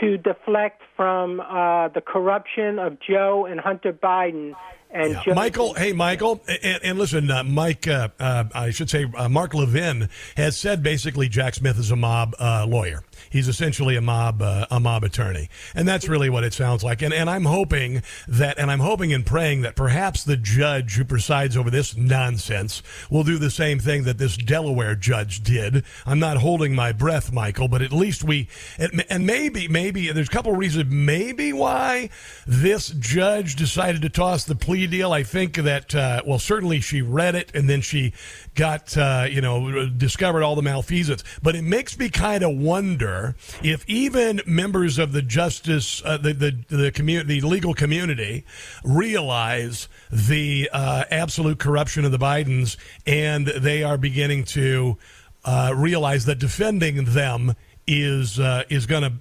to 0.00 0.16
deflect 0.18 0.82
from 0.96 1.40
uh, 1.40 1.88
the 1.88 2.00
corruption 2.00 2.78
of 2.78 2.98
Joe 3.00 3.46
and 3.50 3.58
Hunter 3.58 3.92
Biden. 3.92 4.54
And 4.92 5.16
Yeah. 5.24 5.34
Michael, 5.34 5.74
hey, 5.74 5.92
Michael, 5.92 6.42
and, 6.48 6.80
and 6.82 6.98
listen, 6.98 7.30
uh, 7.30 7.44
Mike, 7.44 7.86
uh, 7.86 8.08
uh, 8.18 8.44
I 8.52 8.70
should 8.70 8.90
say, 8.90 9.06
uh, 9.16 9.28
Mark 9.28 9.54
Levin 9.54 10.08
has 10.36 10.56
said 10.56 10.82
basically 10.82 11.28
Jack 11.28 11.54
Smith 11.54 11.78
is 11.78 11.90
a 11.90 11.96
mob 11.96 12.34
uh, 12.40 12.66
lawyer. 12.66 13.04
He's 13.28 13.46
essentially 13.46 13.96
a 13.96 14.00
mob, 14.00 14.42
uh, 14.42 14.66
a 14.70 14.80
mob 14.80 15.04
attorney, 15.04 15.48
and 15.74 15.86
that's 15.86 16.08
really 16.08 16.30
what 16.30 16.42
it 16.42 16.54
sounds 16.54 16.82
like. 16.82 17.02
And 17.02 17.12
and 17.12 17.28
I'm 17.28 17.44
hoping 17.44 18.02
that, 18.26 18.58
and 18.58 18.70
I'm 18.70 18.80
hoping 18.80 19.12
and 19.12 19.24
praying 19.24 19.60
that 19.60 19.76
perhaps 19.76 20.24
the 20.24 20.36
judge 20.36 20.96
who 20.96 21.04
presides 21.04 21.56
over 21.56 21.70
this 21.70 21.96
nonsense 21.96 22.82
will 23.10 23.22
do 23.22 23.38
the 23.38 23.50
same 23.50 23.78
thing 23.78 24.04
that 24.04 24.18
this 24.18 24.36
Delaware 24.36 24.96
judge 24.96 25.42
did. 25.42 25.84
I'm 26.06 26.18
not 26.18 26.38
holding 26.38 26.74
my 26.74 26.92
breath, 26.92 27.30
Michael, 27.30 27.68
but 27.68 27.82
at 27.82 27.92
least 27.92 28.24
we, 28.24 28.48
and 28.78 29.04
and 29.10 29.26
maybe, 29.26 29.68
maybe 29.68 30.10
there's 30.10 30.28
a 30.28 30.32
couple 30.32 30.52
of 30.52 30.58
reasons, 30.58 30.90
maybe 30.90 31.52
why 31.52 32.08
this 32.46 32.88
judge 32.88 33.54
decided 33.54 34.02
to 34.02 34.08
toss 34.08 34.44
the 34.44 34.54
plea 34.54 34.79
deal. 34.86 35.12
I 35.12 35.22
think 35.22 35.56
that, 35.56 35.94
uh, 35.94 36.22
well, 36.26 36.38
certainly 36.38 36.80
she 36.80 37.02
read 37.02 37.34
it 37.34 37.50
and 37.54 37.68
then 37.68 37.80
she 37.80 38.12
got, 38.54 38.96
uh, 38.96 39.26
you 39.30 39.40
know, 39.40 39.88
discovered 39.88 40.42
all 40.42 40.54
the 40.54 40.62
malfeasance. 40.62 41.22
But 41.42 41.56
it 41.56 41.62
makes 41.62 41.98
me 41.98 42.08
kind 42.08 42.42
of 42.42 42.56
wonder 42.56 43.36
if 43.62 43.84
even 43.88 44.40
members 44.46 44.98
of 44.98 45.12
the 45.12 45.22
justice, 45.22 46.02
uh, 46.04 46.16
the, 46.16 46.32
the, 46.32 46.76
the 46.76 46.90
community, 46.90 47.40
the 47.40 47.46
legal 47.46 47.74
community 47.74 48.44
realize 48.84 49.88
the 50.10 50.68
uh, 50.72 51.04
absolute 51.10 51.58
corruption 51.58 52.04
of 52.04 52.12
the 52.12 52.18
Bidens 52.18 52.76
and 53.06 53.46
they 53.46 53.82
are 53.82 53.98
beginning 53.98 54.44
to 54.44 54.98
uh, 55.44 55.72
realize 55.74 56.26
that 56.26 56.38
defending 56.38 57.04
them 57.04 57.54
is 57.86 58.38
uh, 58.38 58.64
is 58.68 58.86
going 58.86 59.02
to 59.02 59.12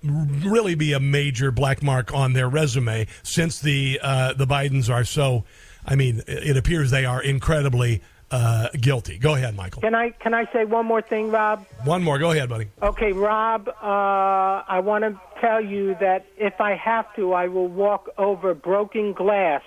really 0.48 0.76
be 0.76 0.94
a 0.94 1.00
major 1.00 1.52
black 1.52 1.82
mark 1.82 2.14
on 2.14 2.34
their 2.34 2.50
resume 2.50 3.08
since 3.24 3.60
the 3.60 4.00
uh, 4.02 4.34
the 4.34 4.46
Bidens 4.46 4.90
are 4.94 5.04
so. 5.04 5.46
I 5.86 5.96
mean, 5.96 6.22
it 6.28 6.58
appears 6.58 6.92
they 6.92 7.06
are 7.06 7.22
incredibly 7.24 8.02
uh, 8.32 8.68
guilty. 8.80 9.18
Go 9.18 9.34
ahead, 9.36 9.56
Michael. 9.56 9.82
Can 9.82 9.96
I 9.96 10.12
can 10.12 10.34
I 10.34 10.52
say 10.54 10.66
one 10.66 10.86
more 10.86 11.02
thing, 11.02 11.32
Rob? 11.32 11.66
One 11.84 12.04
more. 12.04 12.20
Go 12.20 12.32
ahead, 12.32 12.50
buddy. 12.50 12.68
Okay, 12.82 13.12
Rob. 13.12 13.70
Uh, 13.70 13.74
I 13.82 14.82
want 14.84 15.04
to 15.04 15.20
tell 15.42 15.62
you 15.62 15.96
that 16.00 16.26
if 16.38 16.60
I 16.62 16.76
have 16.76 17.14
to, 17.16 17.34
I 17.34 17.48
will 17.48 17.68
walk 17.68 18.10
over 18.18 18.54
broken 18.54 19.14
glass 19.14 19.64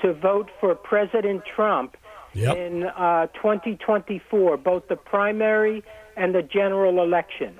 to 0.00 0.14
vote 0.14 0.48
for 0.60 0.74
President 0.74 1.42
Trump 1.44 1.96
Yep. 2.34 2.56
in 2.56 2.84
uh, 2.84 3.26
2024, 3.28 4.58
both 4.58 4.86
the 4.88 4.96
primary 4.96 5.82
and 6.16 6.34
the 6.34 6.42
general 6.42 7.02
election. 7.02 7.58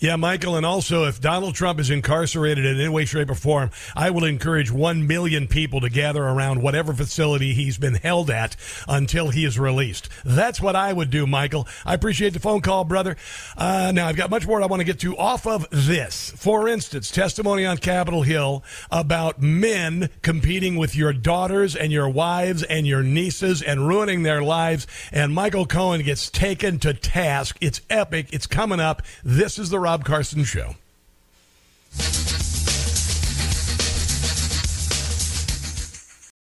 Yeah, 0.00 0.14
Michael, 0.14 0.54
and 0.54 0.64
also 0.64 1.06
if 1.06 1.20
Donald 1.20 1.56
Trump 1.56 1.80
is 1.80 1.90
incarcerated 1.90 2.64
in 2.64 2.78
any 2.78 2.88
way, 2.88 3.04
shape, 3.04 3.30
or 3.30 3.34
form, 3.34 3.70
I 3.96 4.10
will 4.10 4.24
encourage 4.24 4.70
one 4.70 5.08
million 5.08 5.48
people 5.48 5.80
to 5.80 5.90
gather 5.90 6.22
around 6.22 6.62
whatever 6.62 6.92
facility 6.92 7.52
he's 7.52 7.78
been 7.78 7.94
held 7.94 8.30
at 8.30 8.54
until 8.86 9.30
he 9.30 9.44
is 9.44 9.58
released. 9.58 10.08
That's 10.24 10.60
what 10.60 10.76
I 10.76 10.92
would 10.92 11.10
do, 11.10 11.26
Michael. 11.26 11.66
I 11.84 11.94
appreciate 11.94 12.32
the 12.32 12.38
phone 12.38 12.60
call, 12.60 12.84
brother. 12.84 13.16
Uh, 13.56 13.90
now, 13.92 14.06
I've 14.06 14.16
got 14.16 14.30
much 14.30 14.46
more 14.46 14.62
I 14.62 14.66
want 14.66 14.80
to 14.80 14.84
get 14.84 15.00
to 15.00 15.16
off 15.16 15.46
of 15.48 15.66
this. 15.70 16.30
For 16.36 16.68
instance, 16.68 17.10
testimony 17.10 17.66
on 17.66 17.78
Capitol 17.78 18.22
Hill 18.22 18.62
about 18.92 19.42
men 19.42 20.10
competing 20.22 20.76
with 20.76 20.94
your 20.94 21.12
daughters 21.12 21.74
and 21.74 21.90
your 21.90 22.08
wives 22.08 22.62
and 22.62 22.86
your 22.86 23.02
nieces 23.02 23.62
and 23.62 23.88
ruining 23.88 24.22
their 24.22 24.42
lives. 24.42 24.86
And 25.10 25.34
Michael 25.34 25.66
Cohen 25.66 26.02
gets 26.02 26.30
taken 26.30 26.78
to 26.80 26.94
task. 26.94 27.56
It's 27.60 27.80
epic. 27.90 28.28
It's 28.32 28.46
coming 28.46 28.78
up. 28.78 29.02
This 29.24 29.58
is 29.58 29.67
the 29.70 29.78
Rob 29.78 30.04
Carson 30.04 30.44
Show. 30.44 30.76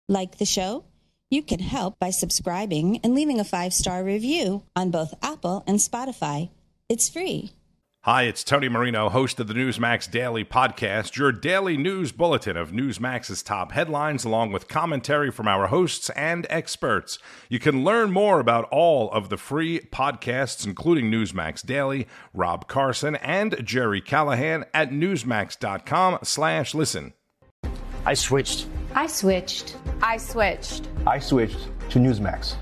Like 0.09 0.39
the 0.39 0.45
show? 0.45 0.85
You 1.31 1.43
can 1.43 1.59
help 1.59 1.99
by 1.99 2.11
subscribing 2.11 3.01
and 3.03 3.15
leaving 3.15 3.41
a 3.41 3.45
five 3.45 3.75
star 3.75 4.05
review 4.05 4.63
on 4.77 4.91
both 4.91 5.15
Apple 5.23 5.65
and 5.67 5.79
Spotify. 5.79 6.51
It's 6.89 7.09
free. 7.09 7.53
Hi, 8.07 8.23
it's 8.23 8.45
Tony 8.45 8.69
Marino, 8.69 9.09
host 9.09 9.41
of 9.41 9.49
the 9.49 9.55
Newsmax 9.55 10.09
Daily 10.09 10.45
Podcast, 10.45 11.17
your 11.17 11.33
daily 11.33 11.77
news 11.77 12.13
bulletin 12.13 12.57
of 12.57 12.71
Newsmax's 12.71 13.43
top 13.43 13.73
headlines, 13.73 14.25
along 14.25 14.53
with 14.53 14.69
commentary 14.69 15.33
from 15.33 15.49
our 15.49 15.67
hosts 15.67 16.09
and 16.11 16.47
experts. 16.49 17.19
You 17.49 17.59
can 17.59 17.83
learn 17.83 18.13
more 18.13 18.39
about 18.39 18.69
all 18.71 19.11
of 19.11 19.29
the 19.29 19.37
free 19.37 19.81
podcasts, 19.81 20.65
including 20.65 21.11
Newsmax 21.11 21.67
Daily, 21.67 22.07
Rob 22.33 22.69
Carson, 22.69 23.17
and 23.17 23.57
Jerry 23.67 24.01
Callahan 24.01 24.67
at 24.73 24.91
newsmax.com 24.91 26.21
slash 26.23 26.75
listen. 26.77 27.13
I 28.05 28.15
switched. 28.15 28.69
I 28.95 29.09
switched. 29.09 29.77
I 30.01 30.17
switched. 30.19 30.89
I 31.09 31.19
switched 31.19 31.59
to 31.91 31.99
Newsmax. 31.99 32.55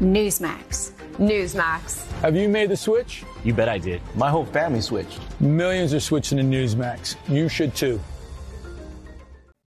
Newsmax. 0.00 0.92
Newsmax. 1.18 2.08
Have 2.20 2.36
you 2.36 2.48
made 2.48 2.70
the 2.70 2.76
switch? 2.76 3.24
You 3.44 3.52
bet 3.54 3.68
I 3.68 3.78
did. 3.78 4.00
My 4.14 4.30
whole 4.30 4.44
family 4.46 4.80
switched. 4.80 5.20
Millions 5.40 5.92
are 5.94 6.00
switching 6.00 6.38
to 6.38 6.44
Newsmax. 6.44 7.16
You 7.28 7.48
should 7.48 7.74
too. 7.74 8.00